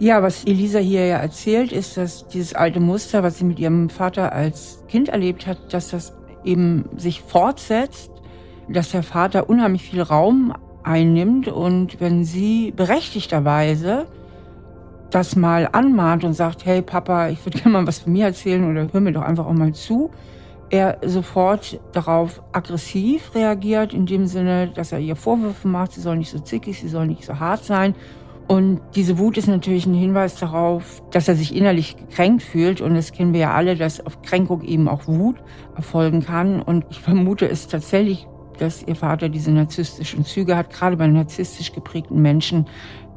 Ja, 0.00 0.22
was 0.22 0.44
Elisa 0.44 0.80
hier 0.80 1.06
ja 1.06 1.18
erzählt, 1.18 1.70
ist, 1.70 1.96
dass 1.96 2.26
dieses 2.26 2.54
alte 2.54 2.80
Muster, 2.80 3.22
was 3.22 3.38
sie 3.38 3.44
mit 3.44 3.60
ihrem 3.60 3.88
Vater 3.88 4.32
als 4.32 4.82
Kind 4.88 5.08
erlebt 5.08 5.46
hat, 5.46 5.72
dass 5.72 5.90
das 5.90 6.16
eben 6.42 6.84
sich 6.96 7.20
fortsetzt, 7.20 8.10
dass 8.68 8.90
der 8.90 9.04
Vater 9.04 9.48
unheimlich 9.48 9.82
viel 9.82 10.02
Raum 10.02 10.52
einnimmt 10.82 11.46
und 11.48 12.00
wenn 12.00 12.24
sie 12.24 12.72
berechtigterweise 12.72 14.06
das 15.10 15.36
mal 15.36 15.68
anmahnt 15.70 16.24
und 16.24 16.32
sagt, 16.32 16.66
hey 16.66 16.82
Papa, 16.82 17.28
ich 17.28 17.44
würde 17.46 17.58
gerne 17.62 17.78
mal 17.78 17.86
was 17.86 18.00
von 18.00 18.12
mir 18.12 18.26
erzählen 18.26 18.68
oder 18.68 18.88
hör 18.92 19.00
mir 19.00 19.12
doch 19.12 19.22
einfach 19.22 19.46
auch 19.46 19.52
mal 19.52 19.72
zu, 19.74 20.10
er 20.70 20.98
sofort 21.04 21.78
darauf 21.92 22.42
aggressiv 22.50 23.32
reagiert, 23.34 23.94
in 23.94 24.06
dem 24.06 24.26
Sinne, 24.26 24.72
dass 24.74 24.90
er 24.90 24.98
ihr 24.98 25.14
Vorwürfe 25.14 25.68
macht, 25.68 25.92
sie 25.92 26.00
soll 26.00 26.16
nicht 26.16 26.30
so 26.30 26.40
zickig, 26.40 26.80
sie 26.80 26.88
soll 26.88 27.06
nicht 27.06 27.24
so 27.24 27.38
hart 27.38 27.64
sein 27.64 27.94
und 28.46 28.80
diese 28.94 29.18
Wut 29.18 29.38
ist 29.38 29.48
natürlich 29.48 29.86
ein 29.86 29.94
Hinweis 29.94 30.36
darauf, 30.36 31.02
dass 31.10 31.28
er 31.28 31.34
sich 31.34 31.56
innerlich 31.56 31.96
gekränkt 31.96 32.42
fühlt. 32.42 32.80
Und 32.82 32.94
das 32.94 33.12
kennen 33.12 33.32
wir 33.32 33.40
ja 33.40 33.54
alle, 33.54 33.74
dass 33.74 34.04
auf 34.04 34.20
Kränkung 34.20 34.62
eben 34.62 34.86
auch 34.86 35.06
Wut 35.06 35.36
erfolgen 35.76 36.22
kann. 36.22 36.60
Und 36.60 36.84
ich 36.90 37.00
vermute 37.00 37.48
es 37.48 37.68
tatsächlich, 37.68 38.26
dass 38.58 38.82
ihr 38.82 38.96
Vater 38.96 39.30
diese 39.30 39.50
narzisstischen 39.50 40.24
Züge 40.24 40.56
hat, 40.56 40.70
gerade 40.70 40.96
bei 40.96 41.06
narzisstisch 41.06 41.72
geprägten 41.72 42.20
Menschen. 42.20 42.66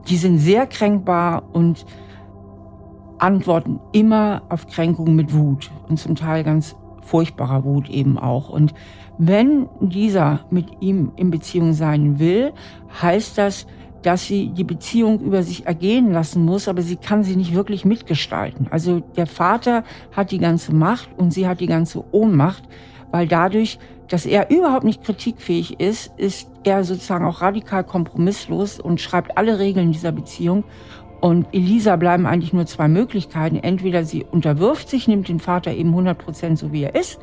Die 0.08 0.16
sind 0.16 0.38
sehr 0.38 0.66
kränkbar 0.66 1.44
und 1.52 1.86
antworten 3.20 3.82
immer 3.92 4.44
auf 4.48 4.66
Kränkungen 4.68 5.16
mit 5.16 5.34
Wut 5.34 5.70
und 5.90 5.98
zum 5.98 6.16
Teil 6.16 6.44
ganz 6.44 6.76
furchtbarer 7.02 7.66
Wut 7.66 7.90
eben 7.90 8.18
auch. 8.18 8.50
Und 8.50 8.74
wenn 9.18 9.68
dieser 9.82 10.46
mit 10.52 10.68
ihm 10.82 11.12
in 11.16 11.32
Beziehung 11.32 11.74
sein 11.74 12.20
will, 12.20 12.54
heißt 13.02 13.38
das, 13.38 13.66
dass 14.08 14.26
sie 14.26 14.48
die 14.48 14.64
Beziehung 14.64 15.20
über 15.20 15.44
sich 15.44 15.66
ergehen 15.66 16.14
lassen 16.14 16.46
muss, 16.46 16.70
aber 16.70 16.82
sie 16.82 16.96
kann 16.96 17.26
sie 17.26 17.36
nicht 17.36 17.54
wirklich 17.54 17.84
mitgestalten. 17.84 18.68
Also 18.72 19.02
der 19.02 19.28
Vater 19.28 19.84
hat 20.16 20.32
die 20.32 20.38
ganze 20.38 20.74
Macht 20.74 21.10
und 21.18 21.32
sie 21.32 21.46
hat 21.46 21.60
die 21.60 21.68
ganze 21.68 22.06
Ohnmacht, 22.14 22.64
weil 23.12 23.28
dadurch 23.28 23.80
dass 24.08 24.26
er 24.26 24.50
überhaupt 24.50 24.86
nicht 24.86 25.04
kritikfähig 25.04 25.82
ist, 25.82 26.14
ist 26.16 26.50
er 26.64 26.86
sozusagen 26.86 27.26
auch 27.26 27.42
radikal 27.42 27.84
kompromisslos 27.84 28.80
und 28.80 29.02
schreibt 29.02 29.38
alle 29.38 29.60
Regeln 29.60 29.92
dieser 29.92 30.14
Beziehung. 30.14 30.64
Und 31.20 31.48
Elisa 31.52 31.98
bleiben 31.98 32.26
eigentlich 32.26 32.54
nur 32.54 32.66
zwei 32.66 32.88
Möglichkeiten. 32.88 33.58
Entweder 33.58 34.06
sie 34.06 34.24
unterwirft 34.24 34.88
sich, 34.88 35.10
nimmt 35.10 35.28
den 35.28 35.42
Vater 35.42 35.74
eben 35.74 35.90
100 35.90 36.18
Prozent 36.18 36.58
so 36.58 36.72
wie 36.72 36.84
er 36.84 36.96
ist 36.96 37.20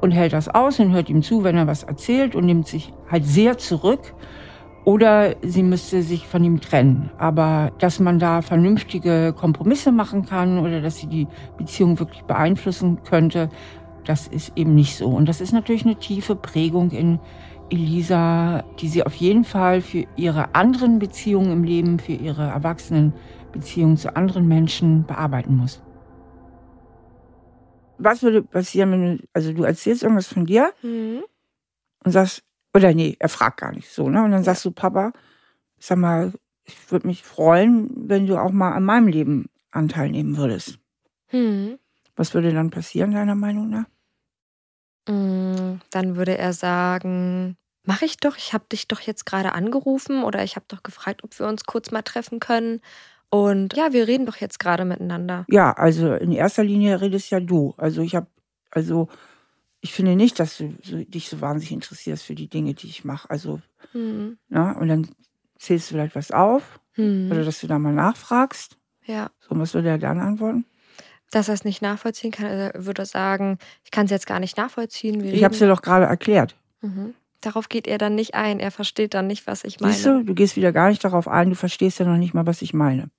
und 0.00 0.10
hält 0.10 0.32
das 0.32 0.48
aus 0.48 0.80
und 0.80 0.92
hört 0.92 1.08
ihm 1.08 1.22
zu, 1.22 1.44
wenn 1.44 1.56
er 1.56 1.68
was 1.68 1.84
erzählt 1.84 2.34
und 2.34 2.46
nimmt 2.46 2.66
sich 2.66 2.92
halt 3.08 3.24
sehr 3.24 3.56
zurück. 3.56 4.14
Oder 4.88 5.36
sie 5.42 5.62
müsste 5.62 6.02
sich 6.02 6.26
von 6.26 6.42
ihm 6.42 6.62
trennen. 6.62 7.10
Aber 7.18 7.72
dass 7.78 8.00
man 8.00 8.18
da 8.18 8.40
vernünftige 8.40 9.34
Kompromisse 9.34 9.92
machen 9.92 10.24
kann 10.24 10.58
oder 10.58 10.80
dass 10.80 10.96
sie 10.96 11.08
die 11.08 11.28
Beziehung 11.58 11.98
wirklich 11.98 12.22
beeinflussen 12.22 13.02
könnte, 13.02 13.50
das 14.06 14.28
ist 14.28 14.52
eben 14.56 14.74
nicht 14.74 14.96
so. 14.96 15.08
Und 15.08 15.28
das 15.28 15.42
ist 15.42 15.52
natürlich 15.52 15.84
eine 15.84 15.96
tiefe 15.96 16.36
Prägung 16.36 16.90
in 16.92 17.20
Elisa, 17.68 18.62
die 18.80 18.88
sie 18.88 19.04
auf 19.04 19.14
jeden 19.16 19.44
Fall 19.44 19.82
für 19.82 20.06
ihre 20.16 20.54
anderen 20.54 20.98
Beziehungen 20.98 21.52
im 21.52 21.64
Leben, 21.64 21.98
für 21.98 22.12
ihre 22.12 22.44
erwachsenen 22.44 23.12
Beziehungen 23.52 23.98
zu 23.98 24.16
anderen 24.16 24.48
Menschen 24.48 25.04
bearbeiten 25.04 25.54
muss. 25.54 25.82
Was 27.98 28.22
würde 28.22 28.42
passieren, 28.42 28.92
wenn 28.92 29.18
du, 29.18 29.24
also 29.34 29.52
du 29.52 29.64
erzählst 29.64 30.02
irgendwas 30.02 30.28
von 30.28 30.46
dir 30.46 30.72
mhm. 30.82 31.24
und 32.06 32.12
sagst, 32.12 32.47
oder 32.74 32.92
nee, 32.94 33.16
er 33.18 33.28
fragt 33.28 33.60
gar 33.60 33.72
nicht 33.72 33.90
so, 33.90 34.08
ne? 34.08 34.22
Und 34.22 34.30
dann 34.30 34.44
sagst 34.44 34.64
du, 34.64 34.70
Papa, 34.70 35.12
sag 35.78 35.98
mal, 35.98 36.32
ich 36.64 36.90
würde 36.92 37.06
mich 37.06 37.22
freuen, 37.22 37.90
wenn 38.08 38.26
du 38.26 38.36
auch 38.36 38.52
mal 38.52 38.72
an 38.72 38.84
meinem 38.84 39.08
Leben 39.08 39.48
Anteil 39.70 40.10
nehmen 40.10 40.36
würdest. 40.36 40.78
Mhm. 41.32 41.78
Was 42.16 42.34
würde 42.34 42.52
dann 42.52 42.70
passieren, 42.70 43.12
deiner 43.12 43.34
Meinung 43.34 43.70
nach? 43.70 43.84
Mm, 45.08 45.80
dann 45.90 46.16
würde 46.16 46.36
er 46.36 46.52
sagen, 46.52 47.56
mach 47.84 48.02
ich 48.02 48.18
doch, 48.18 48.36
ich 48.36 48.52
habe 48.52 48.64
dich 48.70 48.88
doch 48.88 49.00
jetzt 49.00 49.24
gerade 49.24 49.52
angerufen 49.52 50.22
oder 50.22 50.42
ich 50.42 50.56
habe 50.56 50.66
doch 50.68 50.82
gefragt, 50.82 51.24
ob 51.24 51.38
wir 51.38 51.46
uns 51.46 51.64
kurz 51.64 51.90
mal 51.90 52.02
treffen 52.02 52.40
können. 52.40 52.80
Und 53.30 53.74
ja, 53.74 53.92
wir 53.92 54.08
reden 54.08 54.26
doch 54.26 54.36
jetzt 54.36 54.58
gerade 54.58 54.84
miteinander. 54.84 55.44
Ja, 55.48 55.72
also 55.72 56.14
in 56.14 56.32
erster 56.32 56.64
Linie 56.64 57.00
redest 57.00 57.30
ja 57.30 57.40
du. 57.40 57.74
Also 57.76 58.02
ich 58.02 58.14
habe, 58.14 58.26
also 58.70 59.08
ich 59.80 59.92
finde 59.92 60.16
nicht, 60.16 60.40
dass 60.40 60.58
du 60.58 60.74
so, 60.82 60.98
dich 61.04 61.28
so 61.28 61.40
wahnsinnig 61.40 61.72
interessierst 61.72 62.24
für 62.24 62.34
die 62.34 62.48
Dinge, 62.48 62.74
die 62.74 62.88
ich 62.88 63.04
mache. 63.04 63.30
Also, 63.30 63.60
hm. 63.92 64.38
na, 64.48 64.72
und 64.72 64.88
dann 64.88 65.08
zählst 65.58 65.90
du 65.90 65.94
vielleicht 65.94 66.16
was 66.16 66.30
auf 66.30 66.80
hm. 66.92 67.30
oder 67.30 67.44
dass 67.44 67.60
du 67.60 67.66
da 67.66 67.78
mal 67.78 67.92
nachfragst. 67.92 68.76
Ja. 69.04 69.30
So, 69.40 69.58
was 69.58 69.74
würde 69.74 69.88
er 69.88 69.98
dann 69.98 70.20
antworten? 70.20 70.64
dass 71.30 71.48
er 71.48 71.54
es 71.54 71.64
nicht 71.64 71.82
nachvollziehen 71.82 72.30
kann. 72.30 72.46
Er 72.46 72.72
würde 72.74 73.04
sagen, 73.04 73.58
ich 73.84 73.90
kann 73.90 74.06
es 74.06 74.10
jetzt 74.10 74.26
gar 74.26 74.40
nicht 74.40 74.56
nachvollziehen. 74.56 75.22
Ich 75.24 75.44
habe 75.44 75.52
es 75.52 75.58
dir 75.58 75.68
doch 75.68 75.82
gerade 75.82 76.06
erklärt. 76.06 76.56
Mhm. 76.80 77.14
Darauf 77.40 77.68
geht 77.68 77.86
er 77.86 77.98
dann 77.98 78.14
nicht 78.14 78.34
ein. 78.34 78.58
Er 78.58 78.70
versteht 78.70 79.14
dann 79.14 79.26
nicht, 79.26 79.46
was 79.46 79.64
ich 79.64 79.78
meine. 79.80 79.92
Siehst 79.92 80.06
du, 80.06 80.24
du 80.24 80.34
gehst 80.34 80.56
wieder 80.56 80.72
gar 80.72 80.88
nicht 80.88 81.04
darauf 81.04 81.28
ein. 81.28 81.50
Du 81.50 81.56
verstehst 81.56 81.98
ja 81.98 82.06
noch 82.06 82.16
nicht 82.16 82.34
mal, 82.34 82.46
was 82.46 82.62
ich 82.62 82.74
meine. 82.74 83.10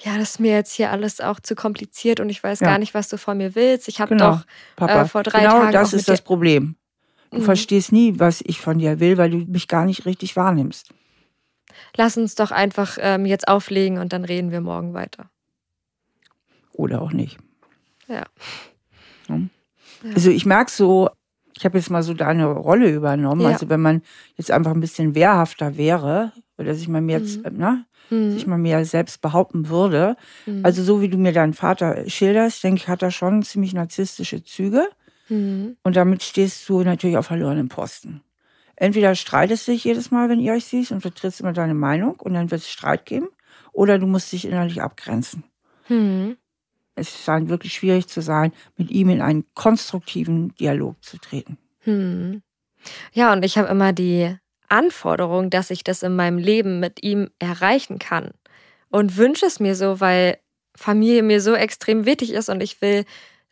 Ja, 0.00 0.16
das 0.16 0.30
ist 0.30 0.40
mir 0.40 0.52
jetzt 0.52 0.72
hier 0.72 0.92
alles 0.92 1.20
auch 1.20 1.40
zu 1.40 1.54
kompliziert 1.54 2.20
und 2.20 2.28
ich 2.28 2.42
weiß 2.42 2.60
ja. 2.60 2.68
gar 2.68 2.78
nicht, 2.78 2.94
was 2.94 3.08
du 3.08 3.18
von 3.18 3.36
mir 3.36 3.54
willst. 3.54 3.88
Ich 3.88 4.00
habe 4.00 4.10
genau, 4.10 4.36
doch 4.36 4.46
Papa, 4.76 5.02
äh, 5.02 5.06
vor 5.06 5.22
drei 5.24 5.40
genau 5.40 5.50
Tagen. 5.50 5.66
Genau, 5.66 5.80
das 5.80 5.92
ist 5.92 6.08
das 6.08 6.22
Problem. 6.22 6.76
Du 7.30 7.38
mhm. 7.38 7.42
verstehst 7.42 7.92
nie, 7.92 8.18
was 8.18 8.40
ich 8.46 8.60
von 8.60 8.78
dir 8.78 9.00
will, 9.00 9.18
weil 9.18 9.30
du 9.30 9.38
mich 9.38 9.66
gar 9.66 9.84
nicht 9.84 10.06
richtig 10.06 10.36
wahrnimmst. 10.36 10.94
Lass 11.96 12.16
uns 12.16 12.36
doch 12.36 12.52
einfach 12.52 12.96
ähm, 13.00 13.26
jetzt 13.26 13.48
auflegen 13.48 13.98
und 13.98 14.12
dann 14.12 14.24
reden 14.24 14.52
wir 14.52 14.60
morgen 14.60 14.94
weiter 14.94 15.30
oder 16.78 17.02
auch 17.02 17.12
nicht. 17.12 17.38
Ja. 18.06 18.24
ja. 19.28 19.40
Also 20.14 20.30
ich 20.30 20.46
merke 20.46 20.70
so, 20.70 21.10
ich 21.54 21.64
habe 21.64 21.76
jetzt 21.76 21.90
mal 21.90 22.02
so 22.02 22.14
deine 22.14 22.46
Rolle 22.46 22.90
übernommen. 22.90 23.42
Ja. 23.42 23.48
Also 23.48 23.68
wenn 23.68 23.80
man 23.80 24.02
jetzt 24.36 24.50
einfach 24.50 24.70
ein 24.70 24.80
bisschen 24.80 25.14
wehrhafter 25.14 25.76
wäre 25.76 26.32
oder 26.56 26.74
sich 26.74 26.88
mal 26.88 27.02
mehr, 27.02 27.20
mhm. 27.20 27.58
ne, 27.58 27.84
mhm. 28.10 28.32
sich 28.32 28.46
mal 28.46 28.58
mehr 28.58 28.84
selbst 28.84 29.20
behaupten 29.20 29.68
würde. 29.68 30.16
Mhm. 30.46 30.64
Also 30.64 30.82
so 30.82 31.00
wie 31.00 31.08
du 31.08 31.18
mir 31.18 31.32
deinen 31.32 31.54
Vater 31.54 32.08
schilderst, 32.08 32.62
denke 32.62 32.82
ich, 32.82 32.88
hat 32.88 33.02
er 33.02 33.10
schon 33.10 33.42
ziemlich 33.42 33.72
narzisstische 33.72 34.42
Züge. 34.42 34.88
Mhm. 35.28 35.76
Und 35.82 35.96
damit 35.96 36.22
stehst 36.22 36.68
du 36.68 36.82
natürlich 36.82 37.16
auf 37.16 37.26
verlorenen 37.26 37.68
Posten. 37.68 38.22
Entweder 38.76 39.14
streitest 39.14 39.66
du 39.66 39.72
dich 39.72 39.84
jedes 39.84 40.10
Mal, 40.10 40.28
wenn 40.28 40.40
ihr 40.40 40.52
euch 40.52 40.64
siehst 40.64 40.92
und 40.92 41.00
vertrittst 41.00 41.40
immer 41.40 41.52
deine 41.52 41.74
Meinung 41.74 42.14
und 42.20 42.34
dann 42.34 42.50
wird 42.50 42.60
es 42.60 42.70
Streit 42.70 43.06
geben. 43.06 43.28
Oder 43.72 43.98
du 43.98 44.06
musst 44.06 44.32
dich 44.32 44.46
innerlich 44.46 44.82
abgrenzen. 44.82 45.44
Mhm. 45.88 46.36
Es 46.94 47.24
scheint 47.24 47.48
wirklich 47.48 47.74
schwierig 47.74 48.08
zu 48.08 48.20
sein, 48.20 48.52
mit 48.76 48.90
ihm 48.90 49.08
in 49.10 49.20
einen 49.20 49.44
konstruktiven 49.54 50.54
Dialog 50.56 51.02
zu 51.02 51.18
treten. 51.18 51.56
Hm. 51.80 52.42
Ja, 53.12 53.32
und 53.32 53.44
ich 53.44 53.56
habe 53.56 53.68
immer 53.68 53.92
die 53.92 54.36
Anforderung, 54.68 55.50
dass 55.50 55.70
ich 55.70 55.84
das 55.84 56.02
in 56.02 56.16
meinem 56.16 56.38
Leben 56.38 56.80
mit 56.80 57.02
ihm 57.02 57.30
erreichen 57.38 57.98
kann. 57.98 58.32
Und 58.90 59.16
wünsche 59.16 59.46
es 59.46 59.60
mir 59.60 59.74
so, 59.74 60.00
weil 60.00 60.38
Familie 60.74 61.22
mir 61.22 61.40
so 61.40 61.54
extrem 61.54 62.06
wichtig 62.06 62.32
ist 62.32 62.48
und 62.48 62.62
ich 62.62 62.80
will 62.80 63.04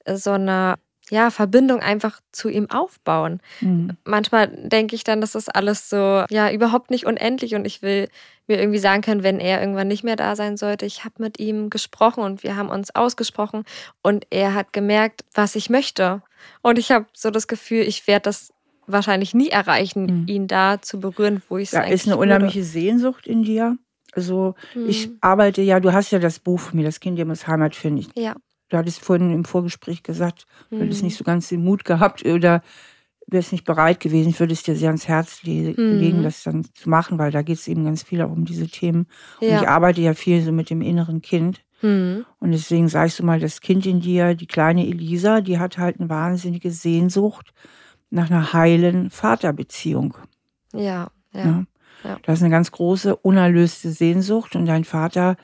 so 0.07 0.33
eine 0.33 0.77
ja, 1.11 1.31
Verbindung 1.31 1.81
einfach 1.81 2.21
zu 2.33 2.49
ihm 2.49 2.69
aufbauen. 2.69 3.41
Mhm. 3.61 3.97
Manchmal 4.05 4.49
denke 4.49 4.97
ich 4.97 5.05
dann, 5.05 5.21
das 5.21 5.35
ist 5.37 5.55
alles 5.55 5.89
so, 5.89 6.25
ja, 6.31 6.51
überhaupt 6.51 6.91
nicht 6.91 7.07
unendlich 7.07 7.55
und 7.55 7.65
ich 7.65 7.81
will 7.81 8.09
mir 8.49 8.59
irgendwie 8.59 8.79
sagen 8.79 9.03
können, 9.03 9.23
wenn 9.23 9.39
er 9.39 9.61
irgendwann 9.61 9.89
nicht 9.89 10.03
mehr 10.03 10.17
da 10.17 10.35
sein 10.35 10.57
sollte, 10.57 10.85
ich 10.85 11.05
habe 11.05 11.15
mit 11.19 11.39
ihm 11.39 11.71
gesprochen 11.71 12.25
und 12.25 12.43
wir 12.43 12.57
haben 12.57 12.71
uns 12.71 12.95
ausgesprochen 12.95 13.65
und 14.03 14.27
er 14.31 14.55
hat 14.55 14.73
gemerkt, 14.73 15.25
was 15.33 15.55
ich 15.55 15.71
möchte. 15.71 16.23
Und 16.63 16.79
ich 16.79 16.91
habe 16.91 17.07
so 17.13 17.31
das 17.31 17.47
Gefühl, 17.47 17.83
ich 17.83 18.07
werde 18.07 18.25
das 18.25 18.53
wahrscheinlich 18.87 19.35
nie 19.35 19.49
erreichen, 19.49 20.23
mhm. 20.23 20.29
ihn 20.29 20.47
da 20.47 20.81
zu 20.81 21.01
berühren, 21.01 21.43
wo 21.49 21.59
ich 21.59 21.69
es 21.69 21.71
Da 21.73 21.83
ist 21.83 22.07
eine 22.07 22.17
unheimliche 22.17 22.61
würde. 22.61 22.69
Sehnsucht 22.69 23.27
in 23.27 23.43
dir. 23.43 23.77
Also 24.13 24.55
mhm. 24.75 24.89
ich 24.89 25.11
arbeite 25.21 25.63
ja, 25.63 25.81
du 25.81 25.93
hast 25.93 26.11
ja 26.11 26.19
das 26.19 26.39
Buch 26.39 26.61
von 26.61 26.79
mir, 26.79 26.85
das 26.85 27.01
Kind, 27.01 27.19
ihr 27.19 27.27
muss 27.27 27.47
Heimat 27.47 27.75
finden. 27.75 28.07
Ja. 28.15 28.35
Du 28.69 28.77
hattest 28.77 29.01
vorhin 29.01 29.33
im 29.33 29.45
Vorgespräch 29.45 30.03
gesagt, 30.03 30.47
du 30.71 30.79
hättest 30.81 31.03
mhm. 31.03 31.07
nicht 31.07 31.17
so 31.17 31.25
ganz 31.25 31.49
den 31.49 31.63
Mut 31.63 31.85
gehabt 31.85 32.25
oder 32.27 32.63
wärst 33.29 33.53
nicht 33.53 33.65
bereit 33.65 34.01
gewesen. 34.01 34.31
Ich 34.31 34.41
würde 34.41 34.53
es 34.53 34.63
dir 34.63 34.77
sehr 34.77 34.89
ans 34.89 35.09
Herz 35.09 35.43
le 35.43 35.75
mhm. 35.77 35.99
legen, 35.99 36.23
das 36.23 36.43
dann 36.43 36.65
zu 36.75 36.89
machen, 36.89 37.19
weil 37.19 37.31
da 37.31 37.43
geht 37.43 37.59
es 37.59 37.69
eben 37.69 37.85
ganz 37.85 38.03
viel 38.03 38.23
auch 38.23 38.31
um 38.31 38.45
diese 38.45 38.69
Themen. 38.69 39.07
Und 39.41 39.49
ja. 39.49 39.63
ich 39.63 39.69
arbeite 39.69 40.01
ja 40.01 40.15
viel 40.15 40.43
so 40.43 40.53
mit 40.53 40.71
dem 40.71 40.81
inneren 40.81 41.23
Kind. 41.23 41.63
Mhm. 41.83 42.25
Und 42.39 42.53
deswegen 42.53 42.89
sagst 42.89 43.19
du 43.19 43.25
mal, 43.25 43.41
das 43.41 43.61
Kind 43.61 43.85
in 43.87 44.01
dir, 44.01 44.35
die 44.35 44.47
kleine 44.47 44.87
Elisa, 44.87 45.41
die 45.41 45.59
hat 45.59 45.79
halt 45.79 46.01
eine 46.01 46.09
wahnsinnige 46.09 46.71
Sehnsucht 46.71 47.53
nach 48.11 48.31
einer 48.31 48.53
heilen 48.53 49.11
Vaterbeziehung. 49.11 50.17
Ja, 50.73 51.11
ja. 51.33 51.45
ja. 51.45 51.65
ja. 52.05 52.19
Das 52.23 52.39
ist 52.39 52.43
eine 52.43 52.51
ganz 52.51 52.71
große, 52.73 53.17
unerlöste 53.17 53.91
Sehnsucht 53.91 54.57
und 54.57 54.67
dein 54.67 54.85
Vater 54.85 55.37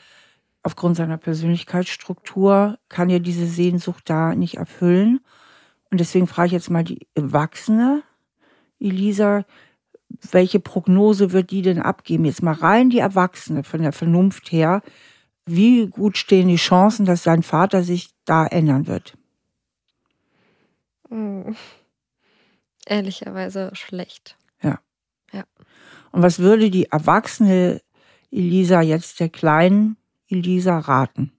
aufgrund 0.63 0.97
seiner 0.97 1.19
Persönlichkeitsstruktur 1.19 2.79
kann 2.89 3.11
ja 3.11 3.19
diese 3.19 3.47
Sehnsucht 3.47 4.09
da 4.09 4.35
nicht 4.35 4.57
erfüllen. 4.57 5.21
Und 5.91 6.01
deswegen 6.01 6.27
frage 6.27 6.47
ich 6.47 6.53
jetzt 6.53 6.71
mal 6.71 6.85
die 6.85 7.07
Erwachsene, 7.15 8.03
Elisa, 8.79 9.45
welche 10.31 10.61
Prognose 10.61 11.33
wird 11.33 11.51
die 11.51 11.63
denn 11.63 11.81
abgeben? 11.81 12.25
Jetzt 12.25 12.43
mal 12.43 12.55
rein 12.55 12.91
die 12.91 12.99
Erwachsene 12.99 13.65
von 13.65 13.83
der 13.83 13.93
Vernunft 13.93 14.53
her. 14.53 14.83
Wie 15.47 15.87
gut 15.89 16.17
stehen 16.17 16.49
die 16.49 16.57
Chancen, 16.57 17.07
dass 17.07 17.23
sein 17.23 17.43
Vater 17.43 17.83
sich 17.83 18.11
da 18.25 18.47
ändern 18.47 18.87
wird? 18.87 19.17
Hm. 21.09 21.57
Ehrlicherweise 22.87 23.71
schlecht. 23.75 24.37
Ja. 24.63 24.81
Ja. 25.33 25.45
Und 26.11 26.23
was 26.23 26.39
würde 26.39 26.71
die 26.71 26.87
erwachsene 26.87 27.81
Elisa 28.31 28.81
jetzt 28.81 29.21
der 29.21 29.29
Kleinen 29.29 29.97
Elisa 30.29 30.79
raten? 30.79 31.33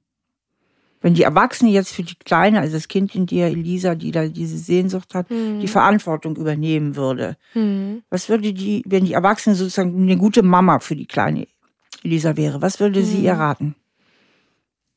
Wenn 1.01 1.15
die 1.15 1.23
Erwachsene 1.23 1.69
jetzt 1.69 1.91
für 1.91 2.03
die 2.03 2.15
Kleine, 2.15 2.61
also 2.61 2.77
das 2.77 2.87
Kind 2.87 3.13
in 3.13 3.25
dir, 3.25 3.47
Elisa, 3.47 3.93
die 3.93 4.11
da 4.11 4.27
diese 4.27 4.57
Sehnsucht 4.57 5.13
hat, 5.13 5.29
mhm. 5.29 5.59
die 5.59 5.67
Verantwortung 5.67 6.37
übernehmen 6.37 6.95
würde, 6.95 7.35
mhm. 7.53 8.03
was 8.09 8.29
würde 8.29 8.53
die, 8.53 8.83
wenn 8.87 9.03
die 9.03 9.13
Erwachsene 9.13 9.55
sozusagen 9.55 10.01
eine 10.01 10.15
gute 10.15 10.43
Mama 10.43 10.79
für 10.79 10.95
die 10.95 11.05
kleine 11.05 11.47
Elisa 12.03 12.37
wäre, 12.37 12.61
was 12.61 12.79
würde 12.79 13.01
mhm. 13.01 13.05
sie 13.05 13.23
ihr 13.23 13.33
raten? 13.33 13.75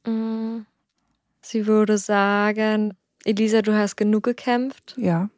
Mm. 0.07 0.65
Sie 1.41 1.67
würde 1.67 1.99
sagen, 1.99 2.95
Elisa, 3.25 3.63
du 3.63 3.75
hast 3.75 3.97
genug 3.97 4.25
gekämpft. 4.25 4.95
Ja. 4.97 5.29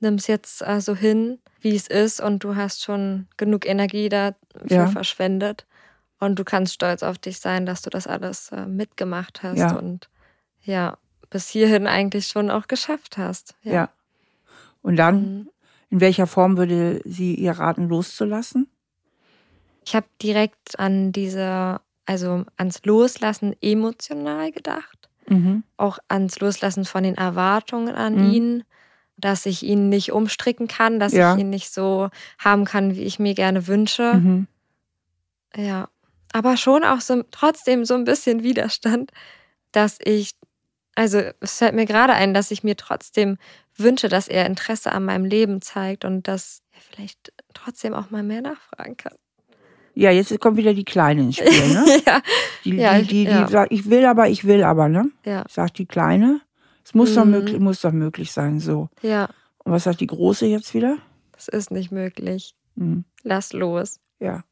Nimm 0.00 0.14
es 0.14 0.26
jetzt 0.26 0.62
also 0.62 0.94
hin, 0.94 1.38
wie 1.60 1.74
es 1.74 1.88
ist, 1.88 2.20
und 2.20 2.44
du 2.44 2.56
hast 2.56 2.82
schon 2.82 3.26
genug 3.36 3.66
Energie 3.66 4.08
dafür 4.08 4.34
ja. 4.68 4.86
verschwendet. 4.88 5.66
Und 6.20 6.38
du 6.38 6.44
kannst 6.44 6.74
stolz 6.74 7.02
auf 7.02 7.18
dich 7.18 7.38
sein, 7.40 7.66
dass 7.66 7.82
du 7.82 7.90
das 7.90 8.06
alles 8.06 8.50
äh, 8.50 8.66
mitgemacht 8.66 9.42
hast 9.42 9.58
ja. 9.58 9.76
und 9.76 10.08
ja, 10.62 10.98
bis 11.30 11.48
hierhin 11.48 11.86
eigentlich 11.86 12.26
schon 12.26 12.50
auch 12.50 12.66
geschafft 12.66 13.18
hast. 13.18 13.54
Ja. 13.62 13.72
ja. 13.72 13.88
Und 14.82 14.96
dann, 14.96 15.20
mhm. 15.20 15.50
in 15.90 16.00
welcher 16.00 16.26
Form 16.26 16.56
würde 16.56 17.00
sie 17.04 17.34
ihr 17.34 17.52
raten, 17.52 17.88
loszulassen? 17.88 18.68
Ich 19.84 19.94
habe 19.94 20.06
direkt 20.20 20.78
an 20.78 21.12
diese, 21.12 21.80
also 22.04 22.44
ans 22.56 22.84
Loslassen 22.84 23.54
emotional 23.60 24.50
gedacht. 24.52 25.08
Mhm. 25.28 25.62
Auch 25.76 25.98
ans 26.08 26.40
Loslassen 26.40 26.84
von 26.84 27.04
den 27.04 27.16
Erwartungen 27.16 27.94
an 27.94 28.14
mhm. 28.14 28.32
ihn. 28.32 28.64
Dass 29.18 29.44
ich 29.46 29.62
ihn 29.62 29.88
nicht 29.88 30.12
umstricken 30.12 30.68
kann, 30.68 30.98
dass 31.00 31.12
Ja. 31.12 31.34
ich 31.34 31.40
ihn 31.40 31.50
nicht 31.50 31.72
so 31.72 32.08
haben 32.38 32.64
kann, 32.64 32.94
wie 32.94 33.02
ich 33.02 33.18
mir 33.18 33.34
gerne 33.34 33.66
wünsche. 33.66 34.14
Mhm. 34.14 34.46
Ja. 35.56 35.88
Aber 36.32 36.56
schon 36.56 36.84
auch 36.84 37.00
so 37.00 37.22
trotzdem 37.30 37.84
so 37.84 37.94
ein 37.94 38.04
bisschen 38.04 38.42
Widerstand, 38.42 39.10
dass 39.72 39.98
ich, 40.04 40.34
also 40.94 41.20
es 41.40 41.58
fällt 41.58 41.74
mir 41.74 41.86
gerade 41.86 42.12
ein, 42.12 42.34
dass 42.34 42.50
ich 42.50 42.62
mir 42.62 42.76
trotzdem 42.76 43.38
wünsche, 43.76 44.08
dass 44.08 44.28
er 44.28 44.46
Interesse 44.46 44.92
an 44.92 45.04
meinem 45.04 45.24
Leben 45.24 45.62
zeigt 45.62 46.04
und 46.04 46.28
dass 46.28 46.62
er 46.72 46.80
vielleicht 46.80 47.32
trotzdem 47.54 47.94
auch 47.94 48.10
mal 48.10 48.22
mehr 48.22 48.42
nachfragen 48.42 48.96
kann. 48.96 49.14
Ja, 49.94 50.10
jetzt 50.12 50.38
kommt 50.38 50.56
wieder 50.58 50.74
die 50.74 50.84
Kleine 50.84 51.22
ins 51.22 51.36
Spiel, 51.38 51.68
ne? 51.72 51.84
ja, 52.06 52.20
Die, 52.64 52.70
die, 52.76 53.02
die, 53.02 53.24
die 53.24 53.30
ja. 53.30 53.48
sagt, 53.48 53.72
ich 53.72 53.88
will 53.90 54.04
aber, 54.04 54.28
ich 54.28 54.44
will 54.44 54.62
aber, 54.62 54.88
ne? 54.88 55.10
ja, 55.24 55.44
Sagt 55.48 55.78
die 55.78 55.86
Kleine. 55.86 56.40
Es 56.88 56.94
muss, 56.94 57.14
doch 57.14 57.26
Mhm. 57.26 57.30
möglich, 57.32 57.60
muss 57.60 57.82
doch 57.82 57.92
möglich 57.92 58.32
sein, 58.32 58.60
so. 58.60 58.88
ja. 59.02 59.28
Und 59.62 59.72
was 59.72 59.84
sagt 59.84 60.00
die 60.00 60.06
Große 60.06 60.46
jetzt 60.46 60.72
wieder? 60.72 60.96
Das 61.32 61.46
ist 61.48 61.70
nicht 61.70 61.92
möglich. 61.92 62.54
Hm. 62.78 63.04
Lass 63.24 63.52
los. 63.52 64.00
Ja. 64.20 64.42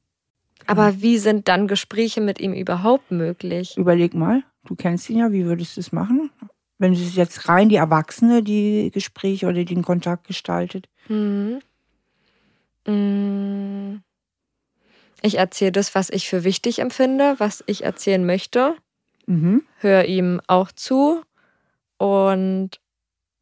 Aber 0.67 1.01
wie 1.01 1.17
sind 1.17 1.49
dann 1.49 1.67
Gespräche 1.67 2.21
mit 2.21 2.39
ihm 2.39 2.53
überhaupt 2.53 3.11
möglich? 3.11 3.75
Überleg 3.79 4.13
mal, 4.13 4.43
du 4.67 4.75
kennst 4.77 5.09
ihn 5.09 5.17
ja, 5.17 5.33
wie 5.33 5.47
würdest 5.47 5.77
du 5.79 5.81
es 5.81 5.93
machen? 5.93 6.31
Wenn 6.77 6.93
es 6.93 7.15
jetzt 7.17 7.49
rein 7.49 7.71
die 7.71 7.77
Erwachsene 7.77 8.43
die 8.43 8.91
Gespräche 8.93 9.47
oder 9.47 9.65
den 9.65 9.83
Kontakt 9.83 10.27
gestaltet. 10.27 10.91
Mhm. 11.09 11.61
Mm. 12.87 14.03
Ich 15.23 15.39
erzähle 15.39 15.73
das, 15.73 15.95
was 15.95 16.11
ich 16.11 16.29
für 16.29 16.45
wichtig 16.45 16.81
empfinde, 16.81 17.37
was 17.39 17.65
ich 17.67 17.85
erzählen 17.85 18.27
möchte, 18.27 18.75
Mhm. 19.27 19.63
höre 19.79 20.05
ihm 20.05 20.43
auch 20.47 20.71
zu 20.71 21.23
und 21.99 22.71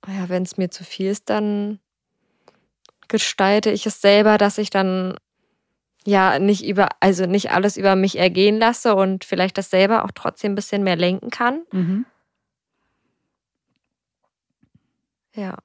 ja, 0.06 0.28
wenn 0.28 0.42
es 0.42 0.56
mir 0.56 0.70
zu 0.70 0.84
viel 0.84 1.10
ist, 1.10 1.30
dann 1.30 1.78
gestalte 3.08 3.70
ich 3.70 3.86
es 3.86 4.00
selber, 4.00 4.38
dass 4.38 4.58
ich 4.58 4.70
dann 4.70 5.16
ja 6.06 6.38
nicht 6.38 6.64
über, 6.64 6.88
also 7.00 7.26
nicht 7.26 7.50
alles 7.50 7.76
über 7.76 7.96
mich 7.96 8.18
ergehen 8.18 8.58
lasse 8.58 8.94
und 8.94 9.24
vielleicht 9.24 9.56
das 9.56 9.70
selber 9.70 10.04
auch 10.04 10.10
trotzdem 10.14 10.52
ein 10.52 10.56
bisschen 10.56 10.84
mehr 10.84 10.96
lenken 10.96 11.30
kann. 11.30 11.62
Mhm. 11.72 12.04
Ja. 15.34 15.56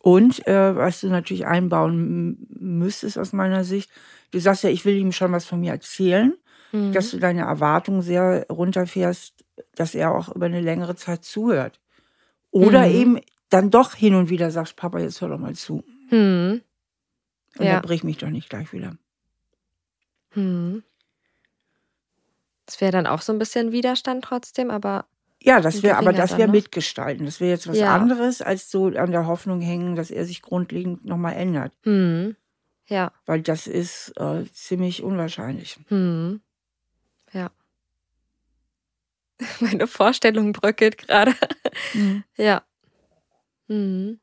Und 0.00 0.46
äh, 0.46 0.76
was 0.76 1.00
du 1.00 1.08
natürlich 1.08 1.46
einbauen 1.46 2.46
müsstest 2.50 3.18
aus 3.18 3.32
meiner 3.32 3.64
Sicht, 3.64 3.90
du 4.30 4.38
sagst 4.38 4.62
ja, 4.62 4.70
ich 4.70 4.84
will 4.84 4.96
ihm 4.96 5.12
schon 5.12 5.32
was 5.32 5.44
von 5.44 5.60
mir 5.60 5.72
erzählen, 5.72 6.34
Mhm. 6.70 6.92
dass 6.92 7.10
du 7.10 7.18
deine 7.18 7.42
Erwartungen 7.42 8.02
sehr 8.02 8.44
runterfährst, 8.50 9.32
dass 9.74 9.94
er 9.94 10.12
auch 10.14 10.34
über 10.34 10.46
eine 10.46 10.60
längere 10.60 10.96
Zeit 10.96 11.24
zuhört. 11.24 11.80
Oder 12.50 12.86
Mhm. 12.86 12.94
eben 12.94 13.20
dann 13.50 13.70
doch 13.70 13.94
hin 13.94 14.14
und 14.14 14.30
wieder 14.30 14.50
sagst, 14.50 14.76
Papa, 14.76 14.98
jetzt 14.98 15.20
hör 15.20 15.28
doch 15.28 15.38
mal 15.38 15.54
zu. 15.54 15.84
Hm. 16.08 16.60
Und 17.58 17.64
Ja. 17.66 17.74
er 17.74 17.80
bricht 17.82 18.04
mich 18.04 18.18
doch 18.18 18.28
nicht 18.30 18.48
gleich 18.50 18.72
wieder. 18.72 18.96
Hm. 20.30 20.82
Das 22.66 22.80
wäre 22.80 22.92
dann 22.92 23.06
auch 23.06 23.22
so 23.22 23.32
ein 23.32 23.38
bisschen 23.38 23.72
Widerstand 23.72 24.24
trotzdem, 24.24 24.70
aber 24.70 25.06
Ja, 25.40 25.60
das 25.60 25.82
wäre, 25.84 25.96
aber 25.98 26.12
das 26.12 26.36
wäre 26.36 26.50
mitgestalten. 26.50 27.24
Das 27.24 27.40
wäre 27.40 27.50
jetzt 27.52 27.68
was 27.68 27.78
Ja. 27.78 27.94
anderes, 27.94 28.42
als 28.42 28.70
so 28.70 28.86
an 28.88 29.12
der 29.12 29.26
Hoffnung 29.26 29.60
hängen, 29.60 29.94
dass 29.94 30.10
er 30.10 30.24
sich 30.24 30.42
grundlegend 30.42 31.04
nochmal 31.04 31.34
ändert. 31.34 31.72
hm. 31.84 32.36
Ja. 32.88 33.12
Weil 33.26 33.42
das 33.42 33.66
ist 33.66 34.14
äh, 34.18 34.44
ziemlich 34.52 35.02
unwahrscheinlich. 35.02 35.78
Hm. 35.88 36.40
Ja. 37.32 37.50
Meine 39.60 39.86
Vorstellung 39.86 40.52
bröckelt 40.52 40.98
gerade. 40.98 41.34
Ja. 42.36 42.62
Hm. 43.68 44.18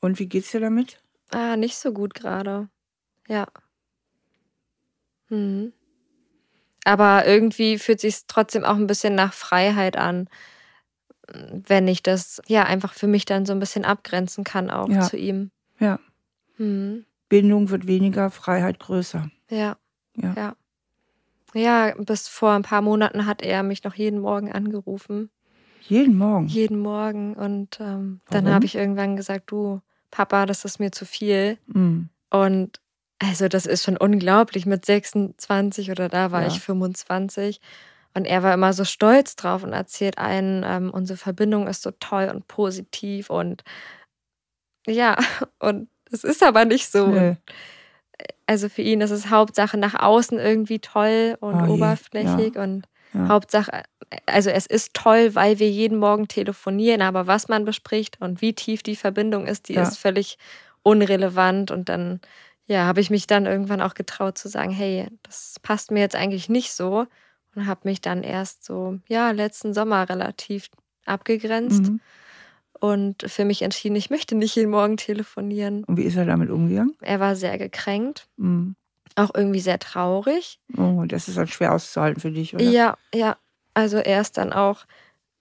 Und 0.00 0.18
wie 0.18 0.26
geht's 0.26 0.50
dir 0.50 0.60
damit? 0.60 1.02
Ah, 1.30 1.56
nicht 1.56 1.76
so 1.76 1.92
gut 1.92 2.14
gerade. 2.14 2.68
Ja. 3.28 3.46
Hm. 5.28 5.72
Aber 6.84 7.26
irgendwie 7.26 7.78
fühlt 7.78 8.00
sich 8.00 8.26
trotzdem 8.26 8.64
auch 8.64 8.76
ein 8.76 8.86
bisschen 8.86 9.14
nach 9.14 9.32
Freiheit 9.34 9.96
an, 9.96 10.28
wenn 11.32 11.86
ich 11.88 12.02
das 12.02 12.40
ja 12.46 12.64
einfach 12.64 12.94
für 12.94 13.06
mich 13.06 13.26
dann 13.26 13.44
so 13.44 13.52
ein 13.52 13.58
bisschen 13.60 13.84
abgrenzen 13.84 14.44
kann 14.44 14.70
auch 14.70 14.88
Ja. 14.88 15.02
zu 15.02 15.16
ihm. 15.18 15.50
Ja. 15.78 16.00
Hm. 16.56 17.04
Bindung 17.28 17.68
wird 17.68 17.86
weniger, 17.86 18.30
Freiheit 18.30 18.78
größer. 18.78 19.30
Ja. 19.50 19.76
Ja. 20.14 20.32
Ja. 20.34 20.56
Ja, 21.54 21.94
bis 21.96 22.28
vor 22.28 22.52
ein 22.52 22.62
paar 22.62 22.82
Monaten 22.82 23.26
hat 23.26 23.42
er 23.42 23.62
mich 23.62 23.84
noch 23.84 23.94
jeden 23.94 24.20
Morgen 24.20 24.52
angerufen. 24.52 25.30
Jeden 25.80 26.16
Morgen. 26.18 26.46
Jeden 26.46 26.78
Morgen. 26.80 27.34
Und 27.34 27.78
ähm, 27.80 28.20
dann 28.30 28.48
habe 28.48 28.66
ich 28.66 28.74
irgendwann 28.74 29.16
gesagt, 29.16 29.50
du, 29.50 29.80
Papa, 30.10 30.46
das 30.46 30.64
ist 30.64 30.78
mir 30.78 30.92
zu 30.92 31.04
viel. 31.06 31.58
Mhm. 31.66 32.10
Und 32.30 32.80
also 33.18 33.48
das 33.48 33.66
ist 33.66 33.84
schon 33.84 33.96
unglaublich. 33.96 34.66
Mit 34.66 34.84
26 34.84 35.90
oder 35.90 36.08
da 36.08 36.30
war 36.30 36.42
Ja. 36.42 36.48
ich 36.48 36.60
25. 36.60 37.60
Und 38.14 38.24
er 38.24 38.42
war 38.42 38.52
immer 38.54 38.72
so 38.72 38.84
stolz 38.84 39.36
drauf 39.36 39.62
und 39.62 39.72
erzählt 39.72 40.18
einen, 40.18 40.64
ähm, 40.66 40.90
unsere 40.90 41.16
Verbindung 41.16 41.66
ist 41.66 41.82
so 41.82 41.90
toll 41.92 42.30
und 42.34 42.46
positiv. 42.48 43.30
Und 43.30 43.64
ja, 44.86 45.16
und 45.58 45.88
es 46.10 46.24
ist 46.24 46.42
aber 46.42 46.64
nicht 46.64 46.90
so. 46.90 47.06
Nö. 47.08 47.34
Also 48.46 48.68
für 48.68 48.82
ihn 48.82 49.00
ist 49.00 49.10
es 49.10 49.30
Hauptsache 49.30 49.76
nach 49.76 49.94
außen 49.94 50.38
irgendwie 50.38 50.78
toll 50.78 51.36
und 51.40 51.62
Oh 51.62 51.66
je, 51.66 51.70
oberflächlich 51.72 52.56
und 52.56 52.86
Ja. 53.14 53.28
Hauptsache, 53.28 53.82
also 54.26 54.50
es 54.50 54.66
ist 54.66 54.94
toll, 54.94 55.34
weil 55.34 55.58
wir 55.58 55.70
jeden 55.70 55.98
Morgen 55.98 56.28
telefonieren, 56.28 57.02
aber 57.02 57.26
was 57.26 57.48
man 57.48 57.64
bespricht 57.64 58.20
und 58.20 58.40
wie 58.42 58.54
tief 58.54 58.82
die 58.82 58.96
Verbindung 58.96 59.46
ist, 59.46 59.68
die 59.68 59.74
Ja. 59.74 59.82
ist 59.82 59.98
völlig 59.98 60.38
unrelevant 60.82 61.70
und 61.70 61.88
dann 61.88 62.20
ja, 62.66 62.84
habe 62.84 63.00
ich 63.00 63.08
mich 63.10 63.26
dann 63.26 63.46
irgendwann 63.46 63.80
auch 63.80 63.94
getraut 63.94 64.36
zu 64.36 64.48
sagen, 64.48 64.70
hey, 64.72 65.08
das 65.22 65.56
passt 65.62 65.90
mir 65.90 66.00
jetzt 66.00 66.14
eigentlich 66.16 66.48
nicht 66.50 66.72
so 66.72 67.06
und 67.54 67.66
habe 67.66 67.80
mich 67.84 68.00
dann 68.02 68.22
erst 68.22 68.64
so 68.64 68.98
ja, 69.08 69.30
letzten 69.30 69.72
Sommer 69.74 70.08
relativ 70.08 70.68
abgegrenzt 71.06 71.88
Mhm. 71.88 72.00
Und 72.80 73.22
für 73.30 73.44
mich 73.44 73.62
entschieden, 73.62 73.96
ich 73.96 74.10
möchte 74.10 74.34
nicht 74.34 74.54
jeden 74.56 74.70
Morgen 74.70 74.96
telefonieren. 74.96 75.84
Und 75.84 75.96
wie 75.96 76.02
ist 76.04 76.16
er 76.16 76.24
damit 76.26 76.50
umgegangen? 76.50 76.94
Er 77.00 77.20
war 77.20 77.36
sehr 77.36 77.58
gekränkt, 77.58 78.28
Mhm. 78.36 78.76
auch 79.16 79.30
irgendwie 79.34 79.60
sehr 79.60 79.78
traurig. 79.78 80.60
Oh, 80.76 81.04
das 81.06 81.28
ist 81.28 81.36
dann 81.38 81.48
schwer 81.48 81.72
auszuhalten 81.74 82.20
für 82.20 82.30
dich, 82.30 82.54
oder? 82.54 82.64
Ja, 82.64 82.96
ja. 83.14 83.36
Also 83.74 83.98
er 83.98 84.20
ist 84.20 84.36
dann 84.38 84.52
auch, 84.52 84.86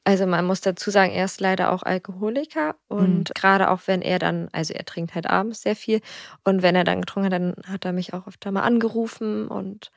also 0.03 0.25
man 0.25 0.45
muss 0.45 0.61
dazu 0.61 0.89
sagen, 0.91 1.11
er 1.11 1.25
ist 1.25 1.41
leider 1.41 1.71
auch 1.71 1.83
Alkoholiker 1.83 2.75
und 2.87 3.31
gerade 3.35 3.69
auch 3.71 3.81
wenn 3.87 4.01
er 4.01 4.19
dann, 4.19 4.47
also 4.51 4.73
er 4.73 4.85
trinkt 4.85 5.15
halt 5.15 5.27
abends 5.27 5.61
sehr 5.63 5.75
viel 5.75 6.01
und 6.43 6.61
wenn 6.61 6.75
er 6.75 6.83
dann 6.83 7.01
getrunken 7.01 7.25
hat, 7.25 7.33
dann 7.33 7.55
hat 7.67 7.83
er 7.85 7.93
mich 7.93 8.13
auch 8.13 8.27
öfter 8.27 8.51
mal 8.51 8.61
angerufen 8.61 9.47
und 9.47 9.91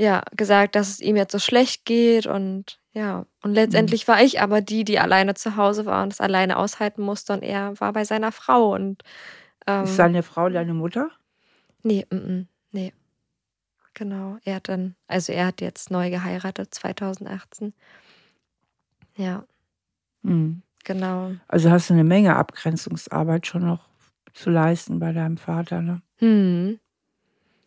ja, 0.00 0.22
gesagt, 0.34 0.76
dass 0.76 0.88
es 0.88 1.00
ihm 1.00 1.16
jetzt 1.16 1.32
so 1.32 1.38
schlecht 1.38 1.84
geht 1.84 2.26
und 2.26 2.80
ja, 2.92 3.26
und 3.42 3.52
letztendlich 3.54 4.08
war 4.08 4.22
ich 4.22 4.40
aber 4.40 4.62
die, 4.62 4.82
die 4.84 4.98
alleine 4.98 5.34
zu 5.34 5.56
Hause 5.56 5.84
war 5.86 6.02
und 6.02 6.12
es 6.12 6.20
alleine 6.20 6.56
aushalten 6.56 7.02
musste 7.02 7.34
und 7.34 7.42
er 7.42 7.78
war 7.80 7.92
bei 7.92 8.04
seiner 8.04 8.32
Frau 8.32 8.74
und 8.74 9.02
ähm, 9.66 9.84
Ist 9.84 9.96
seine 9.96 10.22
Frau 10.22 10.48
deine 10.48 10.74
Mutter? 10.74 11.10
Nee, 11.82 12.06
mm, 12.10 12.16
mm, 12.16 12.48
nee. 12.72 12.92
Genau. 13.94 14.38
Er 14.44 14.56
hat 14.56 14.68
dann, 14.68 14.96
also 15.06 15.32
er 15.32 15.46
hat 15.46 15.60
jetzt 15.60 15.90
neu 15.90 16.10
geheiratet, 16.10 16.72
2018. 16.74 17.74
Ja, 19.16 19.44
Mhm. 20.22 20.62
genau. 20.84 21.32
Also 21.48 21.70
hast 21.70 21.90
du 21.90 21.94
eine 21.94 22.04
Menge 22.04 22.36
Abgrenzungsarbeit 22.36 23.46
schon 23.46 23.64
noch 23.66 23.88
zu 24.32 24.50
leisten 24.50 24.98
bei 24.98 25.12
deinem 25.12 25.36
Vater, 25.36 25.82
ne? 25.82 26.02
Hm. 26.18 26.78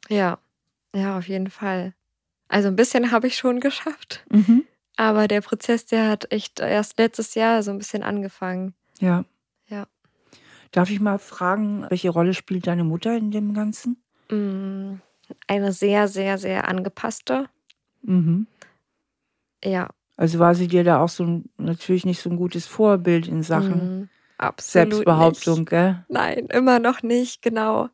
Ja, 0.09 0.39
ja, 0.95 1.17
auf 1.17 1.27
jeden 1.27 1.49
Fall. 1.49 1.93
Also 2.47 2.67
ein 2.67 2.75
bisschen 2.75 3.11
habe 3.11 3.27
ich 3.27 3.35
schon 3.35 3.59
geschafft. 3.59 4.25
Mhm. 4.29 4.65
Aber 4.95 5.27
der 5.27 5.41
Prozess, 5.41 5.85
der 5.85 6.09
hat 6.09 6.31
echt 6.31 6.59
erst 6.59 6.99
letztes 6.99 7.35
Jahr 7.35 7.63
so 7.63 7.71
ein 7.71 7.77
bisschen 7.79 8.03
angefangen. 8.03 8.73
Ja. 8.99 9.25
Ja. 9.67 9.87
Darf 10.71 10.89
ich 10.89 10.99
mal 10.99 11.19
fragen, 11.19 11.85
welche 11.89 12.09
Rolle 12.09 12.33
spielt 12.33 12.67
deine 12.67 12.83
Mutter 12.83 13.15
in 13.17 13.31
dem 13.31 13.53
Ganzen? 13.53 13.97
Mm, 14.29 14.95
Eine 15.47 15.71
sehr, 15.71 16.07
sehr, 16.07 16.37
sehr 16.37 16.67
angepasste. 16.67 17.47
Mhm. 18.03 18.47
Ja. 19.63 19.89
Also 20.15 20.39
war 20.39 20.53
sie 20.53 20.67
dir 20.67 20.83
da 20.83 21.01
auch 21.01 21.09
so 21.09 21.23
ein, 21.23 21.49
natürlich 21.57 22.05
nicht 22.05 22.21
so 22.21 22.29
ein 22.29 22.37
gutes 22.37 22.67
Vorbild 22.67 23.27
in 23.27 23.41
Sachen 23.41 24.09
absolut 24.37 24.91
Selbstbehauptung, 24.91 25.59
nicht. 25.59 25.69
gell? 25.69 26.05
Nein, 26.07 26.47
immer 26.47 26.79
noch 26.79 27.01
nicht, 27.01 27.41
genau. 27.41 27.89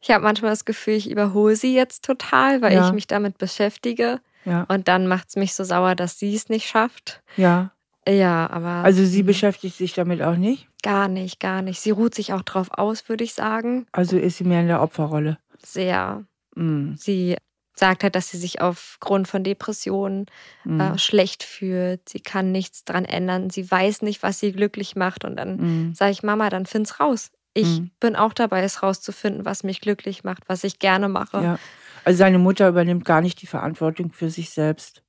Ich 0.00 0.10
habe 0.10 0.24
manchmal 0.24 0.52
das 0.52 0.64
Gefühl, 0.64 0.94
ich 0.94 1.10
überhole 1.10 1.56
sie 1.56 1.74
jetzt 1.74 2.04
total, 2.04 2.62
weil 2.62 2.74
Ja. 2.74 2.86
ich 2.86 2.92
mich 2.92 3.06
damit 3.06 3.38
beschäftige. 3.38 4.20
Ja. 4.44 4.64
Und 4.68 4.88
dann 4.88 5.06
macht 5.08 5.28
es 5.28 5.36
mich 5.36 5.54
so 5.54 5.64
sauer, 5.64 5.94
dass 5.94 6.18
sie 6.18 6.34
es 6.34 6.48
nicht 6.48 6.66
schafft. 6.68 7.22
Ja. 7.36 7.72
Ja, 8.08 8.48
aber 8.50 8.84
Also 8.84 9.04
sie 9.04 9.22
mm, 9.22 9.26
beschäftigt 9.26 9.76
sich 9.76 9.92
damit 9.92 10.22
auch 10.22 10.36
nicht. 10.36 10.66
gar 10.82 11.08
nicht, 11.08 11.40
gar 11.40 11.60
nicht. 11.60 11.80
Sie 11.80 11.90
ruht 11.90 12.14
sich 12.14 12.32
auch 12.32 12.40
drauf 12.42 12.68
aus, 12.70 13.08
würde 13.08 13.24
ich 13.24 13.34
sagen. 13.34 13.86
Also 13.92 14.16
ist 14.16 14.38
sie 14.38 14.44
mehr 14.44 14.60
in 14.62 14.68
der 14.68 14.80
Opferrolle. 14.80 15.36
Sehr. 15.62 16.24
Mhm. 16.54 16.94
Sie 16.96 17.36
sagt 17.74 18.02
halt, 18.04 18.14
dass 18.14 18.30
sie 18.30 18.38
sich 18.38 18.60
aufgrund 18.62 19.28
von 19.28 19.44
Depressionen 19.44 20.26
mhm. 20.64 20.80
äh, 20.80 20.98
schlecht 20.98 21.42
fühlt. 21.42 22.08
Sie 22.08 22.20
kann 22.20 22.50
nichts 22.50 22.84
dran 22.84 23.04
ändern. 23.04 23.50
Sie 23.50 23.70
weiß 23.70 24.00
nicht, 24.02 24.22
was 24.22 24.40
sie 24.40 24.52
glücklich 24.52 24.96
macht. 24.96 25.24
Und 25.26 25.36
dann 25.36 25.56
mhm. 25.56 25.94
sage 25.94 26.12
ich, 26.12 26.22
Mama, 26.22 26.48
dann 26.48 26.64
find's 26.66 27.00
raus. 27.00 27.30
Ich 27.54 27.80
mhm. 27.80 27.90
bin 28.00 28.16
auch 28.16 28.32
dabei, 28.32 28.62
es 28.62 28.82
rauszufinden, 28.82 29.44
was 29.44 29.64
mich 29.64 29.80
glücklich 29.80 30.24
macht, 30.24 30.48
was 30.48 30.64
ich 30.64 30.78
gerne 30.78 31.08
mache. 31.08 31.42
Ja. 31.42 31.58
Also 32.04 32.18
seine 32.18 32.38
Mutter 32.38 32.68
übernimmt 32.68 33.04
gar 33.04 33.20
nicht 33.20 33.42
die 33.42 33.46
Verantwortung 33.46 34.12
für 34.12 34.30
sich 34.30 34.50
selbst. 34.50 35.02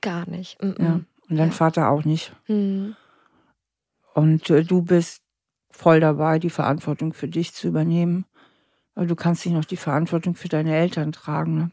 Gar 0.00 0.28
nicht. 0.28 0.62
Mm 0.62 0.66
-mm. 0.66 0.82
Ja. 0.82 1.00
Und 1.28 1.36
dein 1.36 1.48
ja. 1.48 1.54
Vater 1.54 1.90
auch 1.90 2.04
nicht. 2.04 2.32
Mhm. 2.46 2.96
Und 4.14 4.48
äh, 4.50 4.64
du 4.64 4.82
bist 4.82 5.22
voll 5.70 6.00
dabei, 6.00 6.38
die 6.38 6.50
Verantwortung 6.50 7.12
für 7.12 7.28
dich 7.28 7.52
zu 7.52 7.68
übernehmen. 7.68 8.24
Aber 8.94 9.06
du 9.06 9.14
kannst 9.14 9.44
nicht 9.44 9.54
noch 9.54 9.64
die 9.64 9.76
Verantwortung 9.76 10.34
für 10.34 10.48
deine 10.48 10.74
Eltern 10.74 11.12
tragen. 11.12 11.56
Ne? 11.56 11.70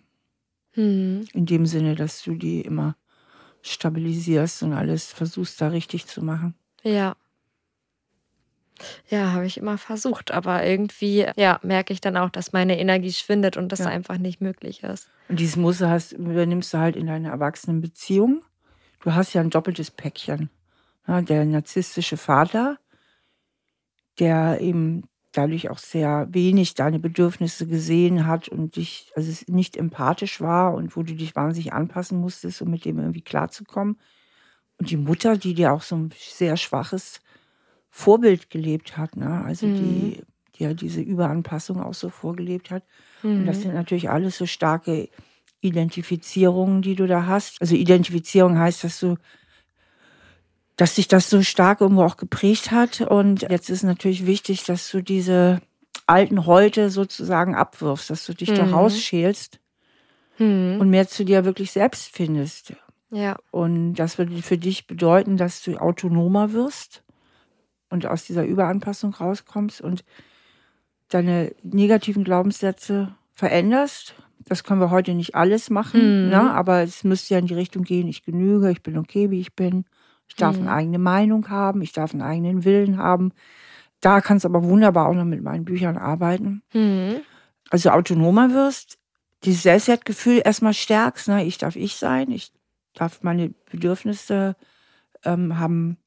Mhm. 0.75 1.27
In 1.33 1.45
dem 1.45 1.65
Sinne, 1.65 1.95
dass 1.95 2.21
du 2.23 2.35
die 2.35 2.61
immer 2.61 2.95
stabilisierst 3.61 4.63
und 4.63 4.73
alles 4.73 5.13
versuchst, 5.13 5.61
da 5.61 5.69
richtig 5.69 6.07
zu 6.07 6.21
machen. 6.21 6.55
Ja. 6.83 7.15
Ja, 9.09 9.31
habe 9.31 9.45
ich 9.45 9.57
immer 9.57 9.77
versucht, 9.77 10.31
aber 10.31 10.65
irgendwie 10.65 11.25
ja, 11.35 11.59
merke 11.63 11.93
ich 11.93 12.01
dann 12.01 12.17
auch, 12.17 12.29
dass 12.29 12.53
meine 12.53 12.79
Energie 12.79 13.11
schwindet 13.11 13.57
und 13.57 13.71
das 13.71 13.79
ja. 13.79 13.85
einfach 13.85 14.17
nicht 14.17 14.41
möglich 14.41 14.83
ist. 14.83 15.09
Und 15.29 15.39
dieses 15.39 15.55
Muster 15.55 15.89
hast, 15.89 16.13
übernimmst 16.13 16.73
du 16.73 16.79
halt 16.79 16.95
in 16.95 17.07
deiner 17.07 17.29
Erwachsenenbeziehung. 17.29 18.43
Du 19.01 19.13
hast 19.13 19.33
ja 19.33 19.41
ein 19.41 19.49
doppeltes 19.49 19.91
Päckchen. 19.91 20.49
Ja, 21.07 21.21
der 21.21 21.45
narzisstische 21.45 22.17
Vater, 22.17 22.77
der 24.19 24.61
eben 24.61 25.03
dadurch 25.33 25.69
auch 25.69 25.79
sehr 25.79 26.27
wenig 26.31 26.75
deine 26.75 26.99
Bedürfnisse 26.99 27.67
gesehen 27.67 28.27
hat 28.27 28.47
und 28.47 28.75
dich, 28.75 29.11
also 29.15 29.43
nicht 29.47 29.75
empathisch 29.75 30.39
war 30.39 30.73
und 30.73 30.95
wo 30.95 31.03
du 31.03 31.15
dich 31.15 31.35
wahnsinnig 31.35 31.73
anpassen 31.73 32.19
musstest, 32.19 32.61
um 32.61 32.69
mit 32.69 32.85
dem 32.85 32.99
irgendwie 32.99 33.21
klarzukommen. 33.21 33.99
Und 34.77 34.91
die 34.91 34.97
Mutter, 34.97 35.37
die 35.37 35.53
dir 35.53 35.73
auch 35.73 35.81
so 35.81 35.95
ein 35.95 36.13
sehr 36.17 36.55
schwaches 36.57 37.21
Vorbild 37.95 38.49
gelebt 38.49 38.97
hat, 38.97 39.17
ne? 39.17 39.43
also 39.45 39.67
mhm. 39.67 39.75
die, 39.75 40.23
die 40.55 40.63
ja 40.63 40.73
diese 40.73 40.99
Überanpassung 40.99 41.79
auch 41.79 41.93
so 41.93 42.09
vorgelebt 42.09 42.71
hat. 42.71 42.81
Mhm. 43.21 43.41
Und 43.41 43.45
das 43.45 43.57
mhm. 43.57 43.61
sind 43.61 43.75
natürlich 43.75 44.09
alles 44.09 44.35
so 44.35 44.47
starke 44.47 45.09
Identifizierungen, 45.61 46.81
die 46.81 46.95
du 46.95 47.05
da 47.05 47.27
hast. 47.27 47.61
Also 47.61 47.75
Identifizierung 47.75 48.57
heißt, 48.57 48.83
dass 48.83 48.99
du 48.99 49.17
dass 50.75 50.95
sich 50.95 51.07
das 51.07 51.29
so 51.29 51.43
stark 51.43 51.81
irgendwo 51.81 52.01
auch 52.01 52.17
geprägt 52.17 52.71
hat. 52.71 53.01
Und 53.01 53.43
jetzt 53.43 53.69
ist 53.69 53.83
natürlich 53.83 54.25
wichtig, 54.25 54.63
dass 54.63 54.89
du 54.89 55.03
diese 55.03 55.61
alten 56.07 56.47
Häute 56.47 56.89
sozusagen 56.89 57.53
abwirfst, 57.53 58.09
dass 58.09 58.25
du 58.25 58.33
dich 58.33 58.49
mhm. 58.49 58.55
da 58.55 58.65
rausschälst 58.71 59.59
mhm. 60.39 60.77
und 60.79 60.89
mehr 60.89 61.07
zu 61.07 61.25
dir 61.25 61.45
wirklich 61.45 61.71
selbst 61.71 62.09
findest. 62.11 62.73
Ja. 63.11 63.37
Und 63.51 63.93
das 63.93 64.17
würde 64.17 64.41
für 64.41 64.57
dich 64.57 64.87
bedeuten, 64.87 65.37
dass 65.37 65.61
du 65.61 65.77
autonomer 65.77 66.53
wirst 66.53 67.03
und 67.93 68.07
aus 68.07 68.25
dieser 68.25 68.43
Überanpassung 68.43 69.13
rauskommst 69.13 69.79
und 69.79 70.03
deine 71.09 71.53
negativen 71.61 72.23
Glaubenssätze 72.23 73.13
veränderst. 73.35 74.15
Das 74.39 74.63
können 74.63 74.81
wir 74.81 74.89
heute 74.89 75.13
nicht 75.13 75.35
alles 75.35 75.69
machen, 75.69 76.25
mhm. 76.25 76.29
ne? 76.29 76.51
aber 76.51 76.81
es 76.81 77.03
müsste 77.03 77.35
ja 77.35 77.39
in 77.39 77.45
die 77.45 77.53
Richtung 77.53 77.83
gehen, 77.83 78.07
ich 78.07 78.25
genüge, 78.25 78.71
ich 78.71 78.81
bin 78.81 78.97
okay, 78.97 79.29
wie 79.29 79.39
ich 79.39 79.55
bin. 79.55 79.85
Ich 80.27 80.35
darf 80.35 80.55
mhm. 80.57 80.63
eine 80.63 80.71
eigene 80.73 80.97
Meinung 80.97 81.49
haben, 81.49 81.83
ich 81.83 81.93
darf 81.93 82.13
einen 82.13 82.23
eigenen 82.23 82.65
Willen 82.65 82.97
haben. 82.97 83.31
Da 84.01 84.21
kannst 84.21 84.43
du 84.43 84.49
aber 84.49 84.63
wunderbar 84.63 85.07
auch 85.07 85.13
noch 85.13 85.23
mit 85.23 85.43
meinen 85.43 85.63
Büchern 85.63 85.97
arbeiten. 85.97 86.63
Mhm. 86.73 87.21
Also 87.69 87.91
autonomer 87.91 88.53
wirst, 88.53 88.97
dieses 89.43 89.63
Selbstwertgefühl 89.63 90.41
erstmal 90.43 90.73
stärkst. 90.73 91.27
Ne? 91.27 91.45
Ich 91.45 91.59
darf 91.59 91.75
ich 91.75 91.95
sein, 91.95 92.31
ich 92.31 92.51
darf 92.95 93.21
meine 93.21 93.53
Bedürfnisse 93.71 94.55
ähm, 95.23 95.59
haben, 95.59 95.97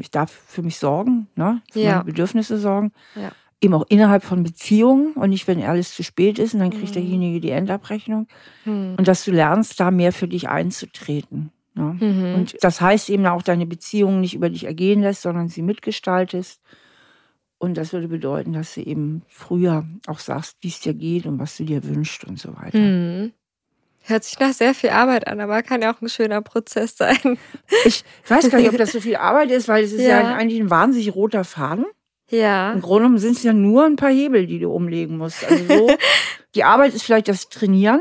ich 0.00 0.10
darf 0.10 0.30
für 0.30 0.62
mich 0.62 0.78
sorgen, 0.78 1.28
ne? 1.34 1.62
für 1.72 1.80
ja. 1.80 1.92
meine 1.92 2.04
Bedürfnisse 2.04 2.58
sorgen. 2.58 2.92
Ja. 3.14 3.32
Eben 3.60 3.74
auch 3.74 3.86
innerhalb 3.88 4.22
von 4.22 4.44
Beziehungen 4.44 5.14
und 5.14 5.30
nicht, 5.30 5.48
wenn 5.48 5.60
alles 5.62 5.92
zu 5.92 6.04
spät 6.04 6.38
ist 6.38 6.54
und 6.54 6.60
dann 6.60 6.70
kriegt 6.70 6.90
mhm. 6.90 6.92
derjenige 6.92 7.40
die 7.40 7.50
Endabrechnung. 7.50 8.28
Mhm. 8.64 8.94
Und 8.96 9.08
dass 9.08 9.24
du 9.24 9.32
lernst, 9.32 9.80
da 9.80 9.90
mehr 9.90 10.12
für 10.12 10.28
dich 10.28 10.48
einzutreten. 10.48 11.50
Ne? 11.74 11.96
Mhm. 12.00 12.34
Und 12.36 12.56
das 12.62 12.80
heißt 12.80 13.10
eben 13.10 13.26
auch, 13.26 13.42
deine 13.42 13.66
Beziehung 13.66 14.20
nicht 14.20 14.34
über 14.34 14.50
dich 14.50 14.64
ergehen 14.64 15.00
lässt, 15.00 15.22
sondern 15.22 15.48
sie 15.48 15.62
mitgestaltest. 15.62 16.60
Und 17.58 17.76
das 17.76 17.92
würde 17.92 18.06
bedeuten, 18.06 18.52
dass 18.52 18.74
du 18.74 18.82
eben 18.82 19.22
früher 19.26 19.84
auch 20.06 20.20
sagst, 20.20 20.58
wie 20.60 20.68
es 20.68 20.78
dir 20.78 20.94
geht 20.94 21.26
und 21.26 21.40
was 21.40 21.56
du 21.56 21.64
dir 21.64 21.82
wünschst 21.82 22.24
und 22.24 22.38
so 22.38 22.54
weiter. 22.56 22.78
Mhm. 22.78 23.32
Hört 24.08 24.24
sich 24.24 24.38
nach 24.40 24.54
sehr 24.54 24.74
viel 24.74 24.88
Arbeit 24.88 25.26
an, 25.26 25.38
aber 25.38 25.62
kann 25.62 25.82
ja 25.82 25.94
auch 25.94 26.00
ein 26.00 26.08
schöner 26.08 26.40
Prozess 26.40 26.96
sein. 26.96 27.38
Ich 27.84 28.04
weiß 28.26 28.48
gar 28.48 28.58
nicht, 28.58 28.70
ob 28.70 28.78
das 28.78 28.92
so 28.92 29.00
viel 29.00 29.16
Arbeit 29.16 29.50
ist, 29.50 29.68
weil 29.68 29.84
es 29.84 29.92
ist 29.92 30.00
ja, 30.00 30.22
ja 30.22 30.34
eigentlich 30.34 30.60
ein 30.60 30.70
wahnsinnig 30.70 31.14
roter 31.14 31.44
Faden. 31.44 31.84
Ja. 32.30 32.72
Im 32.72 32.80
Grunde 32.80 33.02
genommen 33.02 33.18
sind 33.18 33.36
es 33.36 33.42
ja 33.42 33.52
nur 33.52 33.84
ein 33.84 33.96
paar 33.96 34.10
Hebel, 34.10 34.46
die 34.46 34.58
du 34.58 34.70
umlegen 34.70 35.18
musst. 35.18 35.44
Also 35.44 35.64
so, 35.66 35.90
die 36.54 36.64
Arbeit 36.64 36.94
ist 36.94 37.02
vielleicht 37.02 37.28
das 37.28 37.50
Trainieren, 37.50 38.00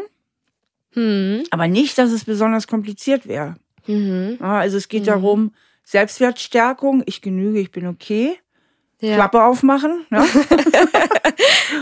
hm. 0.94 1.44
aber 1.52 1.68
nicht, 1.68 1.98
dass 1.98 2.12
es 2.12 2.24
besonders 2.24 2.68
kompliziert 2.68 3.28
wäre. 3.28 3.56
Mhm. 3.86 4.38
Also 4.40 4.78
es 4.78 4.88
geht 4.88 5.04
mhm. 5.04 5.08
darum, 5.08 5.52
Selbstwertstärkung, 5.84 7.04
ich 7.06 7.22
genüge, 7.22 7.60
ich 7.60 7.72
bin 7.72 7.88
okay. 7.88 8.38
Ja. 9.00 9.16
Klappe 9.16 9.44
aufmachen. 9.44 10.06
Ne? 10.10 10.24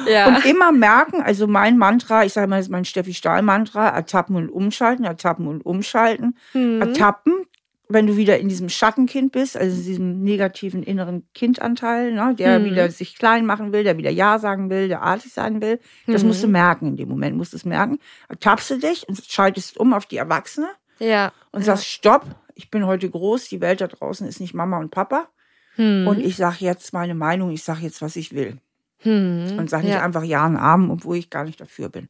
ja. 0.10 0.28
Und 0.28 0.46
immer 0.46 0.72
merken, 0.72 1.22
also 1.22 1.48
mein 1.48 1.78
Mantra, 1.78 2.26
ich 2.26 2.34
sage 2.34 2.48
mal, 2.48 2.58
das 2.58 2.66
ist 2.66 2.72
mein 2.72 2.84
Steffi 2.84 3.14
Stahl-Mantra, 3.14 3.88
ertappen 3.90 4.36
und 4.36 4.50
umschalten, 4.50 5.06
ertappen 5.06 5.48
und 5.48 5.66
umschalten. 5.66 6.38
Mhm. 6.54 6.82
Ertappen, 6.82 7.46
wenn 7.88 8.08
du 8.08 8.18
wieder 8.18 8.38
in 8.40 8.50
diesem 8.50 8.68
Schattenkind 8.68 9.32
bist, 9.32 9.56
also 9.56 9.82
diesem 9.82 10.24
negativen 10.24 10.84
inneren 10.84 11.26
Kindanteil, 11.34 12.12
ne, 12.12 12.36
der 12.38 12.60
mhm. 12.60 12.66
wieder 12.66 12.92
sich 12.92 13.16
klein 13.18 13.46
machen 13.46 13.72
will, 13.72 13.86
der 13.86 13.98
wieder 13.98 14.12
Ja 14.12 14.38
sagen 14.40 14.70
will, 14.70 14.90
der 14.90 15.02
artig 15.02 15.32
sein 15.32 15.62
will, 15.62 15.80
das 16.08 16.24
musst 16.24 16.44
du 16.44 16.48
mhm. 16.48 16.54
merken 16.54 16.88
in 16.88 16.96
dem 16.98 17.10
Moment, 17.10 17.38
musst 17.38 17.54
du 17.54 17.58
es 17.58 17.66
merken. 17.66 18.00
Ertappst 18.28 18.70
du 18.72 18.78
dich 18.78 19.08
und 19.08 19.24
schaltest 19.24 19.78
um 19.78 19.94
auf 19.94 20.06
die 20.06 20.18
Erwachsene. 20.18 20.68
Ja. 21.00 21.32
Und 21.52 21.64
sagst, 21.64 21.88
stopp, 21.88 22.26
ich 22.56 22.72
bin 22.72 22.86
heute 22.86 23.10
groß, 23.10 23.50
die 23.50 23.62
Welt 23.62 23.82
da 23.82 23.88
draußen 23.88 24.28
ist 24.28 24.40
nicht 24.40 24.54
Mama 24.54 24.80
und 24.80 24.92
Papa. 24.92 25.28
Hm. 25.76 26.08
Und 26.08 26.20
ich 26.20 26.36
sage 26.36 26.58
jetzt 26.60 26.94
meine 26.94 27.16
Meinung, 27.16 27.52
ich 27.52 27.64
sage 27.64 27.82
jetzt, 27.82 28.02
was 28.02 28.16
ich 28.16 28.34
will. 28.34 28.58
Hm. 29.00 29.58
Und 29.58 29.70
sage 29.70 29.86
nicht 29.86 29.94
ja. 29.94 30.04
einfach 30.04 30.24
Ja 30.24 30.46
und 30.46 30.58
Arm, 30.58 30.90
obwohl 30.90 31.18
ich 31.18 31.30
gar 31.30 31.44
nicht 31.44 31.60
dafür 31.60 31.90
bin. 31.90 32.10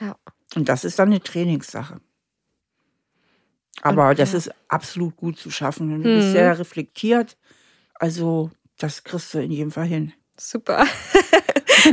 Ja. 0.00 0.16
Und 0.54 0.68
das 0.68 0.84
ist 0.84 0.98
dann 0.98 1.08
eine 1.08 1.20
Trainingssache. 1.20 2.00
Aber 3.82 4.10
und, 4.10 4.18
das 4.18 4.34
ist 4.34 4.50
absolut 4.68 5.16
gut 5.16 5.38
zu 5.38 5.50
schaffen. 5.50 5.92
Und 5.92 6.02
du 6.02 6.10
hm. 6.10 6.16
bist 6.18 6.32
sehr 6.32 6.58
reflektiert. 6.58 7.36
Also, 7.94 8.50
das 8.78 9.04
kriegst 9.04 9.32
du 9.34 9.38
in 9.38 9.50
jedem 9.50 9.70
Fall 9.70 9.86
hin. 9.86 10.12
Super. 10.38 10.84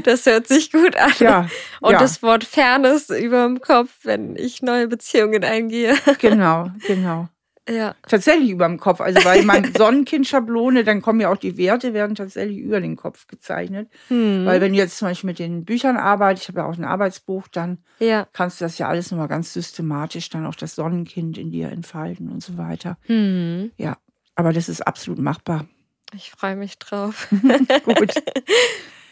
Das 0.03 0.26
hört 0.26 0.47
sich 0.47 0.72
gut 0.72 0.95
an. 0.95 1.11
Ja, 1.19 1.49
Und 1.82 1.93
ja. 1.93 1.99
das 1.99 2.24
Wort 2.24 2.43
Fairness 2.43 3.09
über 3.09 3.45
dem 3.45 3.59
Kopf, 3.59 3.89
wenn 4.03 4.36
ich 4.36 4.61
neue 4.61 4.88
Beziehungen 4.88 5.43
eingehe. 5.43 5.95
Genau, 6.19 6.72
genau. 6.88 7.28
Ja. 7.72 7.95
Tatsächlich 8.07 8.49
über 8.49 8.67
dem 8.67 8.80
Kopf. 8.80 9.01
Also 9.01 9.22
bei 9.24 9.41
meinem 9.43 9.74
Sonnenkind-Schablone, 9.78 10.84
dann 10.84 11.01
kommen 11.01 11.22
ja 11.22 11.32
auch 11.32 11.38
die 11.38 11.57
Werte, 11.57 11.93
werden 11.93 12.15
tatsächlich 12.15 12.57
über 12.57 12.82
den 12.82 12.95
Kopf 12.95 13.28
gezeichnet. 13.28 13.89
Hm. 14.09 14.45
Weil 14.45 14.61
wenn 14.61 14.74
du 14.74 14.78
jetzt 14.78 14.97
zum 14.97 15.07
Beispiel 15.07 15.30
mit 15.30 15.39
den 15.39 15.63
Büchern 15.63 15.97
arbeitest, 15.97 16.43
ich 16.43 16.49
habe 16.49 16.59
ja 16.59 16.65
auch 16.65 16.78
ein 16.78 16.84
Arbeitsbuch, 16.84 17.47
dann 17.47 17.80
ja. 17.99 18.28
kannst 18.34 18.59
du 18.59 18.65
das 18.65 18.78
ja 18.78 18.88
alles 18.88 19.11
nochmal 19.11 19.28
ganz 19.28 19.53
systematisch 19.53 20.30
dann 20.30 20.45
auch 20.45 20.55
das 20.55 20.76
Sonnenkind 20.76 21.38
in 21.38 21.51
dir 21.51 21.69
entfalten 21.69 22.30
und 22.30 22.43
so 22.43 22.57
weiter. 22.57 22.97
Hm. 23.03 23.72
Ja, 23.78 23.97
aber 24.36 24.53
das 24.53 24.69
ist 24.69 24.82
absolut 24.86 25.19
machbar. 25.19 25.65
Ich 26.13 26.32
freue 26.32 26.55
mich 26.55 26.78
drauf. 26.78 27.28
Gut. 27.86 28.13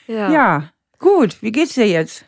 Ja. 0.10 0.32
ja, 0.32 0.70
gut. 0.98 1.40
Wie 1.44 1.52
geht's 1.52 1.76
dir 1.76 1.88
jetzt? 1.88 2.26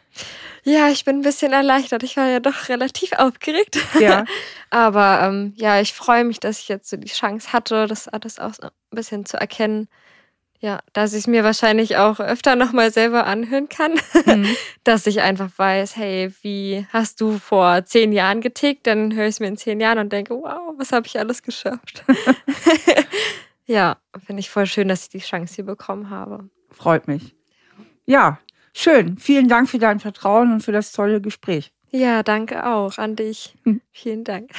Ja, 0.63 0.89
ich 0.89 1.05
bin 1.05 1.17
ein 1.17 1.21
bisschen 1.23 1.53
erleichtert. 1.53 2.03
Ich 2.03 2.17
war 2.17 2.27
ja 2.27 2.39
doch 2.39 2.69
relativ 2.69 3.13
aufgeregt. 3.13 3.79
Ja. 3.99 4.25
Aber 4.69 5.21
ähm, 5.23 5.53
ja, 5.55 5.81
ich 5.81 5.93
freue 5.93 6.23
mich, 6.23 6.39
dass 6.39 6.59
ich 6.59 6.67
jetzt 6.67 6.89
so 6.89 6.97
die 6.97 7.07
Chance 7.07 7.51
hatte, 7.51 7.87
das 7.87 8.07
alles 8.07 8.39
auch 8.39 8.53
so 8.53 8.63
ein 8.63 8.71
bisschen 8.91 9.25
zu 9.25 9.37
erkennen. 9.37 9.87
Ja, 10.59 10.79
dass 10.93 11.13
ich 11.13 11.21
es 11.21 11.27
mir 11.27 11.43
wahrscheinlich 11.43 11.97
auch 11.97 12.19
öfter 12.19 12.55
nochmal 12.55 12.91
selber 12.91 13.25
anhören 13.25 13.67
kann. 13.67 13.93
Mhm. 14.25 14.55
dass 14.83 15.07
ich 15.07 15.21
einfach 15.21 15.49
weiß, 15.57 15.95
hey, 15.95 16.31
wie 16.43 16.85
hast 16.93 17.19
du 17.19 17.39
vor 17.39 17.83
zehn 17.85 18.11
Jahren 18.11 18.41
getickt? 18.41 18.85
Dann 18.85 19.15
höre 19.15 19.25
ich 19.25 19.35
es 19.35 19.39
mir 19.39 19.47
in 19.47 19.57
zehn 19.57 19.79
Jahren 19.79 19.97
und 19.97 20.13
denke, 20.13 20.35
wow, 20.35 20.75
was 20.77 20.91
habe 20.91 21.07
ich 21.07 21.17
alles 21.17 21.41
geschafft? 21.41 22.03
ja, 23.65 23.97
finde 24.23 24.41
ich 24.41 24.51
voll 24.51 24.67
schön, 24.67 24.87
dass 24.87 25.03
ich 25.03 25.09
die 25.09 25.19
Chance 25.19 25.55
hier 25.55 25.65
bekommen 25.65 26.11
habe. 26.11 26.47
Freut 26.69 27.07
mich. 27.07 27.35
Ja, 28.05 28.37
schön. 28.73 29.17
Vielen 29.17 29.47
Dank 29.47 29.69
für 29.69 29.79
dein 29.79 29.99
Vertrauen 29.99 30.51
und 30.53 30.63
für 30.63 30.71
das 30.71 30.91
tolle 30.91 31.21
Gespräch. 31.21 31.71
Ja, 31.89 32.23
danke 32.23 32.65
auch 32.65 32.97
an 32.97 33.15
dich. 33.15 33.55
Hm. 33.63 33.81
Vielen 33.91 34.23
Dank. 34.23 34.51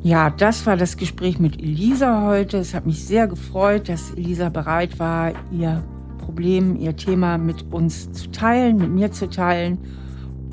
Ja, 0.00 0.30
das 0.30 0.64
war 0.64 0.76
das 0.76 0.96
Gespräch 0.96 1.40
mit 1.40 1.60
Elisa 1.60 2.22
heute. 2.22 2.58
Es 2.58 2.72
hat 2.72 2.86
mich 2.86 3.04
sehr 3.04 3.26
gefreut, 3.26 3.88
dass 3.88 4.12
Elisa 4.12 4.48
bereit 4.48 4.98
war, 5.00 5.32
ihr 5.50 5.84
Problem, 6.18 6.76
ihr 6.76 6.96
Thema 6.96 7.36
mit 7.36 7.72
uns 7.72 8.12
zu 8.12 8.30
teilen, 8.30 8.76
mit 8.76 8.90
mir 8.90 9.10
zu 9.10 9.28
teilen. 9.28 9.78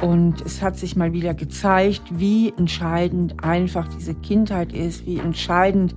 Und 0.01 0.41
es 0.41 0.61
hat 0.61 0.77
sich 0.77 0.95
mal 0.95 1.13
wieder 1.13 1.35
gezeigt, 1.35 2.01
wie 2.09 2.53
entscheidend 2.57 3.43
einfach 3.43 3.87
diese 3.87 4.15
Kindheit 4.15 4.73
ist, 4.73 5.05
wie 5.05 5.19
entscheidend 5.19 5.95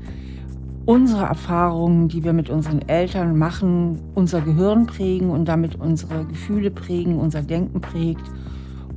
unsere 0.89 1.27
Erfahrungen, 1.27 2.09
die 2.09 2.25
wir 2.25 2.33
mit 2.33 2.49
unseren 2.49 2.81
Eltern 2.89 3.37
machen, 3.37 4.01
unser 4.15 4.41
Gehirn 4.41 4.87
prägen 4.87 5.29
und 5.29 5.45
damit 5.45 5.79
unsere 5.79 6.25
Gefühle 6.25 6.71
prägen, 6.71 7.19
unser 7.19 7.43
Denken 7.43 7.83
prägt. 7.83 8.23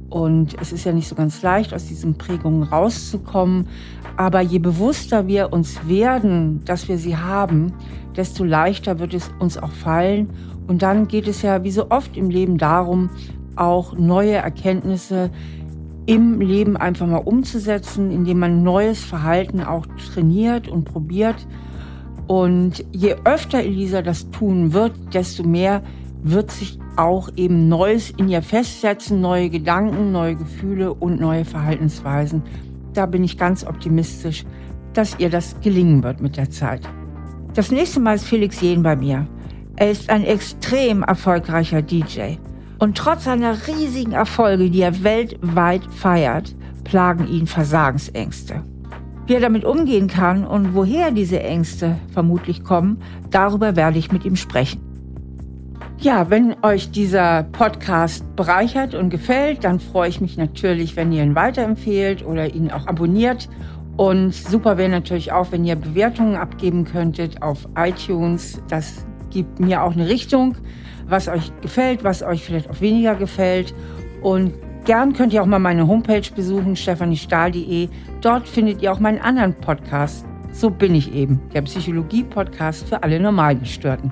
Und 0.09 0.55
es 0.61 0.71
ist 0.71 0.85
ja 0.85 0.93
nicht 0.93 1.09
so 1.09 1.15
ganz 1.15 1.41
leicht, 1.41 1.73
aus 1.73 1.87
diesen 1.87 2.17
Prägungen 2.17 2.63
rauszukommen. 2.63 3.67
Aber 4.15 4.39
je 4.39 4.59
bewusster 4.59 5.27
wir 5.27 5.51
uns 5.51 5.85
werden, 5.85 6.61
dass 6.63 6.87
wir 6.87 6.97
sie 6.97 7.17
haben, 7.17 7.73
desto 8.15 8.45
leichter 8.45 8.99
wird 8.99 9.13
es 9.13 9.29
uns 9.39 9.57
auch 9.57 9.71
fallen. 9.71 10.29
Und 10.67 10.83
dann 10.83 11.09
geht 11.09 11.27
es 11.27 11.41
ja 11.41 11.65
wie 11.65 11.71
so 11.71 11.89
oft 11.89 12.15
im 12.15 12.29
Leben 12.29 12.57
darum, 12.57 13.09
auch 13.57 13.97
neue 13.97 14.35
Erkenntnisse 14.35 15.29
im 16.05 16.39
Leben 16.39 16.77
einfach 16.77 17.05
mal 17.05 17.17
umzusetzen, 17.17 18.11
indem 18.11 18.39
man 18.39 18.63
neues 18.63 19.03
Verhalten 19.03 19.61
auch 19.61 19.85
trainiert 20.13 20.69
und 20.69 20.85
probiert. 20.85 21.45
Und 22.31 22.85
je 22.93 23.17
öfter 23.25 23.59
Elisa 23.59 24.01
das 24.01 24.31
tun 24.31 24.71
wird, 24.71 24.93
desto 25.13 25.43
mehr 25.43 25.83
wird 26.23 26.49
sich 26.49 26.79
auch 26.95 27.27
eben 27.35 27.67
Neues 27.67 28.09
in 28.11 28.29
ihr 28.29 28.41
festsetzen, 28.41 29.19
neue 29.19 29.49
Gedanken, 29.49 30.13
neue 30.13 30.37
Gefühle 30.37 30.93
und 30.93 31.19
neue 31.19 31.43
Verhaltensweisen. 31.43 32.41
Da 32.93 33.05
bin 33.05 33.25
ich 33.25 33.37
ganz 33.37 33.65
optimistisch, 33.67 34.45
dass 34.93 35.19
ihr 35.19 35.29
das 35.29 35.59
gelingen 35.59 36.03
wird 36.03 36.21
mit 36.21 36.37
der 36.37 36.49
Zeit. 36.49 36.87
Das 37.53 37.69
nächste 37.69 37.99
Mal 37.99 38.15
ist 38.15 38.23
Felix 38.23 38.61
Jehn 38.61 38.81
bei 38.81 38.95
mir. 38.95 39.27
Er 39.75 39.91
ist 39.91 40.09
ein 40.09 40.23
extrem 40.23 41.03
erfolgreicher 41.03 41.81
DJ. 41.81 42.37
Und 42.79 42.97
trotz 42.97 43.25
seiner 43.25 43.57
riesigen 43.67 44.13
Erfolge, 44.13 44.69
die 44.69 44.83
er 44.83 45.03
weltweit 45.03 45.83
feiert, 45.91 46.55
plagen 46.85 47.27
ihn 47.27 47.45
Versagensängste. 47.45 48.63
Wie 49.31 49.35
er 49.35 49.39
damit 49.39 49.63
umgehen 49.63 50.09
kann 50.09 50.45
und 50.45 50.75
woher 50.75 51.09
diese 51.09 51.41
Ängste 51.41 51.95
vermutlich 52.11 52.65
kommen, 52.65 53.01
darüber 53.29 53.77
werde 53.77 53.97
ich 53.97 54.11
mit 54.11 54.25
ihm 54.25 54.35
sprechen. 54.35 54.81
Ja, 55.99 56.29
wenn 56.29 56.57
euch 56.63 56.91
dieser 56.91 57.43
Podcast 57.43 58.25
bereichert 58.35 58.93
und 58.93 59.09
gefällt, 59.09 59.63
dann 59.63 59.79
freue 59.79 60.09
ich 60.09 60.19
mich 60.19 60.35
natürlich, 60.35 60.97
wenn 60.97 61.13
ihr 61.13 61.23
ihn 61.23 61.33
weiterempfehlt 61.33 62.25
oder 62.25 62.53
ihn 62.53 62.71
auch 62.71 62.87
abonniert. 62.87 63.47
Und 63.95 64.33
super 64.33 64.77
wäre 64.77 64.89
natürlich 64.89 65.31
auch, 65.31 65.53
wenn 65.53 65.63
ihr 65.63 65.77
Bewertungen 65.77 66.35
abgeben 66.35 66.83
könntet 66.83 67.41
auf 67.41 67.69
iTunes. 67.77 68.61
Das 68.67 69.05
gibt 69.29 69.61
mir 69.61 69.81
auch 69.81 69.93
eine 69.93 70.09
Richtung, 70.09 70.57
was 71.07 71.29
euch 71.29 71.53
gefällt, 71.61 72.03
was 72.03 72.21
euch 72.21 72.43
vielleicht 72.43 72.69
auch 72.69 72.81
weniger 72.81 73.15
gefällt. 73.15 73.73
Und 74.21 74.51
Gern 74.85 75.13
könnt 75.13 75.31
ihr 75.31 75.43
auch 75.43 75.47
mal 75.47 75.59
meine 75.59 75.87
Homepage 75.87 76.29
besuchen, 76.35 76.75
stephaniestahl.de. 76.75 77.87
Dort 78.21 78.47
findet 78.47 78.81
ihr 78.81 78.91
auch 78.91 78.99
meinen 78.99 79.19
anderen 79.19 79.53
Podcast. 79.53 80.25
So 80.51 80.69
bin 80.69 80.95
ich 80.95 81.13
eben, 81.13 81.39
der 81.53 81.61
Psychologie-Podcast 81.61 82.87
für 82.87 83.03
alle 83.03 83.19
Normalgestörten. 83.19 84.11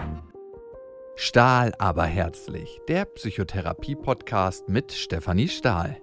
Stahl 1.15 1.73
aber 1.79 2.05
herzlich, 2.05 2.79
der 2.87 3.05
Psychotherapie-Podcast 3.05 4.69
mit 4.69 4.93
Stefanie 4.93 5.49
Stahl. 5.49 5.97